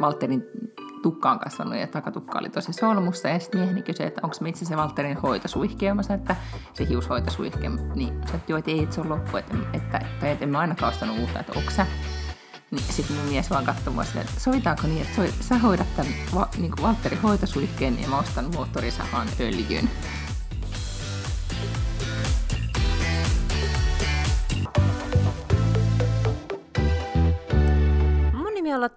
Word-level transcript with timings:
Valterin 0.00 0.42
tukka 1.02 1.30
on 1.30 1.38
kasvanut 1.38 1.76
ja 1.76 1.86
takatukka 1.86 2.38
oli 2.38 2.48
tosi 2.48 2.72
solmussa. 2.72 3.28
Ja 3.28 3.38
sitten 3.38 3.60
mieheni 3.60 3.82
kysyi, 3.82 4.06
että 4.06 4.20
onko 4.22 4.36
itse 4.46 4.64
se 4.64 4.76
Valterin 4.76 5.16
hoitosuihke. 5.16 5.86
Ja 5.86 5.96
että 6.14 6.36
se 6.74 6.88
hiushoitosuihke. 6.88 7.68
Niin 7.94 8.14
että 8.14 8.38
joo, 8.48 8.58
että 8.58 8.70
ei, 8.70 8.82
että 8.82 8.94
se 8.94 9.00
on 9.00 9.08
loppu. 9.08 9.36
Että, 9.36 9.54
että, 9.72 10.00
tai 10.20 10.30
että 10.30 10.44
en 10.44 10.50
mä 10.50 10.58
ainakaan 10.58 10.92
ostanut 10.92 11.18
uutta, 11.18 11.40
että 11.40 11.52
onko 11.56 11.70
sä. 11.70 11.86
Niin 12.70 12.82
sitten 12.82 13.16
mun 13.16 13.26
mies 13.26 13.50
vaan 13.50 13.64
katsoi 13.64 13.92
mua 13.92 14.04
silleen, 14.04 14.26
että 14.28 14.40
sovitaanko 14.40 14.86
niin, 14.86 15.02
että 15.02 15.44
sä 15.44 15.58
hoidat 15.58 15.96
tämän 15.96 16.12
niin 16.58 16.72
Valterin 16.82 17.22
hoitosuihkeen 17.22 18.02
ja 18.02 18.08
mä 18.08 18.18
ostan 18.18 18.50
moottorisahan 18.54 19.28
öljyn. 19.40 19.90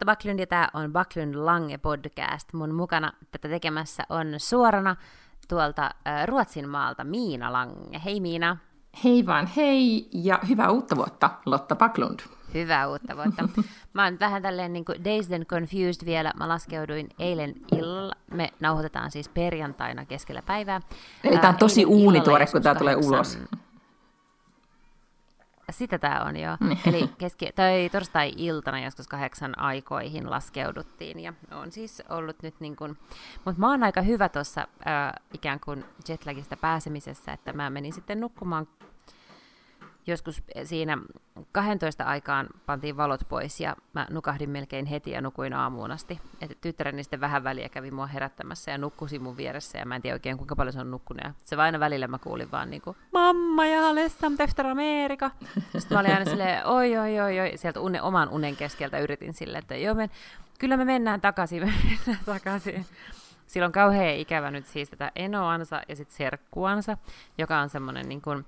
Backlund 0.09 0.39
ja 0.39 0.47
tämä 0.47 0.69
on 0.73 0.93
Backlund 0.93 1.35
Lange 1.35 1.77
podcast. 1.77 2.53
Mun 2.53 2.75
mukana 2.75 3.13
tätä 3.31 3.49
tekemässä 3.49 4.03
on 4.09 4.27
suorana 4.37 4.95
tuolta 5.47 5.91
Ruotsin 6.25 6.69
maalta 6.69 7.03
Miina 7.03 7.53
Lange. 7.53 8.01
Hei 8.05 8.19
Miina. 8.19 8.57
Hei 9.03 9.25
vaan 9.25 9.47
hei 9.47 10.09
ja 10.13 10.39
hyvää 10.49 10.69
uutta 10.71 10.95
vuotta 10.95 11.29
Lotta 11.45 11.75
Backlund. 11.75 12.19
Hyvää 12.53 12.87
uutta 12.87 13.15
vuotta. 13.15 13.49
Mä 13.93 14.03
oon 14.03 14.19
vähän 14.19 14.41
tälleen 14.41 14.73
niin 14.73 14.85
kuin 14.85 15.03
dazed 15.05 15.35
and 15.35 15.45
confused 15.45 16.05
vielä. 16.05 16.33
Mä 16.37 16.47
laskeuduin 16.47 17.09
eilen 17.19 17.53
illalla. 17.71 18.15
Me 18.31 18.49
nauhoitetaan 18.59 19.11
siis 19.11 19.29
perjantaina 19.29 20.05
keskellä 20.05 20.41
päivää. 20.41 20.81
Eli 21.23 21.37
tämä 21.37 21.49
on 21.49 21.55
tosi 21.55 21.85
uunituore, 21.85 22.45
kun 22.51 22.61
tämä 22.61 22.75
tulee 22.75 22.95
ulos. 22.95 23.39
Sitä 25.71 25.99
tämä 25.99 26.23
on 26.23 26.37
jo. 26.37 26.57
Niin. 26.59 26.79
Eli 26.85 27.09
keski- 27.17 27.51
tai 27.55 27.89
torstai-iltana 27.91 28.79
joskus 28.79 29.07
kahdeksan 29.07 29.59
aikoihin 29.59 30.29
laskeuduttiin 30.29 31.19
ja 31.19 31.33
on 31.51 31.71
siis 31.71 32.03
ollut 32.09 32.43
nyt 32.43 32.55
niin 32.59 32.75
kuin, 32.75 32.97
mutta 33.45 33.59
mä 33.59 33.69
oon 33.69 33.83
aika 33.83 34.01
hyvä 34.01 34.29
tuossa 34.29 34.61
äh, 34.61 35.13
ikään 35.33 35.59
kuin 35.59 35.85
jetlagista 36.07 36.57
pääsemisessä, 36.57 37.33
että 37.33 37.53
mä 37.53 37.69
menin 37.69 37.93
sitten 37.93 38.19
nukkumaan 38.19 38.67
joskus 40.07 40.43
siinä 40.63 40.97
12 41.51 42.03
aikaan 42.03 42.47
pantiin 42.65 42.97
valot 42.97 43.21
pois 43.29 43.59
ja 43.59 43.75
mä 43.93 44.07
nukahdin 44.09 44.49
melkein 44.49 44.85
heti 44.85 45.11
ja 45.11 45.21
nukuin 45.21 45.53
aamuun 45.53 45.91
asti. 45.91 46.19
Et 46.41 46.57
tyttäreni 46.61 47.03
sitten 47.03 47.21
vähän 47.21 47.43
väliä 47.43 47.69
kävi 47.69 47.91
mua 47.91 48.07
herättämässä 48.07 48.71
ja 48.71 48.77
nukkusi 48.77 49.19
mun 49.19 49.37
vieressä 49.37 49.77
ja 49.77 49.85
mä 49.85 49.95
en 49.95 50.01
tiedä 50.01 50.15
oikein 50.15 50.37
kuinka 50.37 50.55
paljon 50.55 50.73
se 50.73 50.79
on 50.79 50.91
nukkunut. 50.91 51.23
Ja 51.23 51.33
se 51.43 51.55
aina 51.55 51.79
välillä 51.79 52.07
mä 52.07 52.17
kuulin 52.17 52.51
vaan 52.51 52.69
niin 52.69 52.81
kuin, 52.81 52.97
mamma 53.13 53.65
ja 53.65 53.89
Alessam 53.89 54.35
efter 54.39 54.67
Amerika. 54.67 55.31
Sitten 55.77 55.95
mä 55.95 55.99
olin 55.99 56.13
aina 56.13 56.25
silleen, 56.25 56.65
oi 56.65 56.97
oi 56.97 57.19
oi 57.19 57.39
oi, 57.39 57.51
sieltä 57.55 57.79
une, 57.79 58.01
oman 58.01 58.29
unen 58.29 58.55
keskeltä 58.55 58.99
yritin 58.99 59.33
silleen, 59.33 59.61
että 59.61 59.75
joo, 59.75 59.95
men, 59.95 60.09
kyllä 60.59 60.77
me 60.77 60.85
mennään 60.85 61.21
takaisin, 61.21 61.63
me 61.65 61.73
mennään 61.89 62.25
takaisin. 62.25 62.85
Sillä 63.47 63.65
on 63.65 63.71
kauhean 63.71 64.15
ikävä 64.15 64.51
nyt 64.51 64.65
siis 64.65 64.89
tätä 64.89 65.11
enoansa 65.15 65.81
ja 65.87 65.95
sitten 65.95 66.17
serkkuansa, 66.17 66.97
joka 67.37 67.59
on 67.59 67.69
semmoinen 67.69 68.09
niin 68.09 68.21
kuin, 68.21 68.45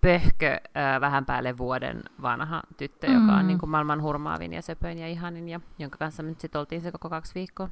pöhkö, 0.00 0.50
äh, 0.52 1.00
vähän 1.00 1.26
päälle 1.26 1.58
vuoden 1.58 2.02
vanha 2.22 2.62
tyttö, 2.76 3.06
mm. 3.08 3.14
joka 3.14 3.32
on 3.32 3.42
mm. 3.42 3.46
niin 3.46 3.58
kuin 3.58 3.70
maailman 3.70 4.02
hurmaavin 4.02 4.52
ja 4.52 4.62
söpöin 4.62 4.98
ja 4.98 5.08
ihanin, 5.08 5.48
ja 5.48 5.60
jonka 5.78 5.98
kanssa 5.98 6.22
me 6.22 6.28
nyt 6.28 6.40
sitten 6.40 6.58
oltiin 6.58 6.80
se 6.80 6.92
koko 6.92 7.10
kaksi 7.10 7.34
viikkoa. 7.34 7.68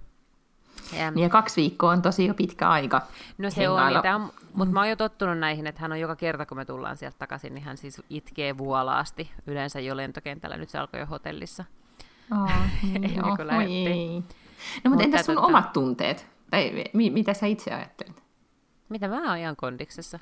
Ja, 0.98 1.10
niin 1.10 1.22
ja 1.22 1.28
kaksi 1.28 1.60
viikkoa 1.60 1.90
on 1.90 2.02
tosi 2.02 2.26
jo 2.26 2.34
pitkä 2.34 2.68
aika. 2.70 3.02
No 3.38 3.50
se 3.50 3.60
hengailla. 3.60 4.02
on, 4.14 4.22
on 4.22 4.30
mutta 4.54 4.74
mä 4.74 4.80
oon 4.80 4.88
jo 4.88 4.96
tottunut 4.96 5.38
näihin, 5.38 5.66
että 5.66 5.80
hän 5.80 5.92
on 5.92 6.00
joka 6.00 6.16
kerta, 6.16 6.46
kun 6.46 6.56
me 6.56 6.64
tullaan 6.64 6.96
sieltä 6.96 7.16
takaisin, 7.18 7.54
niin 7.54 7.64
hän 7.64 7.76
siis 7.76 8.02
itkee 8.10 8.58
vuolaasti. 8.58 9.30
Yleensä 9.46 9.80
jo 9.80 9.96
lentokentällä, 9.96 10.56
nyt 10.56 10.68
se 10.68 10.78
alkoi 10.78 11.00
jo 11.00 11.06
hotellissa. 11.06 11.64
Oh, 12.32 12.50
niin 12.82 13.14
joo, 13.16 13.60
ei. 13.68 14.22
No 14.84 14.90
mutta 14.90 15.04
entäs 15.04 15.26
sun 15.26 15.34
tota... 15.34 15.46
omat 15.46 15.72
tunteet? 15.72 16.26
Tai 16.50 16.84
mi- 16.92 17.10
mitä 17.10 17.34
sä 17.34 17.46
itse 17.46 17.74
ajattelet? 17.74 18.22
Mitä 18.88 19.08
mä 19.08 19.32
oon 19.32 19.56
kondiksessa? 19.56 20.18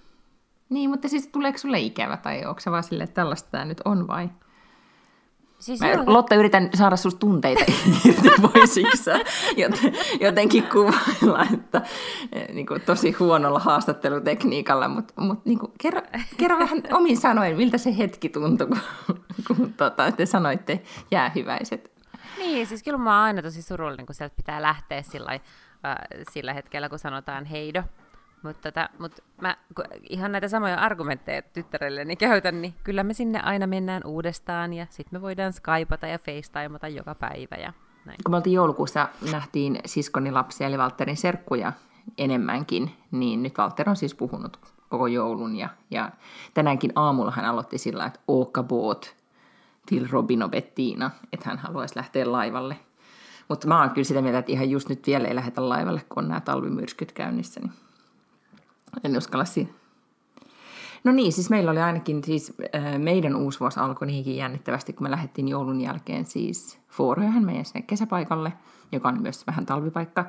Niin, 0.72 0.90
mutta 0.90 1.08
siis 1.08 1.26
tuleeko 1.26 1.58
sulle 1.58 1.80
ikävä 1.80 2.16
tai 2.16 2.44
onko 2.44 2.60
se 2.60 2.70
vaan 2.70 2.82
silleen, 2.82 3.04
että 3.04 3.14
tällaista 3.14 3.50
tämä 3.50 3.64
nyt 3.64 3.80
on 3.84 4.08
vai? 4.08 4.28
Siis 5.58 5.80
Mä, 5.80 5.92
on... 5.92 6.12
Lotta, 6.12 6.34
yritän 6.34 6.70
saada 6.74 6.96
sinusta 6.96 7.18
tunteita 7.18 7.64
irti, 8.08 8.28
voisitko 8.42 9.12
joten, 9.56 9.92
jotenkin 10.20 10.62
kuvailla, 10.62 11.46
että 11.54 11.82
eh, 12.32 12.48
niin 12.48 12.66
kuin, 12.66 12.80
tosi 12.80 13.12
huonolla 13.12 13.58
haastattelutekniikalla, 13.58 14.88
mutta 14.88 15.14
mut, 15.16 15.44
niin 15.44 15.58
kuin, 15.58 15.72
kerro, 15.80 16.02
kerro 16.36 16.58
vähän 16.58 16.82
omin 16.92 17.16
sanoin, 17.16 17.56
miltä 17.56 17.78
se 17.78 17.98
hetki 17.98 18.28
tuntui, 18.28 18.66
kun, 18.66 19.24
kun 19.46 19.72
tota, 19.72 20.12
te 20.12 20.26
sanoitte 20.26 20.82
jäähyväiset. 21.10 21.92
Niin, 22.38 22.66
siis 22.66 22.82
kyllä 22.82 22.98
mä 22.98 23.16
oon 23.16 23.24
aina 23.24 23.42
tosi 23.42 23.62
surullinen, 23.62 24.06
kun 24.06 24.14
sieltä 24.14 24.36
pitää 24.36 24.62
lähteä 24.62 25.02
sillä, 25.02 25.32
äh, 25.32 25.40
sillä 26.30 26.54
hetkellä, 26.54 26.88
kun 26.88 26.98
sanotaan 26.98 27.44
heido. 27.44 27.82
Mutta 28.42 28.72
tota, 28.72 28.88
mut 28.98 29.12
mä 29.40 29.56
ihan 30.10 30.32
näitä 30.32 30.48
samoja 30.48 30.78
argumentteja 30.78 31.42
tyttärelleni 31.42 32.16
käytän, 32.16 32.62
niin 32.62 32.74
kyllä 32.84 33.04
me 33.04 33.14
sinne 33.14 33.40
aina 33.40 33.66
mennään 33.66 34.02
uudestaan 34.04 34.72
ja 34.72 34.86
sitten 34.90 35.18
me 35.18 35.22
voidaan 35.22 35.52
skypata 35.52 36.06
ja 36.06 36.18
facetimata 36.18 36.88
joka 36.88 37.14
päivä. 37.14 37.56
Ja 37.56 37.72
näin. 38.04 38.18
Kun 38.24 38.30
me 38.30 38.36
oltiin 38.36 38.54
joulukuussa, 38.54 39.08
nähtiin 39.32 39.78
siskoni 39.86 40.32
lapsia 40.32 40.66
eli 40.66 40.78
Valterin 40.78 41.16
serkkuja 41.16 41.72
enemmänkin, 42.18 42.96
niin 43.10 43.42
nyt 43.42 43.58
Valter 43.58 43.90
on 43.90 43.96
siis 43.96 44.14
puhunut 44.14 44.58
koko 44.88 45.06
joulun 45.06 45.56
ja, 45.56 45.68
ja 45.90 46.10
tänäänkin 46.54 46.92
aamulla 46.96 47.30
hän 47.30 47.44
aloitti 47.44 47.78
sillä, 47.78 48.06
että 48.06 48.20
åka 48.30 48.62
båt 48.62 49.16
till 49.86 50.06
Robin 50.10 50.44
Bettina, 50.50 51.10
että 51.32 51.48
hän 51.48 51.58
haluaisi 51.58 51.96
lähteä 51.96 52.32
laivalle. 52.32 52.76
Mutta 53.48 53.68
mä 53.68 53.80
oon 53.80 53.90
kyllä 53.90 54.04
sitä 54.04 54.22
mieltä, 54.22 54.38
että 54.38 54.52
ihan 54.52 54.70
just 54.70 54.88
nyt 54.88 55.06
vielä 55.06 55.28
ei 55.28 55.34
lähdetä 55.34 55.68
laivalle, 55.68 56.02
kun 56.08 56.22
on 56.22 56.28
nämä 56.28 56.40
talvimyrskyt 56.40 57.12
käynnissä, 57.12 57.60
niin 57.60 57.72
en 59.04 59.16
uskalla 59.16 59.44
siinä. 59.44 59.70
No 61.04 61.12
niin, 61.12 61.32
siis 61.32 61.50
meillä 61.50 61.70
oli 61.70 61.80
ainakin, 61.80 62.24
siis 62.24 62.52
äh, 62.74 62.98
meidän 62.98 63.36
uusi 63.36 63.60
vuosi 63.60 63.80
alkoi 63.80 64.06
niinkin 64.06 64.36
jännittävästi, 64.36 64.92
kun 64.92 65.06
me 65.06 65.10
lähdettiin 65.10 65.48
joulun 65.48 65.80
jälkeen 65.80 66.24
siis 66.24 66.78
Fåröhän 66.88 67.44
meidän 67.44 67.64
sinne 67.64 67.82
kesäpaikalle, 67.82 68.52
joka 68.92 69.08
on 69.08 69.22
myös 69.22 69.46
vähän 69.46 69.66
talvipaikka. 69.66 70.24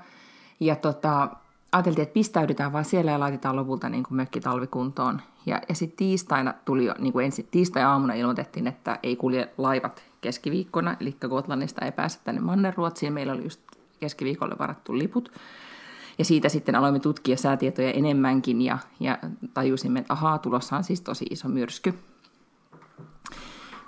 Ja 0.60 0.76
tota, 0.76 1.30
ajateltiin, 1.72 2.04
että 2.04 2.14
pistäydytään 2.14 2.74
vaan 2.74 2.86
siellä 2.86 3.12
ja 3.12 3.20
laitetaan 3.20 3.56
lopulta 3.56 3.90
niin 3.90 4.04
kuin 4.04 4.16
mökki 4.16 4.40
talvikuntoon. 4.40 5.22
Ja, 5.46 5.62
ja 5.70 5.76
sitten 5.76 5.98
tiistaina 5.98 6.54
tuli 6.66 6.86
jo, 6.86 6.96
niin 7.00 7.14
kuin 7.14 7.26
ensin 7.26 7.48
tiistai-aamuna 7.52 8.14
ilmoitettiin, 8.14 8.68
että 8.68 9.00
ei 9.04 9.16
kulje 9.16 9.54
laivat 9.58 10.04
keskiviikkona, 10.22 10.98
eli 11.00 11.16
Gotlandista 11.30 11.86
ei 11.86 11.92
pääse 11.92 12.20
tänne 12.24 12.42
Manner-Ruotsiin. 12.42 13.14
Meillä 13.14 13.34
oli 13.34 13.44
just 13.44 13.62
keskiviikolle 14.00 14.56
varattu 14.60 14.98
liput. 14.98 15.32
Ja 16.18 16.26
siitä 16.26 16.50
sitten 16.50 16.76
aloimme 16.76 17.00
tutkia 17.00 17.38
säätietoja 17.38 17.92
enemmänkin 17.92 18.62
ja, 18.62 18.78
ja 19.00 19.18
tajusimme, 19.54 20.00
että 20.00 20.14
ahaa, 20.14 20.38
tulossa 20.38 20.78
on 20.78 20.84
siis 20.84 21.02
tosi 21.02 21.26
iso 21.30 21.48
myrsky. 21.48 21.94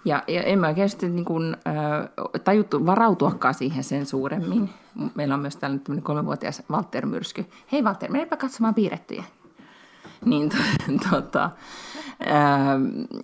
Ja, 0.05 0.23
ja 0.27 0.41
emme 0.41 0.67
oikeasti 0.67 1.09
niin 1.09 1.25
kuin, 1.25 1.57
äh, 1.67 2.39
tajuttu 2.43 2.85
varautuakaan 2.85 3.53
siihen 3.53 3.83
sen 3.83 4.05
suuremmin. 4.05 4.69
Meillä 5.15 5.33
on 5.35 5.41
myös 5.41 5.55
tällainen 5.55 6.01
kolmevuotias 6.01 6.63
Walter-myrsky. 6.71 7.45
Hei 7.71 7.81
Walter, 7.81 8.11
menepä 8.11 8.37
katsomaan 8.37 8.73
piirrettyjä. 8.73 9.23
Niin 10.25 10.49
to, 10.49 10.57
tota, 11.09 11.49
äh, 12.21 13.21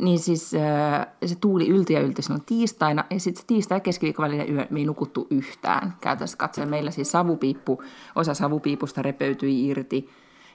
niin 0.00 0.18
siis 0.18 0.54
äh, 0.54 1.06
se 1.26 1.34
tuuli 1.34 1.68
ylti 1.68 1.92
ja 1.92 2.00
ylti 2.00 2.22
silloin 2.22 2.44
tiistaina, 2.46 3.04
ja 3.10 3.20
sitten 3.20 3.40
se 3.40 3.46
tiistai- 3.46 3.76
ja 3.76 3.80
keskiviikko 3.80 4.22
välillä 4.22 4.44
yö 4.44 4.66
me 4.70 4.78
ei 4.78 4.86
nukuttu 4.86 5.26
yhtään. 5.30 5.94
Käytännössä 6.00 6.36
katsoen 6.36 6.68
meillä 6.68 6.90
siis 6.90 7.10
savupiippu, 7.10 7.82
osa 8.14 8.34
savupiipusta 8.34 9.02
repeytyi 9.02 9.66
irti, 9.66 10.08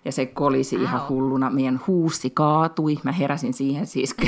ja 0.05 0.11
se 0.11 0.25
kolisi 0.25 0.75
ihan 0.75 1.01
hulluna. 1.09 1.49
Meidän 1.49 1.81
huussi 1.87 2.29
kaatui. 2.29 2.99
Mä 3.03 3.11
heräsin 3.11 3.53
siihen 3.53 3.87
siis 3.87 4.15
2.30, 4.21 4.25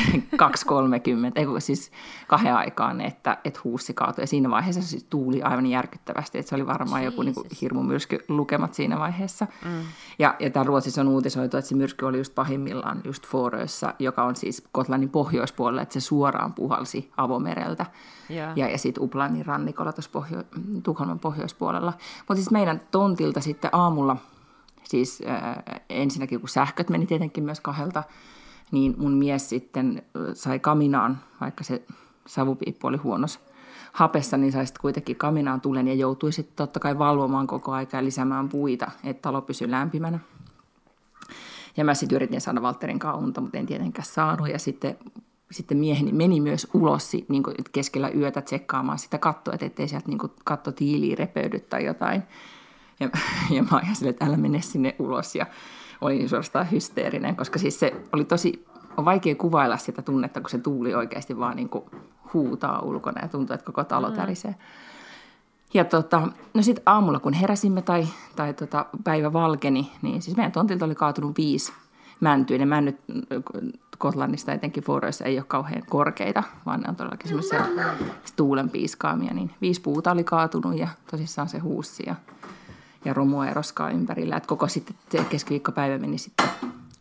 ei 1.36 1.46
siis 1.60 1.92
kahden 2.28 2.56
aikaan, 2.56 3.02
että, 3.02 3.38
että 3.44 3.60
huussi 3.64 3.94
kaatui. 3.94 4.24
Ja 4.24 4.28
siinä 4.28 4.50
vaiheessa 4.50 4.82
se 4.82 4.88
siis 4.88 5.04
tuuli 5.04 5.42
aivan 5.42 5.66
järkyttävästi. 5.66 6.38
Että 6.38 6.50
se 6.50 6.56
oli 6.56 6.68
varmaan 6.68 7.04
Jesus. 7.04 7.14
joku 7.14 7.24
niin 7.24 7.36
kuin, 7.36 7.48
hirmu 7.62 7.84
myrsky 7.84 8.26
lukemat 8.28 8.74
siinä 8.74 9.00
vaiheessa. 9.00 9.48
Mm. 9.66 9.82
Ja, 10.20 10.36
ja 10.40 10.50
täällä 10.50 10.68
Ruotsissa 10.68 11.02
on 11.02 11.08
uutisoitu, 11.08 11.58
että 11.58 11.70
se 11.70 11.76
myrsky 11.76 12.06
oli 12.06 12.18
just 12.18 12.36
pahimmillaan 12.36 13.02
just 13.04 13.28
Fårössä, 13.28 13.94
joka 14.00 14.24
on 14.24 14.36
siis 14.36 14.68
Kotlannin 14.72 15.10
pohjoispuolella, 15.10 15.82
että 15.82 15.94
se 15.94 16.00
suoraan 16.00 16.54
puhalsi 16.54 17.12
avomereltä. 17.18 17.86
Yeah. 18.32 18.58
Ja, 18.58 18.70
ja 18.70 18.78
sitten 18.78 19.04
Uplannin 19.04 19.46
rannikolla 19.46 19.94
tuossa 19.94 20.12
pohjo- 20.12 20.44
Tukholman 20.84 21.20
pohjoispuolella. 21.20 21.94
Mutta 22.18 22.36
siis 22.36 22.52
meidän 22.52 22.82
tontilta 22.92 23.42
sitten 23.42 23.70
aamulla– 23.74 24.18
Siis 24.88 25.24
äh, 25.28 25.82
ensinnäkin, 25.90 26.40
kun 26.40 26.50
sähköt 26.50 26.90
meni 26.90 27.06
tietenkin 27.06 27.44
myös 27.44 27.60
kahdelta, 27.60 28.04
niin 28.72 28.96
mun 28.98 29.12
mies 29.12 29.50
sitten 29.50 30.04
sai 30.34 30.60
kaminaan, 30.60 31.20
vaikka 31.42 31.64
se 31.64 31.82
savupiippu 32.28 32.88
oli 32.88 32.98
huonos 32.98 33.40
hapessa, 33.92 34.38
niin 34.38 34.52
sai 34.52 34.66
sitten 34.66 34.82
kuitenkin 34.82 35.16
kaminaan 35.16 35.62
tulen 35.62 35.88
ja 35.88 35.94
joutui 35.94 36.34
sitten 36.34 36.56
totta 36.56 36.80
kai 36.80 36.98
valvomaan 36.98 37.48
koko 37.48 37.72
aika 37.72 37.98
ja 37.98 38.04
lisäämään 38.04 38.50
puita, 38.50 38.92
että 39.04 39.22
talo 39.22 39.42
pysyi 39.42 39.72
lämpimänä. 39.72 40.20
Ja 41.78 41.86
mä 41.86 41.94
sitten 41.94 42.16
yritin 42.16 42.42
saada 42.42 42.62
Valterin 42.62 43.00
kaunta, 43.00 43.42
mutta 43.42 43.58
en 43.58 43.66
tietenkään 43.66 44.06
saanut. 44.06 44.50
Ja 44.50 44.60
sitten 44.60 44.98
sitten 45.52 45.78
mieheni 45.78 46.12
meni 46.12 46.42
myös 46.42 46.68
ulos 46.74 47.12
niin 47.28 47.44
keskellä 47.72 48.10
yötä 48.10 48.42
tsekkaamaan 48.42 49.00
sitä 49.00 49.18
kattoa, 49.18 49.54
että 49.54 49.66
ettei 49.66 49.88
sieltä 49.88 50.08
niin 50.08 50.20
kattotiiliä 50.44 51.16
repeydy 51.16 51.60
tai 51.60 51.86
jotain. 51.86 52.24
Ja, 53.00 53.10
ja 53.56 53.64
mä 53.64 53.78
ajattelin, 53.78 54.10
että 54.10 54.26
älä 54.26 54.38
mene 54.38 54.62
sinne 54.62 54.96
ulos 55.00 55.36
ja 55.36 55.46
olin 56.02 56.30
suorastaan 56.30 56.72
hysteerinen, 56.72 57.36
koska 57.36 57.60
siis 57.60 57.80
se 57.80 57.94
oli 58.14 58.26
tosi, 58.26 58.66
on 58.98 59.06
vaikea 59.06 59.36
kuvailla 59.36 59.78
sitä 59.78 60.02
tunnetta, 60.02 60.42
kun 60.42 60.50
se 60.50 60.58
tuuli 60.58 60.96
oikeasti 60.96 61.40
vaan 61.40 61.56
niin 61.56 61.70
kuin 61.70 61.84
huutaa 62.34 62.82
ulkona 62.82 63.22
ja 63.22 63.28
tuntuu, 63.28 63.54
että 63.54 63.66
koko 63.66 63.84
talo 63.84 64.10
mm. 64.10 64.16
tärisee. 64.16 64.56
Ja 65.74 65.86
tota, 65.86 66.28
no 66.54 66.62
sitten 66.62 66.84
aamulla, 66.86 67.20
kun 67.20 67.34
heräsimme 67.34 67.82
tai, 67.82 68.08
tai 68.36 68.54
tota, 68.54 68.86
päivä 69.04 69.34
valkeni, 69.34 69.92
niin 70.02 70.22
siis 70.22 70.38
meidän 70.38 70.52
tontilta 70.52 70.86
oli 70.86 70.96
kaatunut 70.96 71.38
viisi 71.38 71.74
mäntyä. 72.20 72.58
Ne 72.58 72.66
männyt 72.66 72.98
Kotlannista 73.98 74.54
etenkin 74.54 74.84
Foroissa 74.84 75.26
ei 75.26 75.38
ole 75.38 75.46
kauhean 75.48 75.84
korkeita, 75.90 76.44
vaan 76.66 76.80
ne 76.80 76.90
on 76.90 76.96
todellakin 76.96 77.28
semmoisia 77.28 77.66
tuulen 78.36 78.70
piiskaamia. 78.70 79.34
Niin 79.34 79.52
viisi 79.62 79.82
puuta 79.82 80.12
oli 80.12 80.24
kaatunut 80.24 80.78
ja 80.78 80.88
tosissaan 81.12 81.50
se 81.50 81.60
huussi 81.60 82.04
ja, 82.08 82.16
ja 83.06 83.14
romua 83.14 83.46
ja 83.46 83.54
roskaa 83.54 83.90
ympärillä. 83.90 84.38
Et 84.38 84.46
koko 84.46 84.68
sitten 84.68 85.26
keskiviikkopäivä 85.26 85.98
meni 85.98 86.18
sitten, 86.18 86.50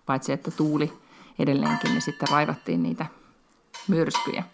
paitsi 0.07 0.33
että 0.33 0.51
tuuli 0.51 0.93
edelleenkin, 1.39 1.91
niin 1.91 2.03
sitten 2.03 2.29
raivattiin 2.29 2.83
niitä 2.83 3.07
myrskyjä. 3.89 4.45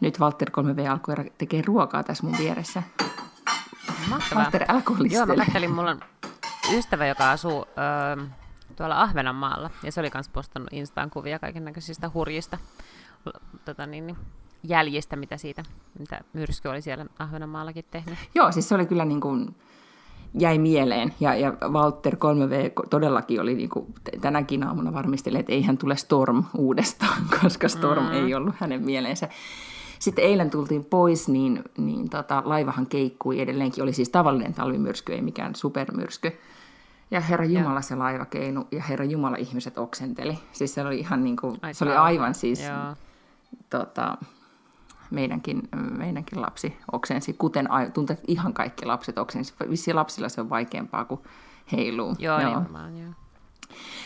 Nyt 0.00 0.20
Walter 0.20 0.50
3V 0.50 0.90
alkoi 0.90 1.14
tekee 1.38 1.62
ruokaa 1.66 2.02
tässä 2.02 2.26
mun 2.26 2.38
vieressä. 2.38 2.82
Mahtavaa. 4.08 4.44
Walter, 4.44 4.64
älä 4.68 4.82
Joo, 5.10 5.26
mä 5.26 5.34
kattelin, 5.36 5.72
mulla 5.72 5.90
on 5.90 6.00
ystävä, 6.72 7.06
joka 7.06 7.30
asuu 7.30 7.66
öö, 8.18 8.26
tuolla 8.76 9.02
Ahvenanmaalla, 9.02 9.70
ja 9.82 9.92
se 9.92 10.00
oli 10.00 10.10
myös 10.14 10.28
postannut 10.28 10.72
Instaan 10.72 11.10
kuvia 11.10 11.38
kaiken 11.38 11.64
näköisistä 11.64 12.10
hurjista 12.14 12.58
tota 13.64 13.86
niin, 13.86 14.06
niin, 14.06 14.16
jäljistä, 14.62 15.16
mitä 15.16 15.36
siitä, 15.36 15.62
mitä 15.98 16.20
myrsky 16.32 16.68
oli 16.68 16.82
siellä 16.82 17.06
Ahvenanmaallakin 17.18 17.84
tehnyt. 17.90 18.18
Joo, 18.34 18.52
siis 18.52 18.68
se 18.68 18.74
oli 18.74 18.86
kyllä 18.86 19.04
niin 19.04 19.20
kuin, 19.20 19.56
jäi 20.34 20.58
mieleen. 20.58 21.14
Ja, 21.20 21.34
ja 21.34 21.52
Walter 21.68 22.14
3V 22.14 22.88
todellakin 22.90 23.40
oli 23.40 23.54
niin 23.54 23.68
kuin, 23.68 23.94
tänäkin 24.20 24.62
aamuna 24.62 24.92
varmisteli, 24.92 25.38
että 25.38 25.52
ei 25.52 25.62
hän 25.62 25.78
tule 25.78 25.96
Storm 25.96 26.44
uudestaan, 26.56 27.22
koska 27.42 27.68
Storm 27.68 28.04
mm. 28.04 28.12
ei 28.12 28.34
ollut 28.34 28.54
hänen 28.58 28.84
mieleensä. 28.84 29.28
Sitten 29.98 30.24
eilen 30.24 30.50
tultiin 30.50 30.84
pois, 30.84 31.28
niin, 31.28 31.64
niin 31.76 32.10
tota, 32.10 32.42
laivahan 32.44 32.86
keikkui 32.86 33.40
edelleenkin. 33.40 33.82
Oli 33.82 33.92
siis 33.92 34.08
tavallinen 34.08 34.54
talvimyrsky, 34.54 35.12
ei 35.12 35.22
mikään 35.22 35.54
supermyrsky. 35.54 36.32
Ja 37.10 37.20
Herra 37.20 37.44
Jumala 37.44 37.80
se 37.80 37.96
laiva 37.96 38.24
keinu 38.24 38.66
ja 38.72 38.82
Herra 38.82 39.04
Jumala 39.04 39.36
ihmiset 39.36 39.78
oksenteli. 39.78 40.38
Siis 40.52 40.74
se 40.74 40.82
oli 40.82 40.98
ihan 40.98 41.24
niin 41.24 41.36
kuin, 41.36 41.60
se 41.72 41.84
oli 41.84 41.92
aivan 41.92 42.34
siis 42.34 42.62
tota, 43.70 44.16
meidänkin, 45.10 45.68
meidänkin 45.98 46.42
lapsi 46.42 46.76
oksensi, 46.92 47.32
kuten 47.32 47.68
tuntuu, 47.94 48.14
että 48.14 48.24
ihan 48.28 48.52
kaikki 48.52 48.86
lapset 48.86 49.18
oksensi. 49.18 49.54
Vissiin 49.70 49.96
lapsilla 49.96 50.28
se 50.28 50.40
on 50.40 50.50
vaikeampaa 50.50 51.04
kuin 51.04 51.20
heiluu. 51.72 52.16
Joo, 52.18 52.40
joo. 52.40 52.48
Nimenomaan, 52.48 52.98
joo. 52.98 53.12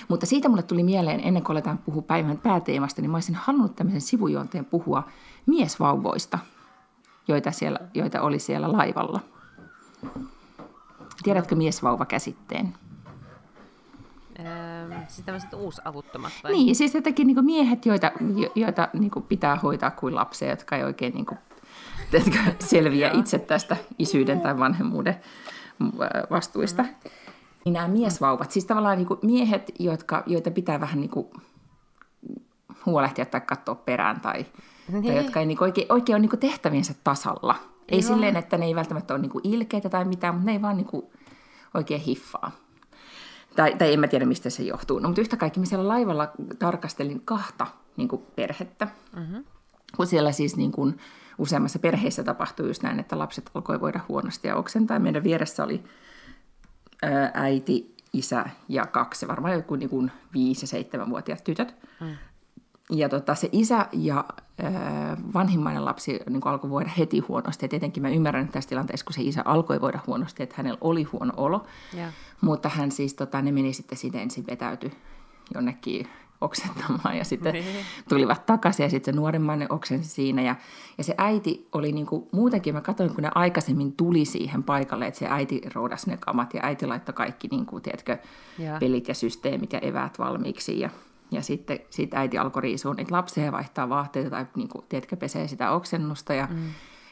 Mutta 0.09 0.27
siitä 0.27 0.49
mulle 0.49 0.63
tuli 0.63 0.83
mieleen, 0.83 1.21
ennen 1.25 1.43
kuin 1.43 1.55
aletaan 1.55 1.79
puhua 1.79 2.03
päivän 2.03 2.39
pääteemasta, 2.39 3.01
niin 3.03 3.11
mä 3.11 3.17
olisin 3.17 3.35
halunnut 3.35 3.77
tämmöisen 3.77 4.01
sivujuonteen 4.01 4.65
puhua 4.65 5.03
miesvauvoista, 5.47 6.39
joita, 7.29 7.53
siellä, 7.53 7.79
joita 7.95 8.21
oli 8.21 8.39
siellä 8.39 8.73
laivalla. 8.73 9.21
Tiedätkö 11.23 11.55
miesvauva 11.55 12.05
käsitteen? 12.05 12.75
Öö, 14.47 14.99
siis 15.09 15.27
tämmöiset 15.27 15.55
uusavuttomat 15.55 16.33
vai? 16.45 16.53
Niin, 16.53 16.75
siis 16.75 16.95
jotenkin 16.95 17.27
niin 17.27 17.45
miehet, 17.45 17.87
joita, 17.87 18.13
joita 18.55 18.89
niin 18.93 19.11
pitää 19.29 19.57
hoitaa 19.57 19.91
kuin 19.91 20.15
lapsia, 20.15 20.51
jotka 20.51 20.77
ei 20.77 20.85
oikein 20.85 21.15
niin 21.15 21.27
kuin, 21.27 21.39
selviä 22.59 23.11
itse 23.11 23.39
tästä 23.39 23.77
isyyden 23.99 24.41
tai 24.41 24.59
vanhemmuuden 24.59 25.17
vastuista. 26.31 26.83
Mm. 26.83 26.89
Niin 27.65 27.73
nämä 27.73 27.89
miesvauvat, 27.89 28.51
siis 28.51 28.67
tavallaan 28.67 28.99
niin 28.99 29.09
miehet, 29.23 29.73
jotka, 29.79 30.23
joita 30.27 30.51
pitää 30.51 30.81
vähän 30.81 31.01
niin 31.01 31.11
kuin 31.11 31.27
huolehtia 32.87 33.27
tai 33.27 33.41
katsoa 33.41 33.75
perään 33.75 34.21
tai, 34.21 34.47
niin. 34.89 35.05
tai 35.05 35.17
jotka 35.17 35.41
ei 35.41 35.47
niin 35.47 35.63
oikein, 35.63 35.93
oikein 35.93 36.15
ole 36.17 36.21
niin 36.21 36.41
tehtäviensä 36.41 36.95
tasalla. 37.05 37.55
Ei 37.89 37.99
Joo. 38.01 38.15
silleen, 38.15 38.37
että 38.37 38.59
ne 38.59 38.65
ei 38.65 38.75
välttämättä 38.75 39.15
ole 39.15 39.23
niin 39.23 39.33
ilkeitä 39.45 39.89
tai 39.89 40.05
mitään, 40.05 40.35
mutta 40.35 40.47
ne 40.47 40.53
ei 40.53 40.63
vaan 40.63 40.77
niin 40.77 41.03
oikein 41.75 42.01
hiffaa. 42.01 42.51
Tai, 43.57 43.75
tai 43.79 43.93
en 43.93 44.01
mä 44.01 44.09
tiedä, 44.09 44.25
mistä 44.25 44.51
se 44.51 44.63
johtuu. 44.63 44.99
No, 44.99 45.09
mutta 45.09 45.21
yhtä 45.21 45.37
kaikki 45.37 45.61
mä 45.61 45.67
siellä 45.67 45.89
laivalla 45.89 46.33
tarkastelin 46.59 47.23
kahta 47.25 47.67
niin 47.97 48.09
kuin 48.09 48.23
perhettä. 48.37 48.89
Mm-hmm. 49.17 49.45
Kun 49.97 50.07
siellä 50.07 50.33
siis 50.33 50.57
niin 50.57 50.73
kuin, 50.73 50.99
useammassa 51.39 51.79
perheessä 51.79 52.25
tapahtui 52.25 52.67
just 52.67 52.83
näin, 52.83 53.01
että 53.01 53.19
lapset 53.19 53.51
alkoi 53.55 53.81
voida 53.81 54.01
huonosti 54.09 54.49
ja 54.49 54.57
oksentaa. 54.57 54.99
Meidän 54.99 55.25
vieressä 55.25 55.65
oli 55.65 55.85
ää, 57.03 57.31
äiti, 57.35 57.97
isä 58.13 58.45
ja 58.69 58.87
kaksi, 58.87 59.29
varmaan 59.29 59.55
joku 59.55 59.77
niin 59.77 59.91
kuin 59.91 60.13
viisi- 60.35 60.63
ja 60.63 60.69
seitsemänvuotiaat 60.69 61.45
tytöt. 61.45 61.75
Mm. 62.01 62.17
Ja 62.91 63.09
tota, 63.09 63.35
se 63.35 63.49
isä 63.53 63.87
ja 63.93 64.25
vanhimmainen 65.35 65.85
lapsi 65.85 66.19
niin 66.31 66.41
alkoi 66.45 66.71
voida 66.71 66.91
heti 66.99 67.19
huonosti. 67.19 67.65
Ja 67.65 67.69
tietenkin 67.69 68.03
mä 68.03 68.09
ymmärrän 68.09 68.45
että 68.45 68.53
tässä 68.53 68.69
tilanteessa, 68.69 69.07
kun 69.07 69.15
se 69.15 69.23
isä 69.23 69.43
alkoi 69.45 69.81
voida 69.81 70.01
huonosti, 70.07 70.43
että 70.43 70.55
hänellä 70.59 70.79
oli 70.81 71.03
huono 71.03 71.33
olo. 71.37 71.67
Yeah. 71.95 72.13
Mutta 72.41 72.69
hän 72.69 72.91
siis, 72.91 73.15
tota, 73.15 73.43
ne 73.43 73.53
meni 73.53 73.73
sitten 73.73 73.99
siitä 73.99 74.21
ensin 74.21 74.47
vetäytyi 74.47 74.93
jonnekin 75.55 76.09
oksentamaan 76.41 77.17
ja 77.17 77.25
sitten 77.25 77.53
niin. 77.53 77.85
tulivat 78.09 78.47
takaisin 78.47 78.85
ja 78.85 78.91
sitten 78.91 79.15
se 79.15 79.21
nuoremmainen 79.21 79.73
oksensi 79.73 80.11
siinä. 80.11 80.43
Ja, 80.43 80.57
ja 80.99 81.05
se 81.05 81.15
äiti 81.19 81.69
oli 81.73 81.93
niin 81.93 82.07
kuin, 82.07 82.29
muutenkin, 82.33 82.75
mä 82.75 82.81
katsoin 82.81 83.15
kun 83.15 83.23
ne 83.23 83.31
aikaisemmin 83.35 83.93
tuli 83.93 84.25
siihen 84.25 84.63
paikalle, 84.63 85.07
että 85.07 85.19
se 85.19 85.27
äiti 85.31 85.61
roudasi 85.75 86.11
ne 86.11 86.17
kamat 86.17 86.55
ja 86.55 86.61
äiti 86.63 86.87
laittoi 86.87 87.13
kaikki 87.13 87.49
niin 87.51 87.67
kuin, 87.67 87.83
tiedätkö, 87.83 88.19
ja. 88.59 88.77
pelit 88.81 89.09
ja 89.09 89.15
systeemit 89.15 89.73
ja 89.73 89.79
eväät 89.79 90.19
valmiiksi 90.19 90.81
ja 90.81 90.91
ja 91.33 91.43
sitten 91.43 91.81
sit 91.91 92.15
äiti 92.15 92.39
alkoi 92.39 92.63
riisua 92.63 92.95
niitä 92.95 93.15
lapsia 93.15 93.45
ja 93.45 93.53
vaihtaa 93.53 93.89
vaatteita 93.89 94.31
tai 94.31 94.47
niin 94.57 94.69
kuin, 94.69 94.85
tiedätkö, 94.89 95.17
pesee 95.17 95.49
sitä 95.49 95.71
oksennusta. 95.71 96.35
Ja, 96.35 96.49
mm. 96.51 96.67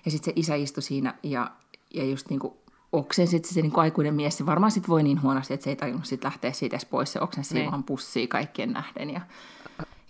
ja 0.05 0.11
sitten 0.11 0.35
se 0.35 0.41
isä 0.41 0.55
istui 0.55 0.83
siinä 0.83 1.15
ja, 1.23 1.51
ja 1.95 2.05
just 2.05 2.31
niin 2.31 2.41
kuin 2.41 2.55
oksensi, 2.93 3.37
että 3.37 3.49
se 3.49 3.63
niin 3.63 3.73
kuin 3.73 3.83
aikuinen 3.83 4.15
mies, 4.15 4.39
se 4.39 4.47
varmaan 4.47 4.71
sitten 4.71 4.89
voi 4.89 5.03
niin 5.03 5.23
huonosti, 5.23 5.55
että 5.55 5.65
se 5.65 5.71
ei 5.71 5.77
tajunnut 5.77 6.07
sit 6.07 6.25
lähteä 6.25 6.53
siitä 6.53 6.77
edes 6.77 6.85
pois. 6.85 7.13
Se 7.13 7.21
oksensi 7.21 7.55
niin. 7.55 7.71
vaan 7.71 7.85
pussiin 7.85 8.29
kaikkien 8.29 8.73
nähden. 8.73 9.11
Ja, 9.11 9.21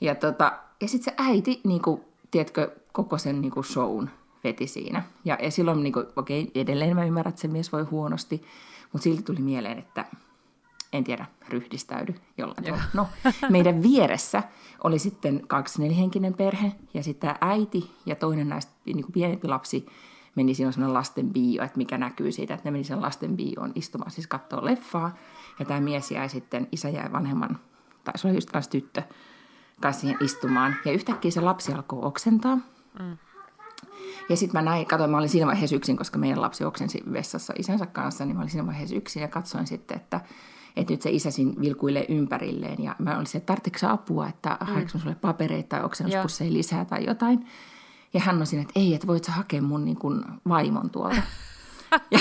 ja, 0.01 0.15
tota, 0.15 0.53
ja 0.81 0.89
sitten 0.89 1.15
se 1.17 1.25
äiti, 1.29 1.61
niin 1.65 1.83
kuin, 1.83 2.01
tiedätkö, 2.31 2.77
koko 2.93 3.19
sen 3.19 3.41
niin 3.41 3.53
kuin 3.53 3.65
shown 3.65 4.11
veti 4.45 4.67
siinä. 4.67 5.03
Ja, 5.25 5.39
ja 5.43 5.51
silloin, 5.51 5.83
niin 5.83 5.93
kuin, 5.93 6.07
okei, 6.17 6.51
edelleen 6.55 6.97
mä 6.97 7.05
ymmärrän, 7.05 7.31
että 7.31 7.41
se 7.41 7.49
mies 7.49 7.73
voi 7.73 7.83
huonosti, 7.83 8.43
mutta 8.93 9.05
silti 9.05 9.23
tuli 9.23 9.41
mieleen, 9.41 9.79
että– 9.79 10.05
en 10.93 11.05
tiedä, 11.05 11.27
ryhdistäydy 11.49 12.15
jollain 12.39 12.65
tavalla. 12.65 12.85
No, 12.95 13.09
meidän 13.51 13.83
vieressä 13.83 14.43
oli 14.85 14.99
sitten 14.99 15.43
kaksi 15.47 15.83
nelihenkinen 15.83 16.35
perhe 16.35 16.73
ja 16.95 17.03
sitten 17.03 17.35
äiti 17.41 17.91
ja 18.07 18.15
toinen 18.15 18.49
näistä 18.49 18.73
niin 18.87 19.03
kuin 19.03 19.13
pienempi 19.13 19.49
lapsi 19.49 19.87
meni 20.35 20.55
siinä 20.55 20.73
sellainen 20.73 20.95
lasten 20.95 21.31
bio, 21.31 21.63
että 21.65 21.79
mikä 21.79 21.99
näkyy 21.99 22.33
siitä, 22.33 22.55
että 22.55 22.67
ne 22.67 22.71
meni 22.71 22.85
sen 22.85 23.03
lasten 23.03 23.37
bioon 23.37 23.73
istumaan, 23.75 24.11
siis 24.11 24.27
katsoa 24.27 24.65
leffaa. 24.65 25.17
Ja 25.59 25.65
tämä 25.65 25.81
mies 25.81 26.11
jäi 26.11 26.29
sitten, 26.29 26.69
isä 26.73 26.89
jäi 26.89 27.13
vanhemman, 27.13 27.59
tai 28.05 28.19
se 28.19 28.29
oli 28.29 28.37
just 28.37 28.51
kanssa 28.51 28.71
tyttö, 28.71 29.03
kanssa 29.81 30.01
siihen 30.01 30.19
istumaan. 30.21 30.77
Ja 30.85 30.93
yhtäkkiä 30.93 31.31
se 31.31 31.41
lapsi 31.41 31.73
alkoi 31.73 31.99
oksentaa. 32.03 32.59
Mm. 32.99 33.17
Ja 34.29 34.37
sitten 34.37 34.65
mä 34.65 34.71
näin, 34.71 34.87
katsoin, 34.87 35.11
mä 35.11 35.19
olin 35.19 35.29
siinä 35.29 35.47
vaiheessa 35.47 35.77
yksin, 35.77 35.97
koska 35.97 36.19
meidän 36.19 36.41
lapsi 36.41 36.65
oksensi 36.65 37.03
vessassa 37.13 37.53
isänsä 37.59 37.87
kanssa, 37.87 38.25
niin 38.25 38.37
mä 38.37 38.41
olin 38.41 38.51
siinä 38.51 38.67
vaiheessa 38.67 38.97
yksin 38.97 39.23
ja 39.23 39.29
katsoin 39.29 39.67
sitten, 39.67 39.97
että 39.97 40.21
että 40.81 40.93
nyt 40.93 41.03
se 41.03 41.11
isä 41.11 41.31
siinä 41.31 41.61
vilkuilee 41.61 42.07
ympärilleen. 42.09 42.83
Ja 42.83 42.97
mä 42.99 43.19
olisin, 43.19 43.39
että 43.39 43.47
tarvitsetko 43.47 43.95
apua, 43.95 44.29
että 44.29 44.59
mm. 44.61 44.67
haeks 44.67 44.93
sulle 44.93 45.15
papereita 45.15 45.69
tai 45.69 45.85
oksennuspusseja 45.85 46.53
lisää 46.53 46.85
tai 46.85 47.07
jotain. 47.07 47.47
Ja 48.15 48.21
hän 48.21 48.41
on 48.41 48.47
siinä, 48.47 48.63
että 48.63 48.81
ei, 48.81 48.95
että 48.95 49.07
voit 49.07 49.25
sä 49.25 49.33
hakea 49.33 49.63
mun 49.63 49.85
niin 49.85 49.97
kuin 49.97 50.25
vaimon 50.49 50.91
tuolta. 50.91 51.23
ja, 52.11 52.21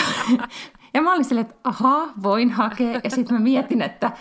ja 0.94 1.02
mä 1.02 1.14
olin 1.14 1.26
silleen, 1.26 1.48
että 1.48 1.60
ahaa, 1.64 2.14
voin 2.24 2.52
hakea. 2.52 3.02
Ja 3.04 3.10
sitten 3.10 3.34
mä 3.34 3.40
mietin, 3.40 3.82
että 3.82 4.12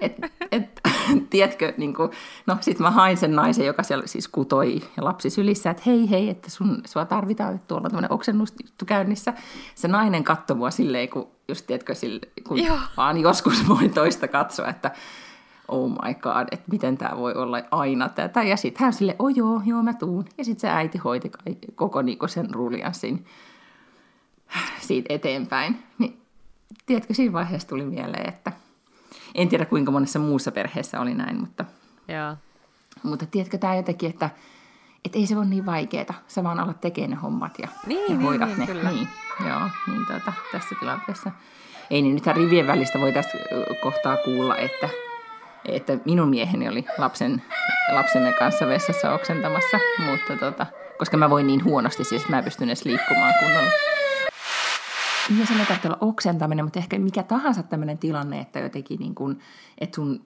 et, 0.00 0.16
et, 0.52 0.80
tiedätkö, 1.30 1.72
niin 1.76 1.94
kuin, 1.94 2.10
no 2.46 2.56
sitten 2.60 2.82
mä 2.82 2.90
hain 2.90 3.16
sen 3.16 3.36
naisen, 3.36 3.66
joka 3.66 3.82
siellä 3.82 4.06
siis 4.06 4.28
kutoi 4.28 4.80
ja 4.96 5.04
lapsi 5.04 5.30
sylissä, 5.30 5.70
että 5.70 5.82
hei 5.86 6.10
hei, 6.10 6.28
että 6.28 6.50
sun, 6.50 6.82
sua 6.86 7.04
tarvitaan, 7.04 7.54
että 7.54 7.66
tuolla 7.68 7.86
on 7.86 7.90
tämmöinen 7.90 8.12
oksennusjuttu 8.12 8.84
käynnissä. 8.86 9.32
Se 9.74 9.88
nainen 9.88 10.24
katsoi 10.24 10.56
mua 10.56 10.70
silleen, 10.70 11.08
kun 11.08 11.28
just 11.48 11.66
tiedätkö, 11.66 11.94
sille, 11.94 12.20
kun 12.48 12.64
Joo. 12.64 12.78
vaan 12.96 13.18
joskus 13.18 13.68
voi 13.68 13.88
toista 13.88 14.28
katsoa, 14.28 14.68
että 14.68 14.90
oh 15.68 15.90
my 15.90 16.14
god, 16.14 16.48
että 16.50 16.70
miten 16.70 16.98
tämä 16.98 17.16
voi 17.16 17.34
olla 17.34 17.62
aina 17.70 18.08
tätä. 18.08 18.42
Ja 18.42 18.56
sitten 18.56 18.84
hän 18.84 18.92
sille, 18.92 19.16
oh 19.18 19.36
joo, 19.36 19.62
joo 19.66 19.82
mä 19.82 19.94
tuun. 19.94 20.24
Ja 20.38 20.44
sitten 20.44 20.60
se 20.60 20.68
äiti 20.68 20.98
hoiti 20.98 21.30
koko 21.74 22.02
niinku 22.02 22.28
sen 22.28 22.54
rulianssin 22.54 23.24
siitä 24.80 25.14
eteenpäin. 25.14 25.78
Niin, 25.98 26.20
tiedätkö, 26.86 27.14
siinä 27.14 27.32
vaiheessa 27.32 27.68
tuli 27.68 27.84
mieleen, 27.84 28.28
että 28.28 28.52
en 29.34 29.48
tiedä 29.48 29.64
kuinka 29.64 29.90
monessa 29.90 30.18
muussa 30.18 30.52
perheessä 30.52 31.00
oli 31.00 31.14
näin, 31.14 31.40
mutta, 31.40 31.64
Joo. 32.08 32.36
mutta 33.02 33.26
tiedätkö 33.26 33.58
tämä 33.58 33.76
jotenkin, 33.76 34.10
että, 34.10 34.30
että 35.04 35.18
ei 35.18 35.26
se 35.26 35.36
ole 35.36 35.44
niin 35.44 35.66
vaikeeta. 35.66 36.14
Sä 36.28 36.44
vaan 36.44 36.60
alat 36.60 36.80
tekemään 36.80 37.10
ne 37.10 37.16
hommat 37.16 37.58
ja, 37.58 37.68
Niin, 37.86 38.00
ja 38.00 38.08
niin, 38.08 38.20
hoidat 38.20 38.48
niin, 38.48 38.58
ne. 38.58 38.66
kyllä. 38.66 38.90
Niin, 38.90 39.08
joo, 39.48 39.60
niin 39.86 40.06
tuota, 40.06 40.32
tässä 40.52 40.74
tilanteessa. 40.80 41.30
Ei 41.90 42.02
niin 42.02 42.14
nythän 42.14 42.36
rivien 42.36 42.66
välistä 42.66 43.00
voi 43.00 43.12
tästä 43.12 43.38
kohtaa 43.82 44.16
kuulla, 44.16 44.56
että, 44.56 44.88
että 45.64 45.98
minun 46.04 46.28
mieheni 46.28 46.68
oli 46.68 46.84
lapsen, 46.98 47.42
lapsemme 47.92 48.32
kanssa 48.32 48.66
vessassa 48.66 49.14
oksentamassa, 49.14 49.78
mutta 50.06 50.36
tota, 50.36 50.66
koska 50.98 51.16
mä 51.16 51.30
voin 51.30 51.46
niin 51.46 51.64
huonosti, 51.64 52.04
siis 52.04 52.28
mä 52.28 52.38
en 52.38 52.44
pystyn 52.44 52.68
edes 52.68 52.84
liikkumaan 52.84 53.34
kunnolla. 53.40 53.70
Niin 55.28 55.46
se 55.46 55.54
ei 55.54 55.66
tarvitse 55.66 55.88
olla 55.88 55.98
oksentaminen, 56.00 56.64
mutta 56.64 56.78
ehkä 56.78 56.98
mikä 56.98 57.22
tahansa 57.22 57.62
tämmöinen 57.62 57.98
tilanne, 57.98 58.40
että 58.40 58.58
jotenkin 58.58 59.00
niin 59.00 59.14
kuin, 59.14 59.38
että 59.78 59.94
sun 59.94 60.24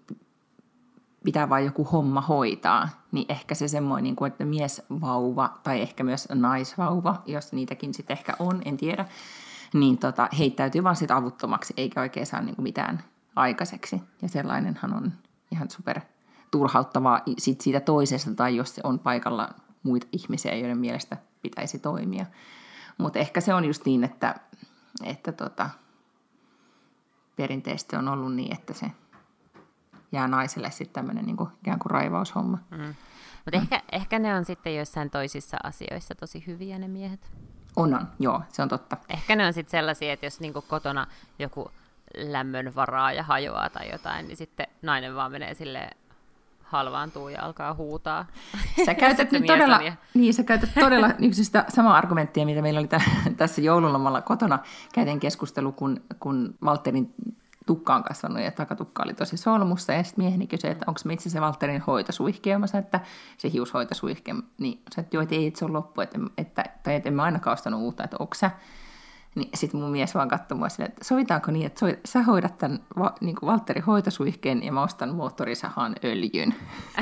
pitää 1.25 1.49
vain 1.49 1.65
joku 1.65 1.85
homma 1.85 2.21
hoitaa, 2.21 2.89
niin 3.13 3.27
ehkä 3.29 3.55
se 3.55 3.69
semmoinen, 3.69 4.05
niin 4.05 4.17
kuin, 4.17 4.33
että 4.33 4.45
miesvauva 4.45 5.59
tai 5.63 5.81
ehkä 5.81 6.05
myös 6.05 6.29
naisvauva, 6.35 7.23
jos 7.27 7.53
niitäkin 7.53 7.95
sitten 7.95 8.17
ehkä 8.17 8.33
on, 8.39 8.63
en 8.65 8.77
tiedä, 8.77 9.05
niin 9.75 9.99
tota, 9.99 10.29
heittäytyy 10.39 10.85
vaan 10.85 10.97
sitten 10.97 11.17
avuttomaksi, 11.17 11.75
eikä 11.77 12.01
oikein 12.01 12.27
saa 12.27 12.41
niin 12.41 12.57
kuin 12.57 12.63
mitään 12.63 13.03
aikaiseksi. 13.37 14.03
Ja 14.23 14.29
sellainenhan 14.29 14.95
on 14.95 15.13
ihan 15.53 15.71
super 15.71 16.01
turhauttavaa 16.51 17.21
sit 17.39 17.61
siitä 17.61 17.81
toisesta, 17.81 18.35
tai 18.35 18.57
jos 18.57 18.75
se 18.75 18.81
on 18.85 18.99
paikalla 18.99 19.49
muita 19.83 20.07
ihmisiä, 20.13 20.55
joiden 20.55 20.79
mielestä 20.79 21.17
pitäisi 21.43 21.79
toimia. 21.79 22.27
Mutta 22.99 23.19
ehkä 23.19 23.41
se 23.41 23.55
on 23.55 23.65
just 23.65 23.85
niin, 23.85 24.05
että, 24.05 24.35
että 25.05 25.33
tota, 25.33 25.71
perinteisesti 27.37 27.97
on 27.97 28.09
ollut 28.09 28.35
niin, 28.35 28.53
että 28.53 28.73
se 28.73 28.87
jää 30.13 30.29
naiselle 30.29 30.71
sitten 30.71 30.95
tämmöinen 30.95 31.27
niin 31.27 31.37
ikään 31.63 31.79
kuin 31.79 31.91
raivaushomma. 31.91 32.59
Mm. 32.71 32.95
Mutta 33.45 33.57
ehkä, 33.57 33.83
ehkä 33.93 34.19
ne 34.19 34.35
on 34.35 34.45
sitten 34.45 34.77
joissain 34.77 35.11
toisissa 35.11 35.57
asioissa 35.63 36.15
tosi 36.15 36.45
hyviä 36.47 36.79
ne 36.79 36.89
miehet. 36.89 37.33
On, 37.77 37.95
on, 37.95 38.09
joo, 38.19 38.43
se 38.49 38.63
on 38.63 38.69
totta. 38.69 38.97
Ehkä 39.09 39.37
ne 39.37 39.47
on 39.47 39.53
sitten 39.53 39.71
sellaisia, 39.71 40.13
että 40.13 40.27
jos 40.27 40.41
niinku 40.41 40.63
kotona 40.69 41.07
joku 41.39 41.71
lämmön 42.17 42.75
varaa 42.75 43.13
ja 43.13 43.23
hajoaa 43.23 43.71
tai 43.71 43.91
jotain, 43.91 44.29
niin 44.29 44.37
sitten 44.37 44.67
nainen 44.83 45.15
vaan 45.15 45.33
menee 45.33 45.55
sille 45.55 45.91
halvaantuu 46.73 47.29
ja 47.29 47.43
alkaa 47.43 47.75
huutaa. 47.75 48.27
Sä 48.87 48.95
käytät 48.95 49.33
nyt 49.33 49.47
todella, 49.47 49.81
niin, 50.15 50.35
sä 50.35 50.43
käytät 50.43 50.71
todella 50.81 51.11
niin 51.19 51.35
sitä 51.35 51.65
samaa 51.69 51.97
argumenttia, 51.97 52.47
mitä 52.47 52.63
meillä 52.63 52.81
oli 52.81 52.89
tä- 52.89 53.01
tässä 53.37 53.61
joululomalla 53.61 54.21
kotona. 54.21 54.59
Käytiin 54.95 55.21
keskustelu, 55.21 55.73
kun, 55.73 56.01
kun 56.21 56.55
Valterin 56.65 57.15
tukka 57.67 57.95
on 57.95 58.03
kasvanut 58.03 58.43
ja 58.43 58.51
takatukka 58.51 59.03
oli 59.03 59.15
tosi 59.15 59.37
solmussa. 59.37 59.93
Ja 59.93 60.03
sitten 60.03 60.25
mieheni 60.25 60.47
kysyi, 60.47 60.71
että 60.71 60.85
onko 60.89 61.01
me 61.05 61.13
itse 61.13 61.31
se 61.31 61.41
Valterin 61.41 61.81
hoitosuihke. 61.81 62.51
Ja 62.51 62.59
mä 62.59 62.67
sanoin, 62.67 62.85
että 62.85 63.01
se 63.39 63.53
hiushoitosuihke. 63.53 64.35
Niin 64.59 64.83
sanoin, 64.91 65.07
että 65.07 65.17
joo, 65.17 65.23
että 65.23 65.35
ei, 65.35 65.47
että 65.47 65.59
se 65.59 65.65
on 65.65 65.73
loppu. 65.73 66.01
Että, 66.01 66.19
että, 66.39 66.65
tai 66.83 66.95
että 66.95 67.09
en 67.09 67.15
mä 67.15 67.23
ainakaan 67.23 67.55
ostanut 67.55 67.81
uutta, 67.81 68.05
että 68.05 68.17
onko 68.21 68.35
sä. 68.35 68.51
Niin 69.35 69.49
sitten 69.55 69.81
mun 69.81 69.91
mies 69.91 70.15
vaan 70.15 70.29
katsoi 70.29 70.59
mua 70.59 70.69
silleen, 70.69 70.93
että 70.93 71.05
sovitaanko 71.05 71.51
niin, 71.51 71.67
että 71.67 71.81
soi, 71.81 71.99
sä 72.05 72.23
hoidat 72.23 72.59
tämän 72.59 72.79
va, 72.99 73.15
niin 73.21 73.37
kuin 73.37 73.51
Valtterin 73.53 73.85
hoitosuihkeen 73.85 74.63
ja 74.63 74.73
mä 74.73 74.83
ostan 74.83 75.15
moottorisahan 75.15 75.97
öljyn. 76.05 76.55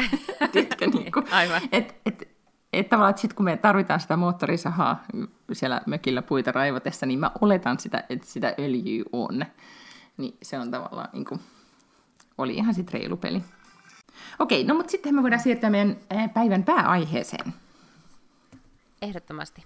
Tiedätkö, 0.52 0.86
niin 0.86 1.12
kuin, 1.12 1.32
Aivan. 1.32 1.62
et, 1.72 2.00
et, 2.06 2.28
et 2.72 2.88
tavallaan, 2.88 3.10
että 3.10 3.22
sit 3.22 3.32
kun 3.32 3.44
me 3.44 3.56
tarvitaan 3.56 4.00
sitä 4.00 4.16
moottorisahaa 4.16 5.04
siellä 5.52 5.80
mökillä 5.86 6.22
puita 6.22 6.52
raivotessa, 6.52 7.06
niin 7.06 7.18
mä 7.18 7.30
oletan 7.40 7.78
sitä, 7.78 8.04
että 8.08 8.26
sitä 8.26 8.54
öljyä 8.58 9.04
on. 9.12 9.44
Niin 10.16 10.36
se 10.42 10.58
on 10.58 10.70
tavallaan, 10.70 11.08
niin 11.12 11.24
kuin, 11.24 11.40
oli 12.38 12.54
ihan 12.54 12.74
sit 12.74 12.92
reilu 12.92 13.16
peli. 13.16 13.42
Okei, 14.38 14.64
no 14.64 14.74
mutta 14.74 14.90
sitten 14.90 15.14
me 15.14 15.22
voidaan 15.22 15.42
siirtyä 15.42 15.70
meidän 15.70 15.96
ää, 16.10 16.28
päivän 16.28 16.64
pääaiheeseen. 16.64 17.54
Ehdottomasti. 19.02 19.64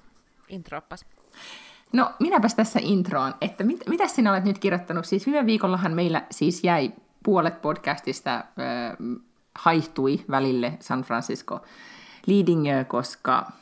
Introoppas. 0.48 1.06
No 1.94 2.12
minäpäs 2.18 2.54
tässä 2.54 2.80
introon, 2.82 3.34
että 3.40 3.64
mit, 3.64 3.80
mitä 3.88 4.08
sinä 4.08 4.30
olet 4.30 4.44
nyt 4.44 4.58
kirjoittanut? 4.58 5.04
Siis 5.04 5.26
viime 5.26 5.46
viikollahan 5.46 5.92
meillä 5.92 6.22
siis 6.30 6.64
jäi 6.64 6.92
puolet 7.22 7.62
podcastista 7.62 8.34
äh, 8.34 8.44
haihtui 9.54 10.24
välille 10.30 10.76
San 10.80 11.02
Francisco 11.02 11.60
Leading, 12.26 12.64
koska, 12.88 13.52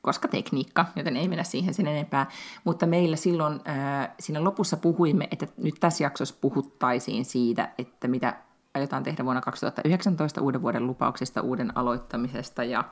koska 0.00 0.28
tekniikka, 0.28 0.86
joten 0.96 1.16
ei 1.16 1.28
mennä 1.28 1.44
siihen 1.44 1.74
sen 1.74 1.86
enempää. 1.86 2.30
Mutta 2.64 2.86
meillä 2.86 3.16
silloin 3.16 3.60
äh, 3.68 4.10
siinä 4.20 4.44
lopussa 4.44 4.76
puhuimme, 4.76 5.28
että 5.30 5.46
nyt 5.56 5.74
tässä 5.80 6.04
jaksossa 6.04 6.34
puhuttaisiin 6.40 7.24
siitä, 7.24 7.68
että 7.78 8.08
mitä 8.08 8.36
aiotaan 8.74 9.02
tehdä 9.02 9.24
vuonna 9.24 9.40
2019 9.40 10.40
uuden 10.40 10.62
vuoden 10.62 10.86
lupauksista, 10.86 11.40
uuden 11.40 11.76
aloittamisesta 11.76 12.64
ja, 12.64 12.84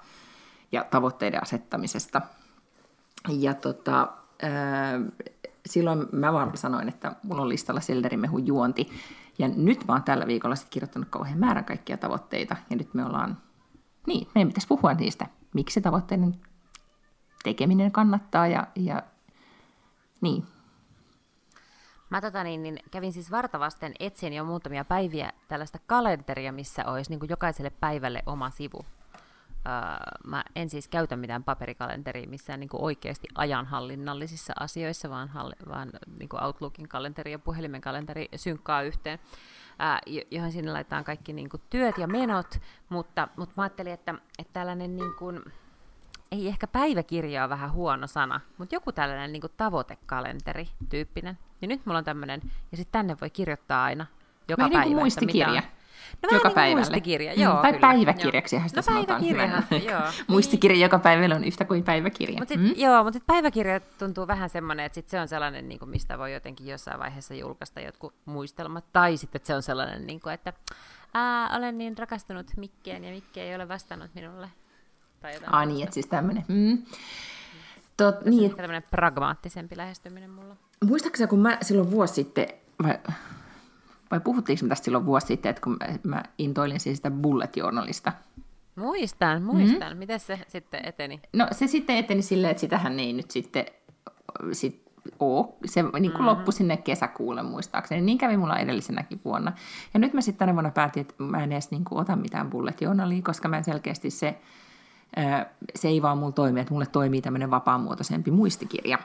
ja 0.72 0.84
tavoitteiden 0.84 1.42
asettamisesta. 1.42 2.22
Ja 3.28 3.54
tota, 3.54 4.08
silloin 5.66 6.06
mä 6.12 6.32
vaan 6.32 6.56
sanoin, 6.56 6.88
että 6.88 7.16
mulla 7.22 7.42
on 7.42 7.48
listalla 7.48 7.80
selderimehun 7.80 8.46
juonti. 8.46 8.90
Ja 9.38 9.48
nyt 9.48 9.84
mä 9.88 9.92
oon 9.92 10.02
tällä 10.02 10.26
viikolla 10.26 10.56
sit 10.56 10.68
kirjoittanut 10.70 11.08
kauhean 11.08 11.38
määrän 11.38 11.64
kaikkia 11.64 11.96
tavoitteita. 11.96 12.56
Ja 12.70 12.76
nyt 12.76 12.94
me 12.94 13.04
ollaan, 13.04 13.38
niin, 14.06 14.28
meidän 14.34 14.48
pitäisi 14.48 14.68
puhua 14.68 14.94
niistä. 14.94 15.26
Miksi 15.54 15.80
tavoitteiden 15.80 16.36
tekeminen 17.44 17.92
kannattaa 17.92 18.46
ja, 18.46 18.66
ja 18.76 19.02
niin. 20.20 20.44
Mä 22.10 22.20
tota 22.20 22.44
niin, 22.44 22.62
niin 22.62 22.78
kävin 22.90 23.12
siis 23.12 23.30
vartavasten 23.30 23.92
etsin 24.00 24.32
jo 24.32 24.44
muutamia 24.44 24.84
päiviä 24.84 25.32
tällaista 25.48 25.78
kalenteria, 25.86 26.52
missä 26.52 26.84
olisi 26.86 27.10
niin 27.10 27.20
kuin 27.20 27.30
jokaiselle 27.30 27.70
päivälle 27.70 28.22
oma 28.26 28.50
sivu. 28.50 28.84
Öö, 29.66 29.72
mä 30.26 30.44
en 30.56 30.70
siis 30.70 30.88
käytä 30.88 31.16
mitään 31.16 31.44
paperikalenteria 31.44 32.28
missään 32.28 32.60
niin 32.60 32.68
kuin 32.68 32.82
oikeasti 32.82 33.28
ajanhallinnallisissa 33.34 34.52
asioissa, 34.60 35.10
vaan, 35.10 35.28
halli, 35.28 35.52
vaan 35.68 35.90
niin 36.18 36.28
kuin 36.28 36.42
Outlookin 36.44 36.88
kalenteri 36.88 37.32
ja 37.32 37.38
puhelimen 37.38 37.80
kalenteri 37.80 38.28
synkkaa 38.36 38.82
yhteen, 38.82 39.18
jo- 40.06 40.22
johon 40.30 40.52
sinne 40.52 40.72
laitetaan 40.72 41.04
kaikki 41.04 41.32
niin 41.32 41.48
kuin 41.48 41.62
työt 41.70 41.98
ja 41.98 42.06
menot, 42.06 42.58
mutta, 42.88 43.28
mutta 43.36 43.52
mä 43.56 43.62
ajattelin, 43.62 43.92
että, 43.92 44.14
että 44.38 44.52
tällainen 44.52 44.96
niin 44.96 45.14
kuin, 45.18 45.40
ei 46.32 46.48
ehkä 46.48 46.66
päiväkirja 46.66 47.44
on 47.44 47.50
vähän 47.50 47.72
huono 47.72 48.06
sana, 48.06 48.40
mutta 48.58 48.74
joku 48.74 48.92
tällainen 48.92 49.32
niin 49.32 49.42
tavoitekalenteri 49.56 50.68
tyyppinen. 50.88 51.38
Ja 51.62 51.68
nyt 51.68 51.86
mulla 51.86 51.98
on 51.98 52.04
tämmöinen, 52.04 52.40
ja 52.70 52.76
sitten 52.76 52.92
tänne 52.92 53.16
voi 53.20 53.30
kirjoittaa 53.30 53.84
aina 53.84 54.06
joka 54.48 54.58
Vähän 54.62 54.70
niin 54.70 54.78
päivä. 54.78 54.84
kuin 54.84 54.92
että 54.92 55.00
muistikirja. 55.20 55.48
mitä 55.48 55.66
on. 55.66 55.79
No 56.22 56.28
joka 56.32 56.48
niin 56.48 56.54
päivälle. 56.54 56.80
muistikirja, 56.80 57.32
Mm, 57.36 57.42
joo. 57.42 57.54
tai 57.62 57.72
kyllä, 57.72 57.80
päiväkirjaksihan 57.80 58.68
sitä 58.68 58.78
No 58.78 58.82
sanotaan. 58.82 59.24
joo. 59.90 60.00
Muistikirja 60.28 60.78
joka 60.78 60.98
päivällä 60.98 61.34
on 61.36 61.44
yhtä 61.44 61.64
kuin 61.64 61.82
päiväkirja. 61.84 62.38
Mutta 62.38 62.54
sit, 62.54 62.62
mm. 62.62 62.72
Joo, 62.76 63.04
mutta 63.04 63.12
sitten 63.18 63.34
päiväkirja 63.34 63.80
tuntuu 63.98 64.26
vähän 64.26 64.50
semmoinen, 64.50 64.86
että 64.86 64.94
sit 64.94 65.08
se 65.08 65.20
on 65.20 65.28
sellainen, 65.28 65.68
niin 65.68 65.78
kuin, 65.78 65.88
mistä 65.88 66.18
voi 66.18 66.32
jotenkin 66.34 66.66
jossain 66.66 67.00
vaiheessa 67.00 67.34
julkaista 67.34 67.80
jotkut 67.80 68.14
muistelmat. 68.24 68.84
Tai 68.92 69.16
sitten 69.16 69.38
että 69.38 69.46
se 69.46 69.54
on 69.54 69.62
sellainen, 69.62 70.06
niin 70.06 70.20
kuin, 70.20 70.32
että 70.34 70.52
Ää, 71.14 71.56
olen 71.56 71.78
niin 71.78 71.98
rakastunut 71.98 72.46
Mikkeen 72.56 73.04
ja 73.04 73.10
Mikke 73.12 73.42
ei 73.42 73.54
ole 73.54 73.68
vastannut 73.68 74.10
minulle. 74.14 74.48
Tai 75.20 75.34
jotain. 75.34 75.54
Ah 75.54 75.66
niin, 75.66 75.82
että 75.82 75.94
siis 75.94 76.06
tämmöinen. 76.06 76.44
Mm. 76.48 76.78
Tot, 77.96 78.24
Niin. 78.24 78.30
niin, 78.30 78.44
Ehkä 78.50 78.56
tämmöinen 78.62 78.82
pragmaattisempi 78.90 79.76
lähestyminen 79.76 80.30
mulla. 80.30 80.56
Muistaakseni, 80.84 81.28
kun 81.28 81.38
mä 81.38 81.58
silloin 81.62 81.90
vuosi 81.90 82.14
sitten, 82.14 82.46
vai, 82.82 82.98
vai 84.10 84.20
puhuttiinko 84.20 84.64
me 84.64 84.68
tästä 84.68 84.84
silloin 84.84 85.06
vuosi 85.06 85.26
sitten, 85.26 85.50
että 85.50 85.62
kun 85.62 85.76
mä, 86.02 86.22
intoilin 86.38 86.80
siis 86.80 86.96
sitä 86.96 87.10
bullet 87.10 87.56
journalista. 87.56 88.12
Muistan, 88.76 89.42
muistan. 89.42 89.80
Mm-hmm. 89.80 89.98
Miten 89.98 90.20
se 90.20 90.40
sitten 90.48 90.80
eteni? 90.84 91.20
No 91.32 91.46
se 91.52 91.66
sitten 91.66 91.96
eteni 91.96 92.22
silleen, 92.22 92.50
että 92.50 92.60
sitähän 92.60 93.00
ei 93.00 93.12
nyt 93.12 93.30
sitten 93.30 93.66
sit 94.52 94.82
oo. 95.20 95.58
Se 95.64 95.82
niin 95.82 95.92
kuin 95.92 96.04
mm-hmm. 96.04 96.26
loppui 96.26 96.52
sinne 96.52 96.76
kesäkuulle 96.76 97.42
muistaakseni. 97.42 98.00
Niin 98.00 98.18
kävi 98.18 98.36
mulla 98.36 98.58
edellisenäkin 98.58 99.20
vuonna. 99.24 99.52
Ja 99.94 100.00
nyt 100.00 100.12
mä 100.12 100.20
sitten 100.20 100.38
tänä 100.38 100.52
vuonna 100.54 100.70
päätin, 100.70 101.00
että 101.00 101.14
mä 101.22 101.42
en 101.44 101.52
edes 101.52 101.70
niin 101.70 101.84
kuin 101.84 102.00
ota 102.00 102.16
mitään 102.16 102.50
bullet 102.50 102.80
journalia, 102.80 103.22
koska 103.22 103.48
mä 103.48 103.62
selkeästi 103.62 104.10
se, 104.10 104.40
se 105.74 105.88
ei 105.88 106.02
vaan 106.02 106.18
mulla 106.18 106.32
toimi, 106.32 106.60
että 106.60 106.72
mulle 106.72 106.86
toimii 106.86 107.22
tämmöinen 107.22 107.50
vapaamuotoisempi 107.50 108.30
muistikirja. 108.30 108.98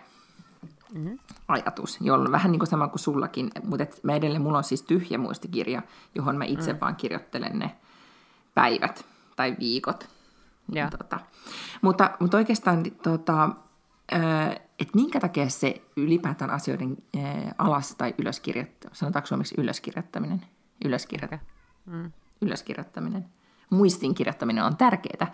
Mm-hmm. 0.96 1.20
ajatus, 1.48 1.98
jolla 2.02 2.32
vähän 2.32 2.52
niin 2.52 2.60
kuin 2.60 2.70
sama 2.70 2.88
kuin 2.88 3.00
sullakin, 3.00 3.50
mutta 3.64 3.84
et 3.84 4.00
mä 4.04 4.16
edelleen, 4.16 4.42
mulla 4.42 4.58
on 4.58 4.64
siis 4.64 4.82
tyhjä 4.82 5.18
muistikirja, 5.18 5.82
johon 6.16 6.38
mä 6.38 6.46
itse 6.46 6.74
mm. 6.74 6.80
vaan 6.82 6.96
kirjoittelen 6.96 7.60
ne 7.60 7.76
päivät 8.54 9.06
tai 9.36 9.56
viikot. 9.60 10.10
Niin, 10.68 10.82
Joo. 10.82 10.90
tota. 10.90 11.20
mutta, 11.82 12.12
mutta 12.20 12.38
oikeastaan, 12.38 12.84
tota, 13.04 13.50
että 14.80 14.96
minkä 14.96 15.20
takia 15.20 15.50
se 15.50 15.82
ylipäätään 15.96 16.52
asioiden 16.52 16.98
alas 17.58 17.96
tai 17.96 18.14
ylöskirjoittaminen, 18.18 18.96
sanotaanko 18.98 19.28
suomeksi 19.28 19.56
ylöskirjoittaminen, 19.58 20.42
ylöskirjoittaminen, 20.86 21.56
Mm. 21.86 22.12
ylöskirjoittaminen, 22.42 23.26
muistin 23.70 24.16
kirjoittaminen 24.16 24.64
on 24.64 24.78
tärkeää, 24.78 25.34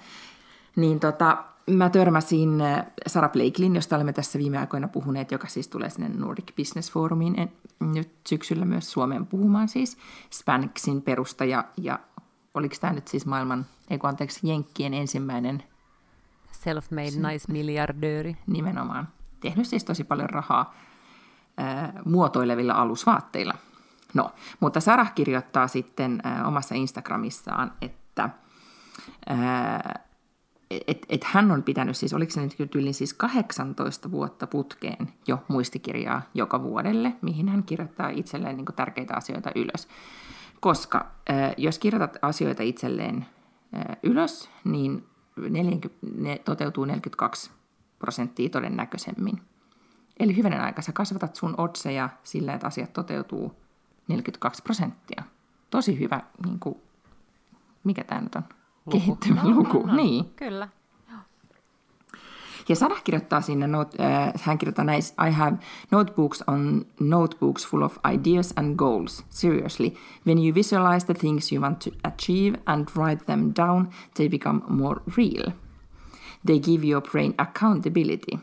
niin 0.75 0.99
tota, 0.99 1.43
mä 1.67 1.89
törmäsin 1.89 2.61
äh, 2.61 2.85
Sara 3.07 3.29
Blakelin, 3.29 3.75
josta 3.75 3.95
olemme 3.95 4.13
tässä 4.13 4.39
viime 4.39 4.57
aikoina 4.57 4.87
puhuneet, 4.87 5.31
joka 5.31 5.47
siis 5.47 5.67
tulee 5.67 5.89
sinne 5.89 6.09
Nordic 6.09 6.55
Business 6.55 6.91
Forumiin 6.91 7.39
en, 7.39 7.51
nyt 7.79 8.11
syksyllä 8.27 8.65
myös 8.65 8.91
Suomeen 8.91 9.25
puhumaan 9.25 9.67
siis. 9.67 9.97
Spanxin 10.29 11.01
perustaja 11.01 11.63
ja 11.77 11.99
oliko 12.53 12.75
tämä 12.81 12.93
nyt 12.93 13.07
siis 13.07 13.25
maailman, 13.25 13.65
ei 13.89 13.97
kun 13.97 14.09
anteeksi, 14.09 14.47
Jenkkien 14.47 14.93
ensimmäinen 14.93 15.63
Self-made 16.51 17.19
naismiljardööri. 17.19 18.37
Nimenomaan. 18.47 19.07
Tehnyt 19.39 19.67
siis 19.67 19.83
tosi 19.83 20.03
paljon 20.03 20.29
rahaa 20.29 20.75
ää, 21.57 21.93
muotoilevilla 22.05 22.73
alusvaatteilla. 22.73 23.53
No, 24.13 24.31
mutta 24.59 24.79
Sarah 24.79 25.13
kirjoittaa 25.13 25.67
sitten 25.67 26.21
ää, 26.23 26.47
omassa 26.47 26.75
Instagramissaan, 26.75 27.73
että 27.81 28.29
ää, 29.29 29.99
et, 30.87 31.05
et 31.09 31.23
hän 31.23 31.51
on 31.51 31.63
pitänyt 31.63 31.97
siis, 31.97 32.13
oliko 32.13 32.31
se 32.31 32.41
nyt 32.41 32.75
yli 32.75 32.93
siis 32.93 33.13
18 33.13 34.11
vuotta 34.11 34.47
putkeen 34.47 35.13
jo 35.27 35.43
muistikirjaa 35.47 36.21
joka 36.33 36.63
vuodelle, 36.63 37.15
mihin 37.21 37.49
hän 37.49 37.63
kirjoittaa 37.63 38.09
itselleen 38.09 38.57
niin 38.57 38.65
tärkeitä 38.75 39.15
asioita 39.15 39.51
ylös. 39.55 39.87
Koska 40.59 41.11
äh, 41.29 41.53
jos 41.57 41.79
kirjoitat 41.79 42.17
asioita 42.21 42.63
itselleen 42.63 43.25
äh, 43.75 43.97
ylös, 44.03 44.49
niin 44.63 45.05
40, 45.49 46.07
ne 46.15 46.41
toteutuu 46.45 46.85
42 46.85 47.51
prosenttia 47.99 48.49
todennäköisemmin. 48.49 49.41
Eli 50.19 50.37
hyvänä 50.37 50.63
aika 50.63 50.81
sä 50.81 50.91
kasvatat 50.91 51.35
sun 51.35 51.55
otseja 51.57 52.09
sillä, 52.23 52.53
että 52.53 52.67
asiat 52.67 52.93
toteutuu 52.93 53.55
42 54.07 54.63
prosenttia. 54.63 55.23
Tosi 55.69 55.99
hyvä, 55.99 56.21
niin 56.45 56.59
kuin, 56.59 56.75
mikä 57.83 58.03
tämä 58.03 58.21
nyt 58.21 58.35
on? 58.35 58.43
Luku. 58.85 58.99
Kehittymä 58.99 59.49
luku. 59.49 59.77
No, 59.77 59.85
no, 59.85 59.91
no. 59.91 59.95
Niin. 59.95 60.25
Kyllä. 60.35 60.67
Ja 62.69 62.75
Sarah 62.75 63.03
kirjoittaa 63.03 63.41
sinne, 63.41 63.67
note, 63.67 63.97
uh, 63.97 64.41
hän 64.41 64.57
kirjoittaa 64.57 64.85
näissä, 64.85 65.27
I 65.27 65.31
have 65.31 65.57
notebooks 65.91 66.43
on 66.47 66.85
notebooks 66.99 67.67
full 67.67 67.81
of 67.81 67.97
ideas 68.13 68.53
and 68.55 68.75
goals. 68.75 69.25
Seriously, 69.29 69.93
when 70.27 70.37
you 70.37 70.55
visualize 70.55 71.05
the 71.05 71.13
things 71.13 71.51
you 71.51 71.61
want 71.61 71.79
to 71.79 71.89
achieve 72.03 72.59
and 72.65 72.87
write 72.95 73.25
them 73.25 73.51
down, 73.57 73.89
they 74.13 74.29
become 74.29 74.61
more 74.67 75.01
real. 75.17 75.51
They 76.45 76.59
give 76.59 76.87
your 76.87 77.01
brain 77.01 77.33
accountability. 77.37 78.39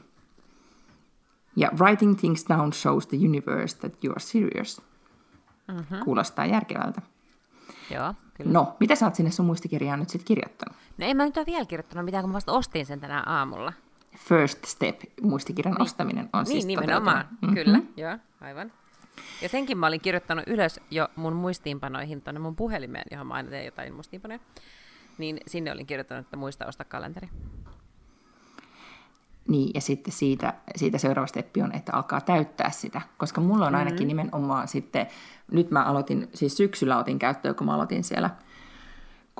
Ja 1.56 1.70
writing 1.78 2.16
things 2.16 2.44
down 2.48 2.72
shows 2.72 3.06
the 3.06 3.16
universe 3.16 3.78
that 3.78 4.04
you 4.04 4.12
are 4.12 4.20
serious. 4.20 4.82
Mm-hmm. 5.68 6.04
Kuulostaa 6.04 6.46
järkevältä. 6.46 7.02
Joo, 7.90 8.14
kyllä. 8.38 8.52
No, 8.52 8.76
mitä 8.80 8.94
sä 8.94 9.06
oot 9.06 9.14
sinne 9.14 9.30
sun 9.30 9.46
muistikirjaan 9.46 9.98
nyt 10.00 10.08
sitten 10.08 10.26
kirjoittanut? 10.26 10.76
No 10.98 11.06
en 11.06 11.16
mä 11.16 11.24
nyt 11.24 11.36
ole 11.36 11.46
vielä 11.46 11.64
kirjoittanut 11.64 12.04
mitään, 12.04 12.22
kun 12.22 12.30
mä 12.30 12.34
vasta 12.34 12.52
ostin 12.52 12.86
sen 12.86 13.00
tänään 13.00 13.28
aamulla. 13.28 13.72
First 14.16 14.64
step 14.64 15.00
muistikirjan 15.22 15.74
niin. 15.74 15.82
ostaminen 15.82 16.28
on 16.32 16.44
niin, 16.44 16.52
siis 16.52 16.66
nimenomaan. 16.66 17.28
toteutunut. 17.40 17.64
Kyllä, 17.64 17.80
joo, 17.96 18.18
aivan. 18.40 18.72
Ja 19.42 19.48
senkin 19.48 19.78
mä 19.78 19.86
olin 19.86 20.00
kirjoittanut 20.00 20.44
ylös 20.46 20.80
jo 20.90 21.08
mun 21.16 21.32
muistiinpanoihin 21.32 22.22
tuonne 22.22 22.40
mun 22.40 22.56
puhelimeen, 22.56 23.04
johon 23.10 23.26
mä 23.26 23.34
aina 23.34 23.50
teen 23.50 23.64
jotain 23.64 23.94
muistiinpanoja. 23.94 24.40
Niin 25.18 25.40
sinne 25.46 25.72
olin 25.72 25.86
kirjoittanut, 25.86 26.26
että 26.26 26.36
muista 26.36 26.66
ostaa 26.66 26.86
kalenteri. 26.88 27.28
Niin, 29.48 29.70
ja 29.74 29.80
sitten 29.80 30.12
siitä, 30.12 30.54
siitä 30.76 30.98
seuraava 30.98 31.26
steppi 31.26 31.62
on, 31.62 31.74
että 31.74 31.92
alkaa 31.92 32.20
täyttää 32.20 32.70
sitä. 32.70 33.00
Koska 33.18 33.40
mulla 33.40 33.66
on 33.66 33.74
ainakin 33.74 33.98
mm-hmm. 33.98 34.08
nimenomaan 34.08 34.68
sitten, 34.68 35.06
nyt 35.52 35.70
mä 35.70 35.84
aloitin, 35.84 36.28
siis 36.34 36.56
syksyllä 36.56 36.98
otin 36.98 37.18
käyttöön, 37.18 37.54
kun 37.54 37.66
mä 37.66 37.74
aloitin 37.74 38.04
siellä 38.04 38.30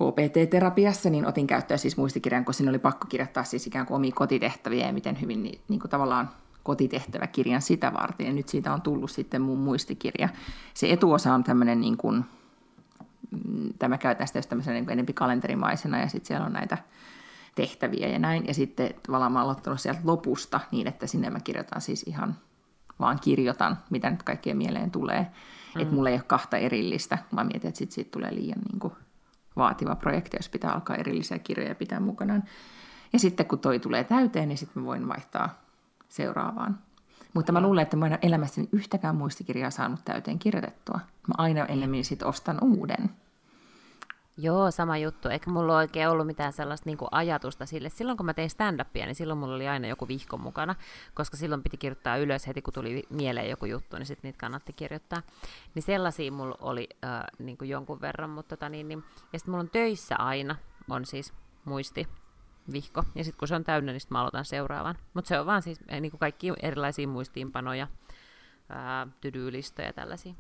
KPT-terapiassa, 0.01 1.11
niin 1.11 1.27
otin 1.27 1.47
käyttöön 1.47 1.79
siis 1.79 1.97
muistikirjan, 1.97 2.45
kun 2.45 2.55
sinne 2.55 2.71
oli 2.71 2.79
pakko 2.79 3.07
kirjoittaa 3.09 3.45
siis 3.45 3.67
ikään 3.67 3.87
kuin 3.87 3.97
omia 3.97 4.13
kotitehtäviä 4.15 4.87
ja 4.87 4.93
miten 4.93 5.21
hyvin 5.21 5.43
niin, 5.43 5.61
niin 5.69 5.81
kuin 5.81 5.91
tavallaan 5.91 6.31
kotitehtäväkirjan 6.63 7.63
sitä 7.63 7.93
varten. 7.93 8.27
Ja 8.27 8.33
nyt 8.33 8.49
siitä 8.49 8.73
on 8.73 8.83
tullut 8.83 9.11
sitten 9.11 9.43
mun 9.43 9.59
muistikirja. 9.59 10.29
Se 10.75 10.93
etuosa 10.93 11.35
on 11.35 11.45
tämmöinen 11.45 11.81
niin 11.81 11.97
kuin, 11.97 12.25
mm, 13.31 13.69
tämä 13.79 13.99
käytän 13.99 14.27
sitä 14.27 14.41
tämmöisenä 14.43 14.81
niin 14.81 14.91
enempi 14.91 15.13
kalenterimaisena 15.13 16.01
ja 16.01 16.09
sitten 16.09 16.27
siellä 16.27 16.47
on 16.47 16.53
näitä 16.53 16.79
tehtäviä 17.59 18.09
ja 18.09 18.19
näin. 18.19 18.47
Ja 18.47 18.55
sitten 18.55 18.95
tavallaan 19.03 19.33
mä 19.33 19.39
oon 19.39 19.45
aloittanut 19.45 19.81
sieltä 19.81 20.01
lopusta 20.05 20.61
niin, 20.71 20.87
että 20.87 21.07
sinne 21.07 21.31
mä 21.31 21.41
kirjoitan 21.41 21.81
siis 21.81 22.03
ihan 22.03 22.35
vaan 23.01 23.19
kirjoitan, 23.21 23.79
mitä 23.91 24.11
nyt 24.11 24.23
kaikkea 24.23 24.55
mieleen 24.55 24.91
tulee. 24.91 25.27
Mm. 25.75 25.81
Että 25.81 25.95
mulla 25.95 26.09
ei 26.09 26.15
ole 26.15 26.23
kahta 26.27 26.57
erillistä. 26.57 27.19
Mä 27.33 27.45
mietin, 27.45 27.69
että 27.69 27.79
sit 27.79 27.93
siitä 27.93 28.11
tulee 28.11 28.35
liian 28.35 28.59
niin 28.71 28.79
kuin, 28.79 28.93
vaativa 29.57 29.97
projekti, 29.97 30.37
jos 30.37 30.49
pitää 30.49 30.73
alkaa 30.73 30.97
erillisiä 30.97 31.39
kirjoja 31.39 31.75
pitää 31.75 32.01
mukanaan. 32.01 32.45
Ja 33.13 33.19
sitten 33.19 33.47
kun 33.47 33.59
toi 33.59 33.79
tulee 33.79 34.05
täyteen, 34.05 34.49
niin 34.49 34.59
sitten 34.59 34.83
mä 34.83 34.87
voin 34.87 35.09
vaihtaa 35.09 35.63
seuraavaan. 36.09 36.79
Mutta 37.35 37.53
mä 37.53 37.61
luulen, 37.61 37.83
että 37.83 37.97
mä 37.97 38.07
en 38.07 38.13
ole 38.13 38.19
elämässäni 38.23 38.69
yhtäkään 38.73 39.17
muistikirjaa 39.17 39.71
saanut 39.71 40.01
täyteen 40.05 40.39
kirjoitettua. 40.39 41.01
Mä 41.29 41.35
aina 41.39 41.67
enemmän 41.67 42.05
sitten 42.05 42.29
ostan 42.29 42.59
uuden. 42.63 43.11
Joo, 44.41 44.71
sama 44.71 44.99
juttu. 44.99 45.29
Eikä 45.29 45.51
mulla 45.51 45.77
oikein 45.77 46.09
ollut 46.09 46.27
mitään 46.27 46.53
sellaista 46.53 46.87
niin 46.87 46.99
kuin 46.99 47.09
ajatusta 47.11 47.67
sille. 47.67 47.89
Silloin 47.89 48.17
kun 48.17 48.27
mä 48.27 48.35
tein 48.35 48.51
stand-upia, 48.51 49.05
niin 49.07 49.15
silloin 49.15 49.39
mulla 49.39 49.55
oli 49.55 49.69
aina 49.69 49.89
joku 49.89 50.09
vihko 50.09 50.39
mukana, 50.39 50.75
koska 51.15 51.37
silloin 51.37 51.63
piti 51.63 51.77
kirjoittaa 51.77 52.17
ylös 52.17 52.47
heti, 52.47 52.63
kun 52.63 52.75
tuli 52.75 53.03
mieleen 53.11 53.51
joku 53.51 53.67
juttu, 53.67 53.97
niin 53.97 54.07
sitten 54.07 54.29
niitä 54.29 54.39
kannatti 54.39 54.73
kirjoittaa. 54.73 55.23
Niin 55.75 55.83
sellaisia 55.83 56.33
mulla 56.33 56.57
oli 56.61 56.89
äh, 57.05 57.21
niin 57.39 57.59
kuin 57.59 57.69
jonkun 57.69 58.01
verran. 58.01 58.31
Mutta 58.31 58.57
tota, 58.57 58.69
niin, 58.69 58.89
niin. 58.89 59.05
Ja 59.33 59.39
sitten 59.39 59.53
mulla 59.53 59.63
on 59.63 59.71
töissä 59.71 60.17
aina, 60.17 60.57
on 60.91 61.05
siis 61.05 61.33
muisti, 61.65 62.09
vihko. 62.73 63.05
Ja 63.15 63.25
sitten 63.25 63.39
kun 63.39 63.49
se 63.49 63.55
on 63.55 63.65
täynnä, 63.65 63.93
niin 63.93 64.01
mä 64.11 64.21
aloitan 64.21 64.45
seuraavan. 64.45 64.99
Mutta 65.15 65.29
se 65.29 65.41
on 65.41 65.47
vaan 65.47 65.63
siis 65.63 65.81
niin 66.01 66.11
kuin 66.11 66.21
kaikki 66.21 66.53
erilaisia 66.63 67.09
muistiinpanoja, 67.09 67.87
tydyylistöjä 69.21 69.89
ja 69.89 69.93
tällaisia. 69.93 70.35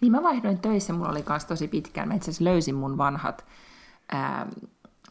Niin 0.00 0.12
mä 0.12 0.22
vaihdoin 0.22 0.58
töissä, 0.58 0.92
mulla 0.92 1.08
oli 1.08 1.22
kanssa 1.22 1.48
tosi 1.48 1.68
pitkään. 1.68 2.08
Mä 2.08 2.14
itse 2.14 2.30
asiassa 2.30 2.44
löysin 2.44 2.74
mun 2.74 2.98
vanhat 2.98 3.44
ää, 4.12 4.46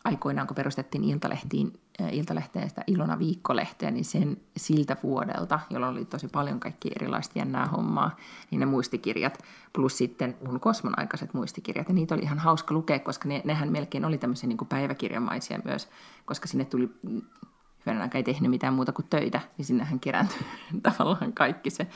aikoinaan, 0.03 0.47
kun 0.47 0.55
perustettiin 0.55 1.03
Iltalehtiin, 1.03 1.79
Iltalehteen 2.11 2.69
sitä 2.69 2.83
Ilona 2.87 3.19
viikkolehteä, 3.19 3.91
niin 3.91 4.05
sen 4.05 4.37
siltä 4.57 4.97
vuodelta, 5.03 5.59
jolloin 5.69 5.97
oli 5.97 6.05
tosi 6.05 6.27
paljon 6.27 6.59
kaikki 6.59 6.91
erilaista 6.95 7.39
jännää 7.39 7.67
hommaa, 7.67 8.15
niin 8.51 8.59
ne 8.59 8.65
muistikirjat, 8.65 9.43
plus 9.73 9.97
sitten 9.97 10.37
mun 10.45 10.59
kosmon 10.59 10.99
aikaiset 10.99 11.33
muistikirjat, 11.33 11.87
ja 11.87 11.93
niitä 11.93 12.15
oli 12.15 12.23
ihan 12.23 12.39
hauska 12.39 12.73
lukea, 12.73 12.99
koska 12.99 13.29
ne, 13.29 13.41
nehän 13.45 13.71
melkein 13.71 14.05
oli 14.05 14.17
tämmöisiä 14.17 14.47
niin 14.47 14.57
päiväkirjamaisia 14.69 15.59
myös, 15.65 15.87
koska 16.25 16.47
sinne 16.47 16.65
tuli 16.65 16.89
aika 17.97 18.17
ei 18.17 18.23
tehnyt 18.23 18.51
mitään 18.51 18.73
muuta 18.73 18.91
kuin 18.91 19.07
töitä, 19.09 19.41
niin 19.57 19.65
sinnehän 19.65 19.99
kerääntyi 19.99 20.37
tavallaan 20.83 21.33
kaikki 21.33 21.69
se 21.69 21.87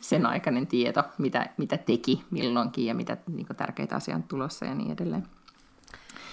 sen 0.00 0.26
aikainen 0.26 0.66
tieto, 0.66 1.04
mitä, 1.18 1.46
mitä 1.56 1.78
teki 1.78 2.24
milloinkin 2.30 2.86
ja 2.86 2.94
mitä 2.94 3.16
niin 3.26 3.46
tärkeitä 3.56 3.96
asioita 3.96 4.28
tulossa 4.28 4.64
ja 4.64 4.74
niin 4.74 4.92
edelleen. 4.92 5.26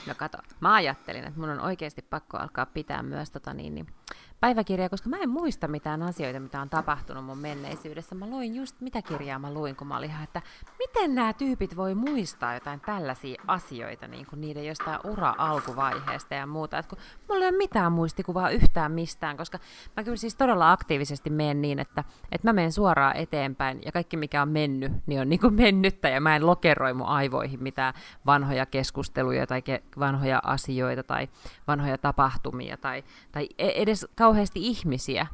No 0.08 0.14
kato, 0.18 0.38
mä 0.60 0.74
ajattelin, 0.74 1.24
että 1.24 1.40
mun 1.40 1.50
on 1.50 1.60
oikeasti 1.60 2.02
pakko 2.02 2.38
alkaa 2.38 2.66
pitää 2.66 3.04
myös 3.04 3.32
tota 3.32 3.54
niin, 3.54 3.76
niin 3.76 3.88
päiväkirjaa, 4.40 4.90
koska 4.90 5.10
mä 5.10 5.18
en 5.18 5.30
muista 5.30 5.68
mitään 5.68 6.04
asioita, 6.04 6.40
mitä 6.40 6.62
on 6.62 6.70
tapahtunut 6.70 7.26
mun 7.26 7.38
menneisyydessä. 7.38 8.16
Mä 8.16 8.28
luin 8.28 8.56
just, 8.56 8.82
mitä 8.82 9.02
kirjaa 9.02 9.40
mä 9.40 9.54
luin, 9.54 9.76
kun 9.76 9.88
mä 9.88 9.98
olin 9.98 10.10
ihan, 10.10 10.24
että 10.24 10.42
miten 10.80 11.16
nämä 11.16 11.34
tyypit 11.34 11.76
voi 11.76 11.96
muistaa 11.96 12.54
jotain 12.54 12.80
tällaisia 12.80 13.42
asioita, 13.48 14.08
niin 14.08 14.26
kuin 14.26 14.42
niiden 14.42 14.66
jostain 14.66 15.00
ura-alkuvaiheesta 15.04 16.34
ja 16.34 16.48
muuta. 16.48 16.78
Et 16.78 16.86
kun 16.86 16.98
mulla 17.30 17.44
ei 17.44 17.50
ole 17.50 17.58
mitään 17.58 17.92
muistikuvaa 17.92 18.50
yhtään 18.50 18.92
mistään, 18.92 19.38
koska 19.38 19.60
mä 19.98 20.04
kyllä 20.04 20.18
siis 20.18 20.36
todella 20.36 20.72
aktiivisesti 20.72 21.30
menen 21.30 21.62
niin, 21.62 21.80
että, 21.80 22.04
että 22.32 22.48
mä 22.48 22.54
menen 22.54 22.72
suoraan 22.72 23.16
eteenpäin 23.16 23.82
ja 23.86 23.92
kaikki 23.92 24.18
mikä 24.18 24.42
on 24.42 24.50
mennyt, 24.50 24.92
niin 25.06 25.22
on 25.22 25.30
niin 25.30 25.40
kuin 25.40 25.54
mennyttä 25.54 26.10
ja 26.10 26.22
mä 26.22 26.36
en 26.36 26.46
lokeroi 26.46 26.94
mun 26.94 27.08
aivoihin 27.08 27.64
mitään 27.64 27.94
vanhoja 28.26 28.66
keskusteluja 28.66 29.48
tai 29.48 29.62
ke- 29.62 30.00
vanhoja 30.00 30.42
asioita 30.44 31.04
tai 31.04 31.28
vanhoja 31.68 31.98
tapahtumia 31.98 32.78
tai, 32.78 33.04
tai 33.32 33.50
e-, 33.58 33.82
edes 33.82 34.08
kauheasti 34.26 34.68
ihmisiä. 34.68 35.28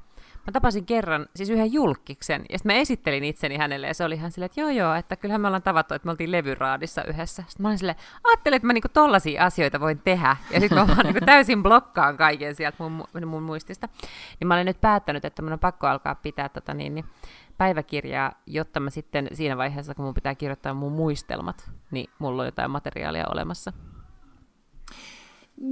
Mä 0.47 0.51
tapasin 0.54 0.86
kerran 0.86 1.27
siis 1.36 1.49
yhden 1.49 1.73
julkiksen, 1.73 2.45
ja 2.49 2.58
sitten 2.58 2.75
mä 2.75 2.80
esittelin 2.80 3.23
itseni 3.23 3.58
hänelle, 3.58 3.88
ja 3.88 3.93
se 3.93 4.04
oli 4.04 4.15
ihan 4.15 4.32
silleen, 4.32 4.45
että 4.45 4.62
joo 4.62 4.69
joo, 4.69 4.93
että 4.95 5.15
kyllähän 5.15 5.41
me 5.41 5.47
ollaan 5.47 5.63
tavattu, 5.63 5.93
että 5.93 6.06
me 6.06 6.12
oltiin 6.12 6.32
levyraadissa 6.32 7.04
yhdessä. 7.04 7.43
Sitten 7.47 7.63
mä 7.63 7.67
olin 7.67 7.77
silleen, 7.77 7.97
ajattelin, 8.23 8.56
että 8.56 8.67
mä 8.67 8.73
niinku 8.73 8.88
tollaisia 8.93 9.45
asioita 9.45 9.80
voin 9.80 9.99
tehdä, 9.99 10.38
ja 10.51 10.60
sitten 10.60 10.77
mä 10.77 10.88
vaan 10.88 11.06
niinku 11.06 11.25
täysin 11.25 11.63
blokkaan 11.63 12.17
kaiken 12.17 12.56
sieltä 12.56 12.84
mun, 12.84 13.08
mun 13.25 13.43
muistista. 13.43 13.89
Niin 14.39 14.47
mä 14.47 14.54
olen 14.54 14.65
nyt 14.65 14.82
päättänyt, 14.82 15.25
että 15.25 15.41
mun 15.41 15.54
on 15.54 15.60
pakko 15.60 15.88
alkaa 15.88 16.15
pitää 16.15 16.49
tota 16.49 16.73
niin, 16.73 16.95
niin 16.95 17.06
päiväkirjaa, 17.58 18.32
jotta 18.45 18.80
mä 18.80 18.89
sitten 18.89 19.27
siinä 19.34 19.58
vaiheessa, 19.58 19.95
kun 19.95 20.06
mun 20.06 20.13
pitää 20.13 20.36
kirjoittaa 20.36 20.73
mun 20.73 20.91
muistelmat, 20.91 21.71
niin 21.91 22.10
mulla 22.19 22.41
on 22.41 22.47
jotain 22.47 22.71
materiaalia 22.71 23.27
olemassa. 23.27 23.73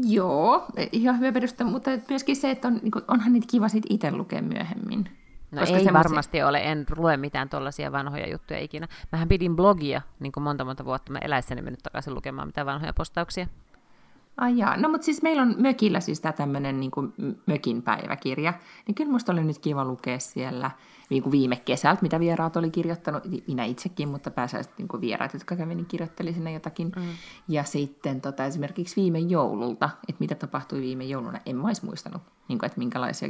Joo, 0.04 0.66
ihan 0.92 1.20
hyvä 1.20 1.32
peruste, 1.32 1.64
mutta 1.64 1.92
myöskin 2.10 2.36
se, 2.36 2.52
että 2.52 2.68
on, 2.68 2.80
niin 2.84 2.92
kuin, 2.92 3.06
onhan 3.08 3.34
niitä 3.34 3.48
kiva 3.52 3.70
sit 3.70 3.84
itse 3.90 4.12
lukea 4.12 4.42
myöhemmin. 4.42 5.10
No 5.52 5.60
Koska 5.60 5.78
ei 5.78 5.84
semmosia... 5.84 5.94
varmasti 5.94 6.44
ole, 6.44 6.62
en 6.64 6.86
lue 6.98 7.18
mitään 7.18 7.50
tuollaisia 7.50 7.92
vanhoja 7.92 8.30
juttuja 8.30 8.60
ikinä. 8.60 8.88
Mähän 9.12 9.28
pidin 9.28 9.56
blogia 9.56 10.02
niin 10.20 10.32
kuin 10.32 10.44
monta 10.44 10.66
monta 10.66 10.86
vuotta, 10.86 11.12
mä 11.12 11.20
eläissäni 11.20 11.62
mennyt 11.62 11.84
takaisin 11.84 12.16
lukemaan 12.16 12.48
mitään 12.48 12.68
vanhoja 12.68 12.94
postauksia. 12.94 13.48
Ai 14.38 14.58
jaa. 14.58 14.78
No 14.78 14.90
mutta 14.90 15.06
siis 15.06 15.22
meillä 15.22 15.42
on 15.42 15.56
mökillä 15.58 16.00
siis 16.00 16.22
tämä 16.22 16.34
tämmöinen 16.34 16.80
niin 16.80 16.92
mökin 17.46 17.82
päiväkirja, 17.82 18.54
niin 18.88 18.96
kyllä 18.96 19.12
musta 19.12 19.32
oli 19.32 19.44
nyt 19.44 19.60
kiva 19.60 19.86
lukea 19.86 20.20
siellä 20.20 20.72
niin 21.10 21.24
kuin 21.24 21.32
viime 21.32 21.56
kesältä, 21.56 22.02
mitä 22.02 22.20
vieraat 22.20 22.58
oli 22.58 22.70
kirjoittanut, 22.70 23.24
minä 23.48 23.66
itsekin, 23.66 24.10
mutta 24.10 24.32
pääsäisesti 24.32 24.74
niin 24.78 25.02
vieraat, 25.02 25.34
jotka 25.34 25.56
kävin, 25.56 25.78
niin 25.78 25.86
kirjoitteli 25.86 26.34
sinne 26.34 26.52
jotakin. 26.52 26.92
Mm. 26.96 27.04
Ja 27.48 27.64
sitten 27.64 28.22
tota, 28.22 28.46
esimerkiksi 28.46 28.96
viime 28.96 29.20
joululta, 29.20 29.90
että 30.08 30.20
mitä 30.20 30.36
tapahtui 30.36 30.82
viime 30.82 31.04
jouluna, 31.04 31.40
en 31.46 31.56
mä 31.56 31.68
olisi 31.68 31.86
muistanut, 31.86 32.22
niin 32.48 32.60
kuin, 32.60 32.68
että 32.68 32.80
minkälaisia 32.80 33.30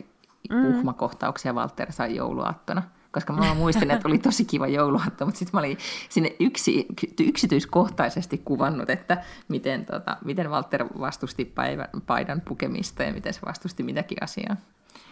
mm. 0.49 0.65
uhmakohtauksia 0.65 1.53
Walter 1.53 1.91
sai 1.91 2.15
jouluaattona 2.15 2.83
koska 3.11 3.33
mä 3.33 3.53
muistin, 3.53 3.91
että 3.91 4.07
oli 4.07 4.17
tosi 4.17 4.45
kiva 4.45 4.67
jouluaatto, 4.67 5.25
mutta 5.25 5.39
sitten 5.39 5.57
mä 5.57 5.59
olin 5.59 5.77
sinne 6.09 6.35
yksi, 6.39 6.85
yksityiskohtaisesti 7.19 8.37
kuvannut, 8.37 8.89
että 8.89 9.23
miten, 9.47 9.85
tota, 9.85 10.17
miten 10.25 10.49
Walter 10.49 10.85
vastusti 10.99 11.45
päivän, 11.45 11.87
paidan 12.07 12.41
pukemista 12.41 13.03
ja 13.03 13.13
miten 13.13 13.33
se 13.33 13.39
vastusti 13.45 13.83
mitäkin 13.83 14.23
asiaa. 14.23 14.55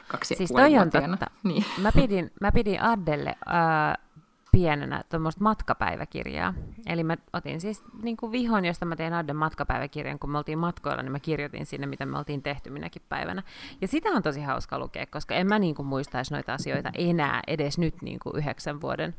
Kaksi 0.07 0.35
siis 0.35 0.51
toi 0.51 0.77
on 0.77 0.89
totta. 0.89 1.27
Niin. 1.43 1.65
Mä 1.81 1.91
pidin, 1.91 2.31
mä 2.41 2.51
pidin 2.51 2.81
Addelle 2.81 3.29
äh, 3.29 4.07
pienenä 4.51 5.03
tuommoista 5.09 5.43
matkapäiväkirjaa. 5.43 6.53
Eli 6.85 7.03
mä 7.03 7.17
otin 7.33 7.61
siis 7.61 7.83
niin 8.01 8.17
kuin 8.17 8.31
vihon, 8.31 8.65
josta 8.65 8.85
mä 8.85 8.95
tein 8.95 9.13
Adden 9.13 9.35
matkapäiväkirjan, 9.35 10.19
kun 10.19 10.31
me 10.31 10.37
oltiin 10.37 10.59
matkoilla, 10.59 11.03
niin 11.03 11.11
mä 11.11 11.19
kirjoitin 11.19 11.65
sinne, 11.65 11.87
mitä 11.87 12.05
me 12.05 12.17
oltiin 12.17 12.43
tehty 12.43 12.69
minäkin 12.69 13.01
päivänä. 13.09 13.43
Ja 13.81 13.87
sitä 13.87 14.09
on 14.09 14.23
tosi 14.23 14.41
hauska 14.41 14.79
lukea, 14.79 15.05
koska 15.05 15.35
en 15.35 15.47
mä 15.47 15.59
niin 15.59 15.75
kuin 15.75 15.85
muistaisi 15.85 16.33
noita 16.33 16.53
asioita 16.53 16.91
enää 16.93 17.41
edes 17.47 17.77
nyt 17.77 18.01
niin 18.01 18.19
kuin 18.19 18.37
yhdeksän 18.37 18.81
vuoden 18.81 19.15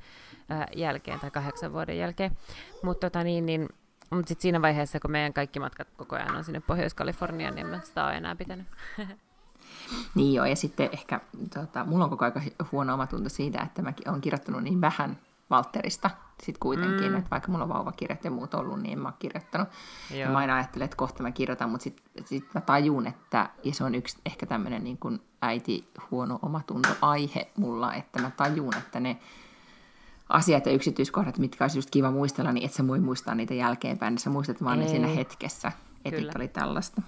äh, 0.50 0.66
jälkeen 0.76 1.20
tai 1.20 1.30
kahdeksan 1.30 1.72
vuoden 1.72 1.98
jälkeen. 1.98 2.36
Mutta 2.82 3.10
tota 3.10 3.24
niin, 3.24 3.46
niin 3.46 3.68
mutta 4.10 4.28
sitten 4.28 4.42
siinä 4.42 4.62
vaiheessa, 4.62 5.00
kun 5.00 5.10
meidän 5.10 5.32
kaikki 5.32 5.60
matkat 5.60 5.88
koko 5.96 6.16
ajan 6.16 6.36
on 6.36 6.44
sinne 6.44 6.60
Pohjois-Kaliforniaan, 6.60 7.54
niin 7.54 7.66
mä 7.66 7.80
sitä 7.84 8.04
ole 8.04 8.16
enää 8.16 8.36
pitänyt. 8.36 8.66
Niin 10.14 10.34
joo, 10.34 10.46
ja 10.46 10.56
sitten 10.56 10.88
ehkä, 10.92 11.20
tota, 11.54 11.84
mulla 11.84 12.04
on 12.04 12.10
koko 12.10 12.24
aika 12.24 12.40
huono 12.72 12.94
omatunto 12.94 13.28
siitä, 13.28 13.62
että 13.62 13.82
mä 13.82 13.92
oon 14.06 14.20
kirjoittanut 14.20 14.62
niin 14.62 14.80
vähän 14.80 15.18
Walterista 15.50 16.10
sitten 16.42 16.60
kuitenkin, 16.60 17.12
mm. 17.12 17.18
että 17.18 17.30
vaikka 17.30 17.52
mulla 17.52 17.64
on 17.64 17.70
vauvakirjat 17.70 18.24
ja 18.24 18.30
muut 18.30 18.54
ollut, 18.54 18.80
niin 18.80 18.92
en 18.92 18.98
mä 18.98 19.08
oon 19.08 19.16
kirjoittanut. 19.18 19.68
Joo. 20.10 20.20
Ja 20.20 20.30
mä 20.30 20.38
aina 20.38 20.54
ajattelen, 20.54 20.84
että 20.84 20.96
kohta 20.96 21.22
mä 21.22 21.32
kirjoitan, 21.32 21.70
mutta 21.70 21.84
sitten 21.84 22.26
sit 22.26 22.54
mä 22.54 22.60
tajun, 22.60 23.06
että, 23.06 23.50
ja 23.64 23.74
se 23.74 23.84
on 23.84 23.94
yksi 23.94 24.18
ehkä 24.26 24.46
tämmöinen 24.46 24.84
niin 24.84 24.98
kuin 24.98 25.20
äiti 25.42 25.88
huono 26.10 26.38
omatunto 26.42 26.88
aihe 27.00 27.50
mulla, 27.56 27.94
että 27.94 28.22
mä 28.22 28.30
tajun, 28.30 28.76
että 28.76 29.00
ne 29.00 29.18
asiat 30.28 30.66
ja 30.66 30.72
yksityiskohdat, 30.72 31.38
mitkä 31.38 31.64
olisi 31.64 31.78
just 31.78 31.90
kiva 31.90 32.10
muistella, 32.10 32.52
niin 32.52 32.64
et 32.64 32.72
sä 32.72 32.86
voi 32.86 33.00
muistaa 33.00 33.34
niitä 33.34 33.54
jälkeenpäin, 33.54 34.12
niin 34.12 34.20
sä 34.20 34.30
muistat 34.30 34.64
vaan 34.64 34.78
Ei. 34.78 34.84
ne 34.84 34.90
siinä 34.90 35.06
hetkessä, 35.06 35.72
että 36.04 36.32
oli 36.36 36.48
tällaista 36.48 37.02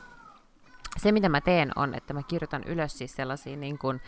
se, 0.96 1.12
mitä 1.12 1.28
mä 1.28 1.40
teen, 1.40 1.72
on, 1.76 1.94
että 1.94 2.14
mä 2.14 2.22
kirjoitan 2.22 2.64
ylös 2.64 2.98
siis 2.98 3.16
sellaisia 3.16 3.56
niin 3.56 3.78
kuin, 3.78 4.00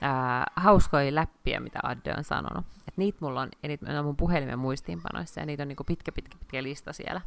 ää, 0.00 0.44
hauskoja 0.56 1.14
läppiä, 1.14 1.60
mitä 1.60 1.80
Adde 1.82 2.14
on 2.18 2.24
sanonut. 2.24 2.64
Et 2.88 2.96
niitä 2.96 3.18
mulla 3.20 3.40
on, 3.40 3.48
ja 3.62 3.68
niitä 3.68 3.98
on 3.98 4.04
mun 4.04 4.16
puhelimen 4.16 4.58
muistiinpanoissa, 4.58 5.40
ja 5.40 5.46
niitä 5.46 5.62
on 5.62 5.68
niin 5.68 5.76
kuin 5.76 5.86
pitkä, 5.86 6.12
pitkä, 6.12 6.36
pitkä 6.38 6.62
lista 6.62 6.92
siellä. 6.92 7.20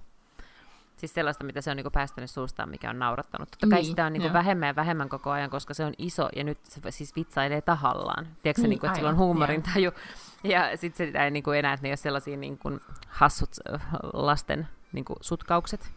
Siis 0.98 1.13
sellaista, 1.13 1.44
mitä 1.44 1.62
se 1.62 1.72
on 1.72 1.78
niin 1.78 1.91
päästänyt 1.94 2.30
suustaan, 2.30 2.70
mikä 2.70 2.89
on 2.89 3.00
naurattanut. 3.00 3.52
Totta 3.52 3.68
kai 3.68 3.80
niin, 3.80 3.89
sitä 3.89 4.06
on 4.06 4.13
niin 4.13 4.34
vähemmän 4.34 4.68
ja 4.68 4.76
vähemmän 4.76 5.10
koko 5.10 5.32
ajan, 5.32 5.50
koska 5.50 5.74
se 5.74 5.86
on 5.86 5.94
iso 5.98 6.30
ja 6.36 6.44
nyt 6.44 6.58
se 6.63 6.82
siis 6.89 7.15
vitsailee 7.15 7.62
tahallaan. 7.62 8.28
Tiedätkö 8.44 8.62
niin, 8.62 8.70
niin 8.70 8.80
kuin, 8.80 8.88
että 8.88 8.98
sillä 8.98 9.10
on 9.10 9.18
huumorin 9.18 9.63
taju. 9.63 9.91
Ja 10.44 10.78
sitten 10.78 11.13
se 11.13 11.24
ei 11.24 11.32
niin 11.32 11.44
kuin 11.44 11.60
enää, 11.60 11.74
että 11.74 11.82
ne 11.84 11.89
ei 11.89 11.91
ole 11.91 11.98
sellaisia 11.98 12.38
niin 12.38 12.58
kuin 12.58 12.80
hassut 13.08 13.50
lasten 14.13 14.68
niin 14.91 15.06
kuin 15.06 15.18
sutkaukset, 15.22 15.91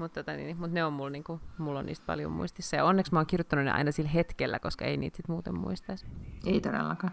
mutta 0.00 0.22
tota, 0.22 0.36
niin, 0.36 0.56
mut 0.56 0.72
ne 0.72 0.84
on 0.84 0.92
mulla, 0.92 1.10
niinku, 1.10 1.40
mulla 1.58 1.78
on 1.78 1.86
niistä 1.86 2.06
paljon 2.06 2.32
muistissa. 2.32 2.76
Ja 2.76 2.84
onneksi 2.84 3.12
mä 3.12 3.18
oon 3.18 3.26
kirjoittanut 3.26 3.64
ne 3.64 3.70
aina 3.70 3.92
sillä 3.92 4.10
hetkellä, 4.10 4.58
koska 4.58 4.84
ei 4.84 4.96
niitä 4.96 5.16
sit 5.16 5.28
muuten 5.28 5.54
muistaisi. 5.54 6.06
Ei 6.46 6.60
todellakaan. 6.60 7.12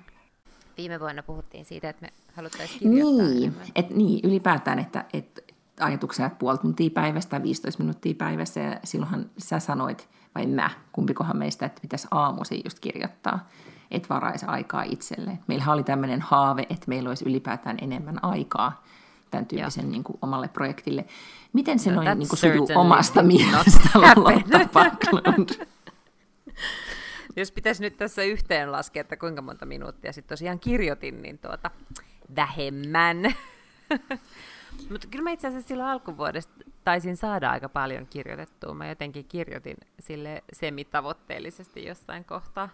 Viime 0.78 1.00
vuonna 1.00 1.24
puhuttiin 1.24 1.66
siitä, 1.66 1.90
että 1.90 2.02
me 2.02 2.14
haluttaisiin 2.36 2.80
kirjoittaa 2.80 3.28
niin, 3.28 3.56
et, 3.76 3.90
niin, 3.90 4.20
ylipäätään, 4.24 4.80
että, 4.80 5.06
että 5.14 5.42
ajatuksena 5.80 6.30
puoli 6.30 6.58
tuntia 6.58 6.90
päivästä 6.90 7.30
tai 7.30 7.44
15 7.44 7.84
minuuttia 7.84 8.14
päivässä. 8.18 8.60
Ja 8.60 8.80
silloinhan 8.84 9.30
sä 9.38 9.60
sanoit, 9.60 10.10
vai 10.36 10.48
mä, 10.48 10.70
kumpikohan 10.92 11.38
meistä, 11.38 11.66
että 11.66 11.82
pitäisi 11.82 12.08
aamuisin 12.12 12.62
just 12.66 12.80
kirjoittaa, 12.80 13.48
että 13.92 14.10
varaisi 14.10 14.46
aikaa 14.46 14.84
itselle. 14.84 15.40
Meillähän 15.48 15.74
oli 15.74 15.84
tämmöinen 15.84 16.22
haave, 16.22 16.62
että 16.62 16.86
meillä 16.88 17.10
olisi 17.10 17.26
ylipäätään 17.26 17.78
enemmän 17.82 18.24
aikaa 18.24 18.84
tämän 19.32 19.46
tyyppisen 19.46 19.92
niin 19.92 20.04
kuin, 20.04 20.18
omalle 20.22 20.48
projektille. 20.48 21.06
Miten 21.54 21.80
se 21.80 21.92
no, 21.92 22.04
noin 22.04 22.20
niin 22.20 22.30
kuin, 22.30 22.40
sujuu 22.40 22.68
omasta 22.76 23.24
mielestä 23.24 23.90
Lotta 24.00 25.66
Jos 27.36 27.52
pitäisi 27.52 27.82
nyt 27.82 27.98
tässä 27.98 28.24
yhteen 28.24 28.72
laskea, 28.72 29.02
että 29.02 29.18
kuinka 29.18 29.42
monta 29.42 29.66
minuuttia 29.66 30.14
sitten 30.14 30.30
tosiaan 30.30 30.60
kirjoitin, 30.60 31.22
niin 31.22 31.38
tuota, 31.38 31.72
vähemmän. 32.36 33.18
Mutta 34.92 35.08
kyllä 35.12 35.24
mä 35.24 35.32
itse 35.32 35.48
asiassa 35.48 35.68
silloin 35.68 35.90
alkuvuodesta 35.90 36.54
taisin 36.84 37.18
saada 37.18 37.52
aika 37.52 37.70
paljon 37.70 38.08
kirjoitettua. 38.08 38.74
Mä 38.74 38.88
jotenkin 38.88 39.26
kirjoitin 39.26 39.78
sille 40.00 40.44
semitavoitteellisesti 40.54 41.86
jossain 41.86 42.26
kohtaa 42.26 42.70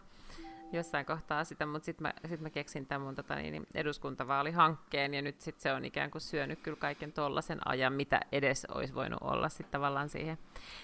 jossain 0.74 1.06
kohtaa 1.06 1.44
sitä, 1.44 1.66
mutta 1.66 1.86
sitten 1.86 2.04
mä, 2.04 2.14
sit 2.30 2.42
mä 2.42 2.50
keksin 2.50 2.86
tämän 2.86 3.02
mun 3.02 3.16
tota, 3.16 3.36
niin, 3.36 3.68
eduskuntavaalihankkeen, 3.76 5.14
ja 5.14 5.22
nyt 5.22 5.42
sit 5.42 5.60
se 5.60 5.74
on 5.74 5.86
ikään 5.86 6.12
kuin 6.12 6.22
syönyt 6.22 6.60
kyllä 6.60 6.78
kaiken 6.78 7.12
tollasen 7.12 7.68
ajan, 7.68 7.94
mitä 7.94 8.20
edes 8.32 8.66
olisi 8.66 8.96
voinut 8.96 9.20
olla 9.22 9.50
sitten 9.50 9.72
tavallaan 9.72 10.10
siihen. 10.10 10.38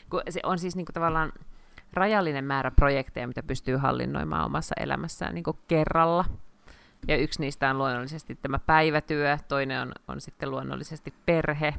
Kun 0.10 0.22
se 0.30 0.40
on 0.44 0.60
siis 0.60 0.76
niin 0.76 0.86
kuin, 0.86 0.94
tavallaan 0.94 1.32
rajallinen 1.94 2.46
määrä 2.46 2.72
projekteja, 2.72 3.28
mitä 3.28 3.44
pystyy 3.44 3.78
hallinnoimaan 3.78 4.46
omassa 4.46 4.76
elämässään 4.80 5.36
niin 5.36 5.44
kuin 5.44 5.58
kerralla. 5.68 6.26
Ja 7.08 7.18
yksi 7.18 7.42
niistä 7.42 7.70
on 7.70 7.78
luonnollisesti 7.78 8.36
tämä 8.36 8.60
päivätyö, 8.60 9.38
toinen 9.48 9.82
on, 9.82 9.92
on 10.08 10.22
sitten 10.22 10.52
luonnollisesti 10.52 11.14
perhe, 11.26 11.74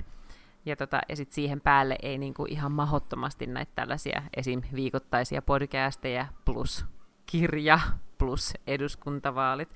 ja, 0.67 0.77
tota, 0.77 1.01
ja 1.09 1.17
sitten 1.17 1.35
siihen 1.35 1.61
päälle 1.61 1.97
ei 2.03 2.19
niinku 2.19 2.47
ihan 2.49 2.73
mahottomasti 2.73 3.47
näitä 3.47 3.73
tällaisia 3.75 4.23
esim. 4.37 4.63
viikoittaisia 4.75 5.43
podcasteja 5.43 6.27
plus 6.45 6.87
kirja 7.31 7.81
plus 8.19 8.55
eduskuntavaalit, 8.67 9.69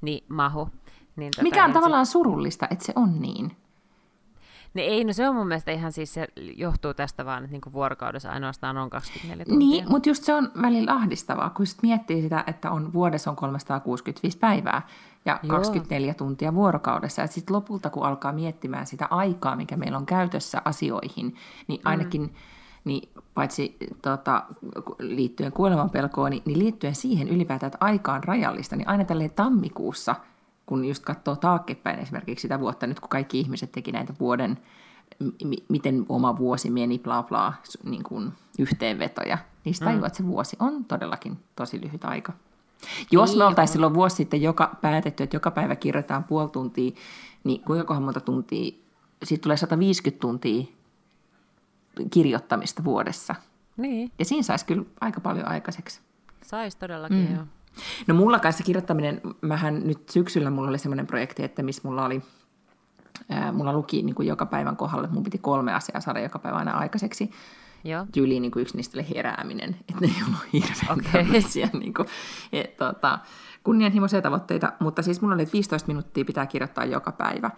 niin 0.00 0.24
mahu. 0.28 0.68
Niin 1.16 1.30
tota, 1.36 1.42
Mikä 1.42 1.64
on 1.64 1.72
tavallaan 1.72 2.06
se... 2.06 2.10
surullista, 2.10 2.66
että 2.70 2.84
se 2.84 2.92
on 2.96 3.20
niin? 3.20 3.56
Ne 4.74 4.82
ei, 4.82 5.04
no 5.04 5.12
se 5.12 5.28
on 5.28 5.34
mun 5.34 5.48
mielestä 5.48 5.72
ihan 5.72 5.92
siis, 5.92 6.14
se 6.14 6.28
johtuu 6.56 6.94
tästä 6.94 7.24
vaan, 7.24 7.44
että 7.44 7.52
niinku 7.52 7.72
vuorokaudessa 7.72 8.30
ainoastaan 8.30 8.78
on 8.78 8.90
24 8.90 9.44
tuntia. 9.44 9.68
Niin, 9.68 9.84
mutta 9.88 10.08
just 10.08 10.24
se 10.24 10.34
on 10.34 10.52
välillä 10.62 10.92
ahdistavaa, 10.92 11.50
kun 11.50 11.66
sit 11.66 11.82
miettii 11.82 12.22
sitä, 12.22 12.44
että 12.46 12.70
on 12.70 12.92
vuodessa 12.92 13.30
on 13.30 13.36
365 13.36 14.38
päivää 14.38 14.82
ja 15.24 15.40
Joo. 15.42 15.50
24 15.50 16.14
tuntia 16.14 16.54
vuorokaudessa. 16.54 17.22
Ja 17.22 17.26
sitten 17.26 17.56
lopulta, 17.56 17.90
kun 17.90 18.06
alkaa 18.06 18.32
miettimään 18.32 18.86
sitä 18.86 19.06
aikaa, 19.10 19.56
mikä 19.56 19.76
meillä 19.76 19.98
on 19.98 20.06
käytössä 20.06 20.62
asioihin, 20.64 21.34
niin 21.68 21.80
mm. 21.80 21.86
ainakin... 21.86 22.22
Mm 22.22 22.30
niin 22.84 23.08
paitsi 23.34 23.76
tota, 24.02 24.42
liittyen 24.98 25.52
kuolemanpelkoon, 25.52 26.30
niin, 26.30 26.42
niin 26.46 26.58
liittyen 26.58 26.94
siihen 26.94 27.28
ylipäätään, 27.28 27.68
että 27.68 27.84
aika 27.84 28.12
on 28.12 28.24
rajallista, 28.24 28.76
niin 28.76 28.88
aina 28.88 29.04
tälleen 29.04 29.30
tammikuussa, 29.30 30.16
kun 30.66 30.84
just 30.84 31.04
katsoo 31.04 31.36
taakkepäin 31.36 31.98
esimerkiksi 31.98 32.42
sitä 32.42 32.60
vuotta, 32.60 32.86
nyt 32.86 33.00
kun 33.00 33.08
kaikki 33.08 33.40
ihmiset 33.40 33.72
teki 33.72 33.92
näitä 33.92 34.14
vuoden, 34.20 34.58
m- 35.20 35.62
miten 35.68 36.06
oma 36.08 36.38
vuosi 36.38 36.70
meni, 36.70 36.98
bla 36.98 37.22
bla, 37.22 37.52
niin 37.84 38.02
kuin 38.02 38.32
yhteenvetoja, 38.58 39.38
niin 39.64 39.74
sitä 39.74 39.90
mm. 39.90 40.04
että 40.04 40.16
se 40.16 40.26
vuosi 40.26 40.56
on 40.60 40.84
todellakin 40.84 41.38
tosi 41.56 41.80
lyhyt 41.80 42.04
aika. 42.04 42.32
Jos 43.10 43.30
me 43.30 43.34
niin 43.34 43.42
oltaisiin 43.42 43.72
silloin 43.72 43.94
vuosi 43.94 44.16
sitten 44.16 44.42
joka, 44.42 44.76
päätetty, 44.80 45.22
että 45.22 45.36
joka 45.36 45.50
päivä 45.50 45.76
kirjoitetaan 45.76 46.24
puoli 46.24 46.48
tuntia, 46.48 46.90
niin 47.44 47.60
kuinka 47.60 48.00
monta 48.00 48.20
tuntia, 48.20 48.72
siitä 49.24 49.42
tulee 49.42 49.56
150 49.56 50.20
tuntia 50.20 50.64
kirjoittamista 52.10 52.84
vuodessa. 52.84 53.34
Niin. 53.76 54.12
Ja 54.18 54.24
siinä 54.24 54.42
saisi 54.42 54.66
kyllä 54.66 54.84
aika 55.00 55.20
paljon 55.20 55.48
aikaiseksi. 55.48 56.00
Saisi 56.42 56.78
todellakin, 56.78 57.28
mm. 57.28 57.34
joo. 57.34 57.44
No 58.06 58.14
mulla 58.14 58.38
kanssa 58.38 58.64
kirjoittaminen, 58.64 59.20
mähän 59.40 59.80
nyt 59.84 60.08
syksyllä 60.08 60.50
mulla 60.50 60.68
oli 60.68 60.78
semmoinen 60.78 61.06
projekti, 61.06 61.44
että 61.44 61.62
missä 61.62 61.82
mulla 61.84 62.04
oli, 62.04 62.22
ää, 63.28 63.52
mulla 63.52 63.72
luki 63.72 64.02
niin 64.02 64.14
kuin 64.14 64.28
joka 64.28 64.46
päivän 64.46 64.76
kohdalla, 64.76 65.04
että 65.04 65.14
mun 65.14 65.24
piti 65.24 65.38
kolme 65.38 65.74
asiaa 65.74 66.00
saada 66.00 66.20
joka 66.20 66.38
päivä 66.38 66.56
aina 66.56 66.72
aikaiseksi. 66.72 67.30
Joo. 67.84 68.06
Tyyliin 68.12 68.42
niin 68.42 68.52
kuin 68.52 68.60
yksi 68.60 68.76
niistä 68.76 68.98
oli 68.98 69.06
herääminen, 69.16 69.76
että 69.88 70.00
ne 70.00 70.06
ei 70.06 70.22
ollut 70.26 70.52
hirveän 70.52 70.98
okay. 70.98 71.80
niin 71.80 71.94
kuin, 71.94 72.08
et, 72.52 72.76
tota, 72.76 73.18
kunnianhimoisia 73.64 74.22
tavoitteita, 74.22 74.72
mutta 74.80 75.02
siis 75.02 75.20
mulla 75.20 75.34
oli, 75.34 75.42
että 75.42 75.52
15 75.52 75.88
minuuttia 75.88 76.24
pitää 76.24 76.46
kirjoittaa 76.46 76.84
joka 76.84 77.12
päivä. 77.12 77.50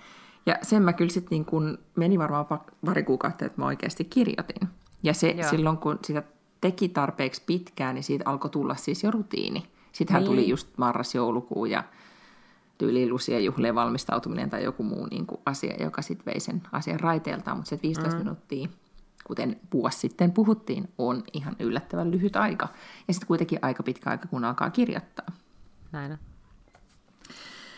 Ja 0.47 0.55
sen 0.63 0.83
mä 0.83 0.93
kyllä 0.93 1.11
sitten 1.11 1.31
niin 1.31 1.45
kun 1.45 1.79
meni 1.97 2.19
varmaan 2.19 2.47
pari 2.85 3.03
kuukautta, 3.03 3.45
että 3.45 3.61
mä 3.61 3.67
oikeasti 3.67 4.05
kirjoitin. 4.05 4.69
Ja 5.03 5.15
se 5.15 5.31
Joo. 5.31 5.51
silloin, 5.51 5.79
kun 5.79 5.99
sitä 6.05 6.23
teki 6.61 6.89
tarpeeksi 6.89 7.43
pitkään, 7.47 7.95
niin 7.95 8.05
siitä 8.05 8.25
alkoi 8.27 8.51
tulla 8.51 8.75
siis 8.75 9.03
jo 9.03 9.11
rutiini. 9.11 9.67
Sittenhän 9.93 10.23
niin. 10.23 10.31
tuli 10.31 10.49
just 10.49 10.69
marras-joulukuu 10.77 11.65
ja 11.67 11.85
tyyliin 12.79 13.11
Lucia 13.11 13.41
juhlien 13.41 13.75
valmistautuminen 13.75 14.51
tai 14.51 14.65
joku 14.65 14.83
muu 14.83 15.07
niin 15.07 15.27
kuin 15.27 15.41
asia, 15.47 15.85
joka 15.85 16.03
sitten 16.03 16.27
vei 16.27 16.41
sen 16.41 16.63
asian 16.73 17.01
raiteeltaan, 17.01 17.57
mutta 17.57 17.69
se 17.69 17.79
15 17.83 18.17
mm. 18.17 18.19
minuuttia 18.19 18.69
kuten 19.25 19.61
vuosi 19.73 19.99
sitten 19.99 20.33
puhuttiin, 20.33 20.89
on 20.99 21.23
ihan 21.33 21.57
yllättävän 21.59 22.11
lyhyt 22.11 22.37
aika. 22.37 22.69
Ja 23.09 23.15
sitten 23.15 23.27
kuitenkin 23.27 23.59
aika 23.63 23.83
pitkä 23.83 24.11
aika, 24.11 24.29
kun 24.29 24.45
alkaa 24.45 24.71
kirjoittaa. 24.71 25.27
Näin 25.93 26.13
on. 26.13 26.19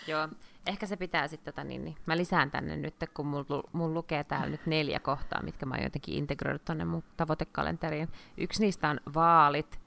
Joo, 0.07 0.29
ehkä 0.67 0.87
se 0.87 0.97
pitää 0.97 1.29
sitten, 1.29 1.55
tota, 1.55 1.65
niin, 1.65 1.85
niin, 1.85 1.97
mä 2.07 2.17
lisään 2.17 2.51
tänne 2.51 2.77
nyt, 2.77 2.95
kun 3.15 3.27
mulla 3.27 3.63
mul 3.73 3.95
lukee 3.95 4.25
täällä 4.25 4.49
nyt 4.49 4.67
neljä 4.67 5.01
kohtaa, 5.01 5.43
mitkä 5.43 5.67
mä 5.67 5.75
oon 5.75 5.85
jotenkin 5.85 6.15
integroinut 6.15 6.65
tuonne 6.65 6.85
mun 6.85 7.05
tavoitekalenteriin. 7.17 8.09
Yksi 8.39 8.63
niistä 8.63 8.89
on 8.89 9.01
vaalit, 9.15 9.81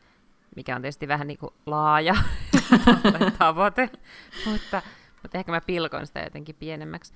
mikä 0.55 0.75
on 0.75 0.81
tietysti 0.81 1.07
vähän 1.07 1.27
niin 1.27 1.37
kuin 1.37 1.53
laaja 1.65 2.15
tavoite, 3.39 3.89
mutta, 4.45 4.81
mutta 5.21 5.37
ehkä 5.37 5.51
mä 5.51 5.61
pilkon 5.61 6.07
sitä 6.07 6.19
jotenkin 6.19 6.55
pienemmäksi. 6.55 7.13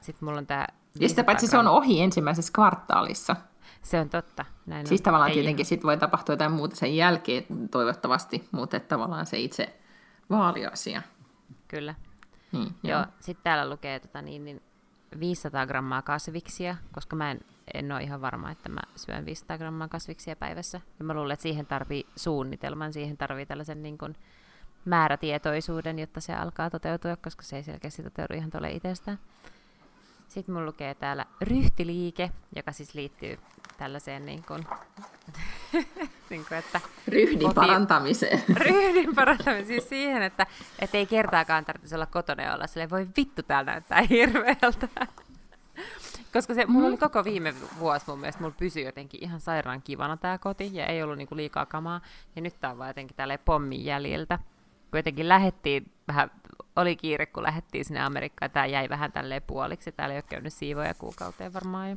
Sitten 0.00 0.26
mulla 0.26 0.38
on 0.38 0.46
tämä... 0.46 0.66
Ja 1.00 1.08
sitä 1.08 1.24
paitsi 1.24 1.46
se 1.46 1.58
on 1.58 1.66
ohi 1.66 2.02
ensimmäisessä 2.02 2.52
kvartaalissa. 2.52 3.36
Se 3.82 4.00
on 4.00 4.08
totta. 4.08 4.44
Näin 4.66 4.86
siis 4.86 5.00
on. 5.00 5.04
tavallaan 5.04 5.30
Ei 5.30 5.34
tietenkin 5.34 5.66
sit 5.66 5.84
voi 5.84 5.96
tapahtua 5.96 6.32
jotain 6.32 6.52
muuta 6.52 6.76
sen 6.76 6.96
jälkeen 6.96 7.44
toivottavasti, 7.70 8.48
mutta 8.52 8.80
tavallaan 8.80 9.26
se 9.26 9.38
itse 9.38 9.78
vaaliasia. 10.30 11.02
Kyllä. 11.68 11.94
Niin, 12.52 12.74
joo. 12.82 12.98
joo. 12.98 13.06
Sitten 13.20 13.44
täällä 13.44 13.70
lukee 13.70 14.00
tota, 14.00 14.22
niin, 14.22 14.44
niin 14.44 14.62
500 15.20 15.66
grammaa 15.66 16.02
kasviksia, 16.02 16.76
koska 16.92 17.16
mä 17.16 17.30
en, 17.30 17.40
en 17.74 17.92
ole 17.92 18.02
ihan 18.02 18.20
varma, 18.20 18.50
että 18.50 18.68
mä 18.68 18.80
syön 18.96 19.26
500 19.26 19.58
grammaa 19.58 19.88
kasviksia 19.88 20.36
päivässä. 20.36 20.80
Ja 20.98 21.04
mä 21.04 21.14
luulen, 21.14 21.34
että 21.34 21.42
siihen 21.42 21.66
tarvii 21.66 22.06
suunnitelman, 22.16 22.92
siihen 22.92 23.16
tarvii 23.16 23.46
tällaisen 23.46 23.82
niin 23.82 23.98
kuin, 23.98 24.16
määrätietoisuuden, 24.84 25.98
jotta 25.98 26.20
se 26.20 26.34
alkaa 26.34 26.70
toteutua, 26.70 27.16
koska 27.16 27.42
se 27.42 27.56
ei 27.56 27.62
selkeästi 27.62 28.02
toteudu 28.02 28.34
ihan 28.34 28.50
tuolle 28.50 28.70
itsestään. 28.70 29.18
Sitten 30.28 30.54
mun 30.54 30.66
lukee 30.66 30.94
täällä 30.94 31.26
ryhtiliike, 31.40 32.30
joka 32.56 32.72
siis 32.72 32.94
liittyy 32.94 33.38
tällaiseen 33.78 34.26
niin 34.26 34.44
kuin, 34.44 34.66
niin 36.30 36.44
kuin, 36.48 36.58
että 36.58 36.80
ryhdin 37.08 37.38
koti... 37.38 37.54
parantamiseen. 37.54 38.42
ryhdin 38.66 39.14
parantamiseen, 39.14 39.66
siis 39.66 39.88
siihen, 39.88 40.22
että, 40.22 40.46
että 40.78 40.98
ei 40.98 41.06
kertaakaan 41.06 41.64
tarvitse 41.64 41.94
olla 41.94 42.06
kotona 42.06 42.42
ja 42.42 42.54
olla 42.54 42.66
silleen, 42.66 42.90
voi 42.90 43.06
vittu, 43.16 43.42
täällä 43.42 43.70
näyttää 43.70 44.02
hirveältä. 44.10 44.88
Koska 46.32 46.54
se, 46.54 46.66
mulla 46.66 46.86
oli 46.86 46.94
mm. 46.94 47.00
koko 47.00 47.24
viime 47.24 47.54
vuosi 47.78 48.04
mun 48.08 48.18
mielestä, 48.18 48.42
mulla 48.42 48.54
pysyi 48.58 48.84
jotenkin 48.84 49.24
ihan 49.24 49.40
sairaan 49.40 49.82
kivana 49.82 50.16
tämä 50.16 50.38
koti, 50.38 50.70
ja 50.72 50.86
ei 50.86 51.02
ollut 51.02 51.18
niinku 51.18 51.36
liikaa 51.36 51.66
kamaa, 51.66 52.00
ja 52.36 52.42
nyt 52.42 52.60
tää 52.60 52.70
on 52.70 52.78
vaan 52.78 52.90
jotenkin 52.90 53.16
tälleen 53.16 53.40
pommin 53.44 53.84
jäljiltä. 53.84 54.38
Kuitenkin 54.90 55.28
lähettiin 55.28 55.92
vähän, 56.08 56.30
oli 56.76 56.96
kiire, 56.96 57.26
kun 57.26 57.42
lähettiin 57.42 57.84
sinne 57.84 58.00
Amerikkaan, 58.00 58.50
tämä 58.50 58.66
jäi 58.66 58.88
vähän 58.88 59.12
tälleen 59.12 59.42
puoliksi, 59.46 59.92
täällä 59.92 60.12
ei 60.12 60.18
ole 60.18 60.24
käynyt 60.28 60.52
siivoja 60.52 60.94
kuukauteen 60.94 61.52
varmaan 61.52 61.90
jo 61.90 61.96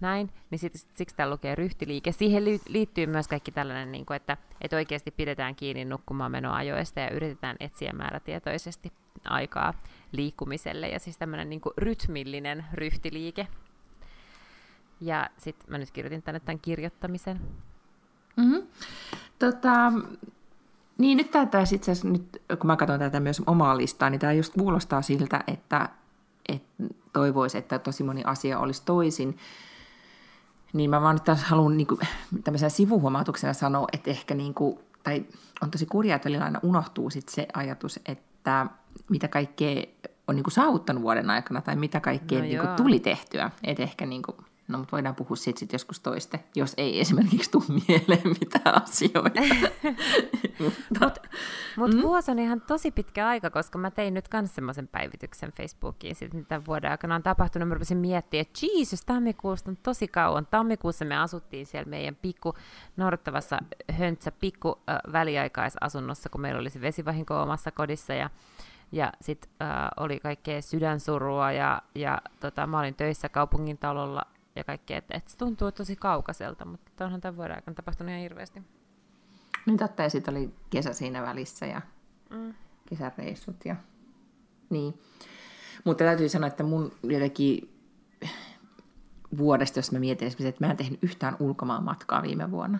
näin, 0.00 0.30
niin 0.50 0.58
sit, 0.58 0.72
siksi 0.94 1.16
täällä 1.16 1.32
lukee 1.32 1.54
ryhtiliike. 1.54 2.12
Siihen 2.12 2.44
liittyy 2.68 3.06
myös 3.06 3.28
kaikki 3.28 3.52
tällainen, 3.52 3.92
niin 3.92 4.06
kuin, 4.06 4.16
että, 4.16 4.36
että 4.60 4.76
oikeasti 4.76 5.10
pidetään 5.10 5.54
kiinni 5.54 5.84
nukkumaan 5.84 6.30
menoajoista 6.30 7.00
ja 7.00 7.10
yritetään 7.10 7.56
etsiä 7.60 7.92
määrätietoisesti 7.92 8.92
aikaa 9.24 9.74
liikkumiselle. 10.12 10.88
Ja 10.88 10.98
siis 10.98 11.18
tämmöinen 11.18 11.50
niin 11.50 11.60
kuin 11.60 11.72
rytmillinen 11.78 12.64
ryhtiliike. 12.74 13.46
Ja 15.00 15.30
sitten 15.38 15.70
mä 15.70 15.78
nyt 15.78 15.90
kirjoitin 15.90 16.22
tänne 16.22 16.40
tämän 16.40 16.60
kirjoittamisen. 16.60 17.40
Mm-hmm. 18.36 18.62
Tota, 19.38 19.92
niin 20.98 21.16
nyt 21.16 21.30
tämä 21.30 21.44
itse 21.44 21.76
asiassa, 21.76 22.08
nyt, 22.08 22.42
kun 22.58 22.66
mä 22.66 22.76
katson 22.76 22.98
tätä 22.98 23.20
myös 23.20 23.42
omaa 23.46 23.76
listaa, 23.76 24.10
niin 24.10 24.20
tämä 24.20 24.32
just 24.32 24.54
kuulostaa 24.58 25.02
siltä, 25.02 25.44
että, 25.46 25.88
että 26.48 26.84
toivoisi, 27.12 27.58
että 27.58 27.78
tosi 27.78 28.02
moni 28.02 28.22
asia 28.24 28.58
olisi 28.58 28.82
toisin. 28.84 29.38
Niin 30.72 30.90
mä 30.90 31.00
vaan 31.00 31.14
nyt 31.14 31.24
tässä 31.24 31.46
haluan 31.46 31.76
niin 31.76 31.86
kuin, 31.86 32.00
tämmöisenä 32.44 32.70
sivuhuomautuksena 32.70 33.52
sanoa, 33.52 33.86
että 33.92 34.10
ehkä 34.10 34.34
niin 34.34 34.54
kuin, 34.54 34.78
tai 35.02 35.24
on 35.62 35.70
tosi 35.70 35.86
kurjaa, 35.86 36.16
että 36.16 36.28
aina 36.44 36.60
unohtuu 36.62 37.10
sit 37.10 37.28
se 37.28 37.46
ajatus, 37.54 38.00
että 38.06 38.66
mitä 39.08 39.28
kaikkea 39.28 39.84
on 40.28 40.36
niin 40.36 40.44
kuin 40.44 40.52
saavuttanut 40.52 41.02
vuoden 41.02 41.30
aikana 41.30 41.60
tai 41.60 41.76
mitä 41.76 42.00
kaikkea 42.00 42.38
no 42.38 42.44
niin 42.44 42.60
kuin 42.60 42.76
tuli 42.76 43.00
tehtyä. 43.00 43.50
Että 43.64 43.82
ehkä 43.82 44.06
niin 44.06 44.22
kuin, 44.22 44.36
No, 44.70 44.78
mutta 44.78 44.92
voidaan 44.92 45.14
puhua 45.14 45.36
siitä 45.36 45.58
sitten 45.58 45.74
joskus 45.74 46.00
toiste, 46.00 46.44
jos 46.54 46.74
ei 46.76 47.00
esimerkiksi 47.00 47.50
tule 47.50 47.64
mieleen 47.88 48.36
mitään 48.40 48.82
asioita. 48.82 49.40
mutta 50.58 51.00
mut, 51.00 51.18
mut 51.76 51.94
mm? 51.94 52.02
vuosi 52.02 52.30
on 52.30 52.38
ihan 52.38 52.60
tosi 52.60 52.90
pitkä 52.90 53.28
aika, 53.28 53.50
koska 53.50 53.78
mä 53.78 53.90
tein 53.90 54.14
nyt 54.14 54.28
myös 54.32 54.54
semmoisen 54.54 54.88
päivityksen 54.88 55.52
Facebookiin, 55.52 56.14
sit, 56.14 56.34
mitä 56.34 56.64
vuoden 56.66 56.90
aikana 56.90 57.14
on 57.14 57.22
tapahtunut. 57.22 57.68
Mä 57.68 57.74
rupesin 57.74 57.98
miettimään, 57.98 58.42
että 58.42 58.66
Jesus, 58.66 59.04
tammikuusta 59.04 59.70
on 59.70 59.76
tosi 59.82 60.08
kauan. 60.08 60.46
Tammikuussa 60.46 61.04
me 61.04 61.18
asuttiin 61.18 61.66
siellä 61.66 61.90
meidän 61.90 62.16
pikku 62.22 62.54
naurettavassa 62.96 63.58
höntsä 63.92 64.32
pikku 64.32 64.78
äh, 64.88 65.12
väliaikaisasunnossa, 65.12 66.28
kun 66.28 66.40
meillä 66.40 66.60
oli 66.60 66.70
se 66.70 66.80
vesivahinko 66.80 67.42
omassa 67.42 67.70
kodissa 67.70 68.14
ja 68.14 68.30
ja 68.92 69.12
sitten 69.20 69.50
äh, 69.62 69.88
oli 69.96 70.20
kaikkea 70.20 70.62
sydänsurua 70.62 71.52
ja, 71.52 71.82
ja 71.94 72.18
tota, 72.40 72.66
mä 72.66 72.78
olin 72.78 72.94
töissä 72.94 73.28
kaupungin 73.28 73.78
talolla 73.78 74.22
ja 74.56 74.64
kaikkea, 74.64 74.98
että, 74.98 75.16
että 75.16 75.30
se 75.30 75.38
tuntuu 75.38 75.72
tosi 75.72 75.96
kaukaiselta, 75.96 76.64
mutta 76.64 77.04
onhan 77.04 77.20
tämän 77.20 77.36
vuoden 77.36 77.56
aikana 77.56 77.74
tapahtunut 77.74 78.10
ihan 78.10 78.22
hirveästi. 78.22 78.62
Niin 79.66 79.76
totta, 79.76 80.02
ja 80.02 80.10
sitten 80.10 80.34
oli 80.34 80.54
kesä 80.70 80.92
siinä 80.92 81.22
välissä 81.22 81.66
ja 81.66 81.80
mm. 82.30 82.54
kesäreissut 82.88 83.64
ja 83.64 83.76
niin. 84.70 85.00
Mutta 85.84 86.04
täytyy 86.04 86.28
sanoa, 86.28 86.46
että 86.46 86.62
mun 86.62 86.92
jotenkin 87.02 87.80
vuodesta, 89.38 89.78
jos 89.78 89.92
mä 89.92 89.98
mietin 89.98 90.28
että 90.28 90.66
mä 90.66 90.70
en 90.70 90.76
tehnyt 90.76 91.02
yhtään 91.02 91.36
ulkomaan 91.40 91.84
matkaa 91.84 92.22
viime 92.22 92.50
vuonna, 92.50 92.78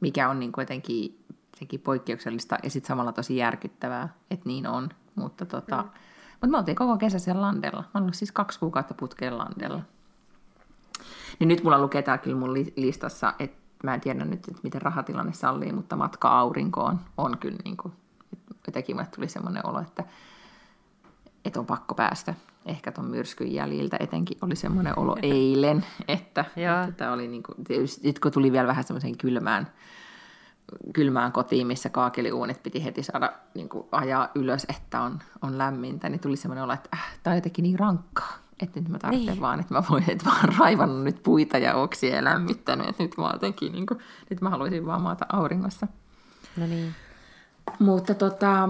mikä 0.00 0.28
on 0.28 0.40
niin 0.40 0.52
kuitenkin 0.52 1.24
sekin 1.58 1.80
poikkeuksellista 1.80 2.58
ja 2.62 2.70
sitten 2.70 2.88
samalla 2.88 3.12
tosi 3.12 3.36
järkyttävää, 3.36 4.08
että 4.30 4.48
niin 4.48 4.66
on. 4.66 4.88
Mutta 5.14 5.46
tota, 5.46 5.82
mm. 5.82 5.88
mut 6.42 6.50
me 6.50 6.58
oltiin 6.58 6.76
koko 6.76 6.96
kesä 6.96 7.18
siellä 7.18 7.40
landella. 7.40 7.84
Mä 7.94 8.00
ollut 8.00 8.14
siis 8.14 8.32
kaksi 8.32 8.58
kuukautta 8.58 8.94
putkeen 8.94 9.38
landella. 9.38 9.82
Niin 11.38 11.48
nyt 11.48 11.62
mulla 11.62 11.80
lukee 11.80 12.02
täällä 12.02 12.22
kyllä 12.22 12.36
mun 12.36 12.54
listassa, 12.76 13.34
että 13.38 13.58
mä 13.82 13.94
en 13.94 14.00
tiedä 14.00 14.24
nyt, 14.24 14.48
että 14.48 14.60
miten 14.62 14.82
rahatilanne 14.82 15.32
sallii, 15.32 15.72
mutta 15.72 15.96
matka 15.96 16.28
aurinkoon 16.28 17.00
on 17.16 17.38
kyllä 17.38 17.58
niin 17.64 17.76
kuin, 17.76 17.92
jotenkin 18.66 18.96
mulle 18.96 19.08
tuli 19.16 19.28
semmoinen 19.28 19.66
olo, 19.66 19.80
että, 19.80 20.04
että 21.44 21.60
on 21.60 21.66
pakko 21.66 21.94
päästä. 21.94 22.34
Ehkä 22.66 22.92
tuon 22.92 23.10
myrskyn 23.10 23.52
jäljiltä 23.52 23.96
etenkin 24.00 24.38
oli 24.42 24.56
semmoinen 24.56 24.98
olo 24.98 25.16
eilen, 25.22 25.84
että, 26.08 26.44
että 26.88 27.12
oli 27.12 27.28
niin 27.28 27.42
kuin, 27.42 27.88
sitten 27.88 28.20
kun 28.22 28.32
tuli 28.32 28.52
vielä 28.52 28.68
vähän 28.68 28.84
semmoisen 28.84 29.18
kylmään, 29.18 29.72
kylmään 30.92 31.32
kotiin, 31.32 31.66
missä 31.66 31.88
kaakeliuunit 31.88 32.62
piti 32.62 32.84
heti 32.84 33.02
saada 33.02 33.32
niin 33.54 33.68
kuin 33.68 33.86
ajaa 33.92 34.28
ylös, 34.34 34.66
että 34.68 35.00
on, 35.00 35.18
on 35.42 35.58
lämmintä, 35.58 36.08
niin 36.08 36.20
tuli 36.20 36.36
semmoinen 36.36 36.64
olo, 36.64 36.72
että 36.72 36.88
äh, 36.94 37.18
tämä 37.22 37.32
on 37.32 37.36
jotenkin 37.36 37.62
niin 37.62 37.78
rankkaa 37.78 38.47
että 38.62 38.80
nyt 38.80 38.88
mä 38.88 38.98
tarvitsen 38.98 39.32
niin. 39.32 39.40
vaan, 39.40 39.60
että 39.60 39.74
mä 39.74 39.82
voin, 39.90 40.04
että 40.10 40.24
mä 40.24 40.40
oon 40.40 40.54
raivannut 40.58 41.04
nyt 41.04 41.22
puita 41.22 41.58
ja 41.58 41.74
oksia 41.74 42.16
ja 42.16 42.24
lämmittänyt, 42.24 42.88
että 42.88 43.02
nyt 43.02 43.18
mä 43.18 43.30
jotenkin, 43.32 43.72
niin 43.72 43.86
kuin, 43.86 44.00
nyt 44.30 44.40
mä 44.40 44.50
haluaisin 44.50 44.86
vaan 44.86 45.02
maata 45.02 45.26
auringossa. 45.32 45.86
No 46.56 46.66
niin. 46.66 46.94
Mutta 47.78 48.14
tota, 48.14 48.68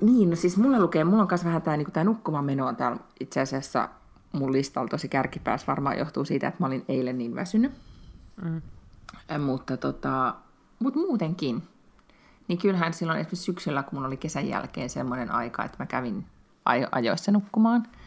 niin, 0.00 0.30
no 0.30 0.36
siis 0.36 0.56
mulla 0.56 0.80
lukee, 0.80 1.04
mulla 1.04 1.22
on 1.22 1.28
myös 1.30 1.44
vähän 1.44 1.62
tämä 1.62 1.76
niin 1.76 1.88
nukkumaan 2.04 2.44
meno 2.44 2.66
on 2.66 2.76
täällä 2.76 2.98
itse 3.20 3.40
asiassa 3.40 3.88
mun 4.32 4.52
listalla 4.52 4.88
tosi 4.88 5.08
kärkipäässä, 5.08 5.66
varmaan 5.66 5.98
johtuu 5.98 6.24
siitä, 6.24 6.48
että 6.48 6.62
mä 6.62 6.66
olin 6.66 6.84
eilen 6.88 7.18
niin 7.18 7.34
väsynyt. 7.34 7.72
Mm. 8.42 8.62
Mutta 9.38 9.76
tota, 9.76 10.34
mut 10.78 10.94
muutenkin, 10.94 11.62
niin 12.48 12.58
kyllähän 12.58 12.92
silloin 12.92 13.18
esimerkiksi 13.18 13.44
syksyllä, 13.44 13.82
kun 13.82 13.94
mulla 13.94 14.06
oli 14.06 14.16
kesän 14.16 14.48
jälkeen 14.48 14.90
semmoinen 14.90 15.30
aika, 15.30 15.64
että 15.64 15.76
mä 15.78 15.86
kävin 15.86 16.26
ajoissa 16.92 17.32
nukkumaan– 17.32 17.86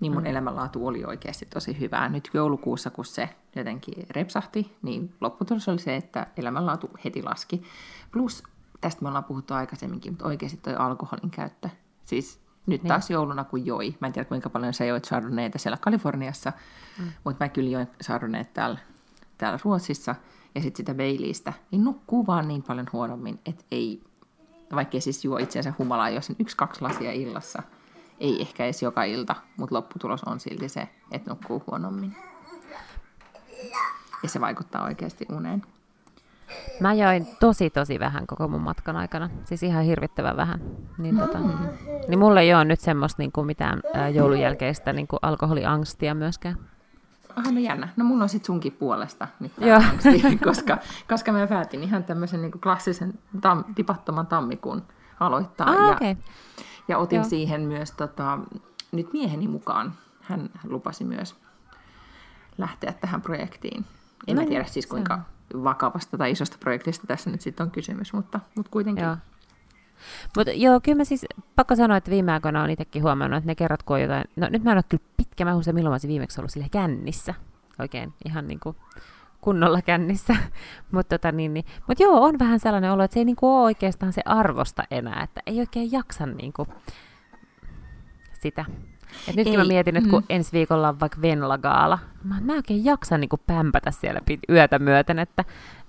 niin 0.00 0.12
mun 0.12 0.22
mm. 0.22 0.26
elämänlaatu 0.26 0.86
oli 0.86 1.04
oikeasti 1.04 1.46
tosi 1.46 1.80
hyvää. 1.80 2.08
Nyt 2.08 2.30
joulukuussa, 2.34 2.90
kun 2.90 3.04
se 3.04 3.28
jotenkin 3.56 4.06
repsahti, 4.10 4.76
niin 4.82 5.14
lopputulos 5.20 5.68
oli 5.68 5.78
se, 5.78 5.96
että 5.96 6.26
elämänlaatu 6.36 6.90
heti 7.04 7.22
laski. 7.22 7.62
Plus, 8.12 8.42
tästä 8.80 9.02
me 9.02 9.08
ollaan 9.08 9.24
puhuttu 9.24 9.54
aikaisemminkin, 9.54 10.12
mutta 10.12 10.26
oikeasti 10.26 10.56
toi 10.56 10.74
alkoholin 10.74 11.30
käyttö. 11.30 11.68
Siis 12.04 12.40
nyt 12.66 12.82
niin. 12.82 12.88
taas 12.88 13.10
jouluna, 13.10 13.44
kun 13.44 13.66
joi. 13.66 13.94
Mä 14.00 14.06
en 14.06 14.12
tiedä, 14.12 14.28
kuinka 14.28 14.50
paljon 14.50 14.74
sä 14.74 14.84
joit 14.84 15.06
chardonnayta 15.06 15.58
siellä 15.58 15.76
Kaliforniassa, 15.76 16.52
mm. 16.98 17.12
mutta 17.24 17.44
mä 17.44 17.48
kyllä 17.48 17.70
join 17.70 17.88
chardonnayta 18.04 18.50
täällä, 18.54 18.78
täällä 19.38 19.58
Ruotsissa 19.64 20.14
ja 20.54 20.60
sitten 20.60 20.76
sitä 20.76 20.94
Baileystä. 20.94 21.52
Niin 21.70 21.84
nukkuu 21.84 22.26
vaan 22.26 22.48
niin 22.48 22.62
paljon 22.62 22.86
huonommin, 22.92 23.40
että 23.46 23.64
ei, 23.70 24.02
vaikkei 24.74 25.00
siis 25.00 25.24
juo 25.24 25.38
itseänsä 25.38 25.72
humalaa, 25.78 26.10
jos 26.10 26.32
yksi-kaksi 26.38 26.82
lasia 26.82 27.12
illassa– 27.12 27.62
ei 28.20 28.40
ehkä 28.40 28.64
edes 28.64 28.82
joka 28.82 29.04
ilta, 29.04 29.36
mutta 29.56 29.74
lopputulos 29.74 30.24
on 30.24 30.40
silti 30.40 30.68
se, 30.68 30.88
että 31.10 31.30
nukkuu 31.30 31.62
huonommin. 31.66 32.16
Ja 34.22 34.28
se 34.28 34.40
vaikuttaa 34.40 34.84
oikeasti 34.84 35.26
uneen. 35.32 35.62
Mä 36.80 36.94
join 36.94 37.26
tosi 37.40 37.70
tosi 37.70 37.98
vähän 37.98 38.26
koko 38.26 38.48
mun 38.48 38.60
matkan 38.60 38.96
aikana, 38.96 39.30
siis 39.44 39.62
ihan 39.62 39.84
hirvittävän 39.84 40.36
vähän. 40.36 40.60
Niin, 40.98 41.18
tota, 41.18 41.38
niin 42.08 42.18
mulle 42.18 42.40
ei 42.40 42.54
ole 42.54 42.64
nyt 42.64 42.80
semmoista 42.80 43.22
niin 43.22 43.32
kuin 43.32 43.46
mitään 43.46 43.80
ää, 43.94 44.08
joulun 44.08 44.40
jälkeistä 44.40 44.92
niin 44.92 45.06
kuin 45.06 45.20
alkoholiangstia 45.22 46.14
myöskään. 46.14 46.56
Aha, 47.36 47.50
no 47.50 47.58
jännä. 47.58 47.88
No 47.96 48.04
mulla 48.04 48.22
on 48.22 48.28
sit 48.28 48.44
sunkin 48.44 48.72
puolesta 48.72 49.28
nyt 49.40 49.52
Joo. 49.58 49.82
angsti, 49.90 50.38
koska, 50.44 50.78
koska 51.08 51.32
mä 51.32 51.46
päätin 51.46 51.82
ihan 51.82 52.04
tämmöisen 52.04 52.42
niin 52.42 52.60
klassisen 52.60 53.18
tam, 53.40 53.64
tipattoman 53.74 54.26
tammikuun 54.26 54.82
aloittaa. 55.20 55.70
Ah, 55.70 55.86
ja, 55.86 55.92
okei. 55.92 56.16
Ja 56.90 56.98
otin 56.98 57.16
Joo. 57.16 57.28
siihen 57.28 57.60
myös 57.60 57.92
tota, 57.92 58.38
nyt 58.92 59.12
mieheni 59.12 59.48
mukaan. 59.48 59.92
Hän 60.20 60.50
lupasi 60.64 61.04
myös 61.04 61.36
lähteä 62.58 62.92
tähän 62.92 63.22
projektiin. 63.22 63.84
En 64.26 64.34
No 64.34 64.34
mä 64.34 64.40
niin, 64.40 64.48
tiedä 64.48 64.64
siis 64.64 64.84
se 64.84 64.88
kuinka 64.88 65.18
vakavasta 65.64 66.18
tai 66.18 66.30
isosta 66.30 66.56
projektista 66.60 67.06
tässä 67.06 67.30
nyt 67.30 67.40
sitten 67.40 67.64
on 67.64 67.70
kysymys, 67.70 68.12
mutta, 68.12 68.40
mutta 68.56 68.70
kuitenkin. 68.70 69.04
Joo. 69.04 69.16
Mutta 70.36 70.52
joo, 70.52 70.80
kyllä 70.80 70.96
mä 70.96 71.04
siis, 71.04 71.26
pakko 71.56 71.76
sanoa, 71.76 71.96
että 71.96 72.10
viime 72.10 72.32
aikoina 72.32 72.62
on 72.62 72.70
itsekin 72.70 73.02
huomannut, 73.02 73.38
että 73.38 73.50
ne 73.50 73.54
kerrat, 73.54 73.82
kun 73.82 73.96
on 73.96 74.02
jotain, 74.02 74.24
no 74.36 74.48
nyt 74.50 74.64
mä 74.64 74.72
en 74.72 74.76
ole 74.78 74.84
kyllä 74.88 75.04
pitkä, 75.16 75.44
mä 75.44 75.52
muistan, 75.52 75.74
milloin 75.74 75.90
mä 75.90 75.94
olisin 75.94 76.08
viimeksi 76.08 76.40
ollut 76.40 76.50
sille 76.50 76.68
kännissä, 76.70 77.34
oikein 77.78 78.14
ihan 78.24 78.48
niin 78.48 78.60
kuin 78.60 78.76
kunnolla 79.40 79.82
kännissä, 79.82 80.36
mutta 80.92 81.18
tota, 81.18 81.32
niin, 81.32 81.54
niin. 81.54 81.64
Mut 81.88 82.00
joo, 82.00 82.24
on 82.24 82.38
vähän 82.38 82.60
sellainen 82.60 82.92
olo, 82.92 83.02
että 83.02 83.14
se 83.14 83.20
ei 83.20 83.24
niin 83.24 83.36
kuin 83.36 83.50
ole 83.50 83.62
oikeastaan 83.62 84.12
se 84.12 84.22
arvosta 84.24 84.82
enää, 84.90 85.22
että 85.22 85.40
ei 85.46 85.60
oikein 85.60 85.92
jaksa 85.92 86.26
niin 86.26 86.52
kuin 86.52 86.68
sitä. 88.40 88.64
Et 89.28 89.36
nytkin 89.36 89.56
mä 89.56 89.62
Ei, 89.62 89.68
mietin, 89.68 89.96
että 89.96 90.10
kun 90.10 90.20
mm. 90.20 90.26
ensi 90.28 90.52
viikolla 90.52 90.88
on 90.88 91.00
vaikka 91.00 91.22
Venla-gaala, 91.22 91.98
mä, 92.24 92.40
mä 92.40 92.52
en 92.52 92.56
oikein 92.56 92.84
jaksa 92.84 93.18
niin 93.18 93.28
kuin 93.28 93.40
pämpätä 93.46 93.90
siellä 93.90 94.20
pit- 94.30 94.54
yötä 94.54 94.78
myöten, 94.78 95.18
että 95.18 95.44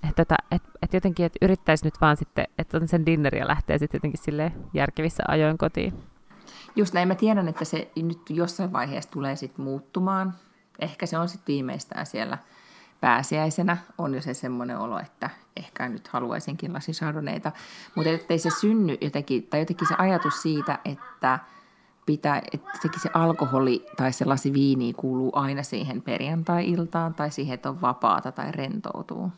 et, 0.08 0.14
tota, 0.16 0.34
et, 0.50 0.62
et 0.82 0.94
jotenkin, 0.94 1.26
että 1.26 1.38
yrittäisi 1.42 1.84
nyt 1.84 1.94
vaan 2.00 2.16
sitten, 2.16 2.46
että 2.58 2.76
on 2.76 2.88
sen 2.88 3.06
dinner 3.06 3.34
ja 3.34 3.48
lähtee 3.48 3.78
sitten 3.78 3.98
jotenkin 3.98 4.20
sille 4.22 4.52
järkevissä 4.74 5.22
ajoin 5.28 5.58
kotiin. 5.58 5.92
Just 6.76 6.94
näin, 6.94 7.08
mä 7.08 7.14
tiedän, 7.14 7.48
että 7.48 7.64
se 7.64 7.90
nyt 8.02 8.20
jossain 8.30 8.72
vaiheessa 8.72 9.10
tulee 9.10 9.36
sitten 9.36 9.64
muuttumaan. 9.64 10.34
Ehkä 10.78 11.06
se 11.06 11.18
on 11.18 11.28
sitten 11.28 11.52
viimeistään 11.52 12.06
siellä 12.06 12.38
pääsiäisenä. 13.02 13.76
On 13.98 14.14
jo 14.14 14.22
se 14.22 14.34
semmoinen 14.34 14.78
olo, 14.78 14.98
että 14.98 15.30
ehkä 15.56 15.88
nyt 15.88 16.08
haluaisinkin 16.08 16.72
lasisardoneita. 16.72 17.52
Mutta 17.94 18.10
ettei 18.10 18.38
se 18.38 18.50
synny 18.60 18.98
jotenkin, 19.00 19.42
tai 19.42 19.60
jotenkin 19.60 19.88
se 19.88 19.94
ajatus 19.98 20.42
siitä, 20.42 20.78
että 20.84 21.38
pitää, 22.06 22.42
että 22.52 22.88
se 23.02 23.10
alkoholi 23.14 23.86
tai 23.96 24.12
se 24.12 24.24
lasi 24.24 24.52
viiniä 24.52 24.94
kuuluu 24.96 25.30
aina 25.34 25.62
siihen 25.62 26.02
perjantai-iltaan 26.02 27.14
tai 27.14 27.30
siihen, 27.30 27.54
että 27.54 27.68
on 27.68 27.80
vapaata 27.80 28.32
tai 28.32 28.52
rentoutuu. 28.52 29.32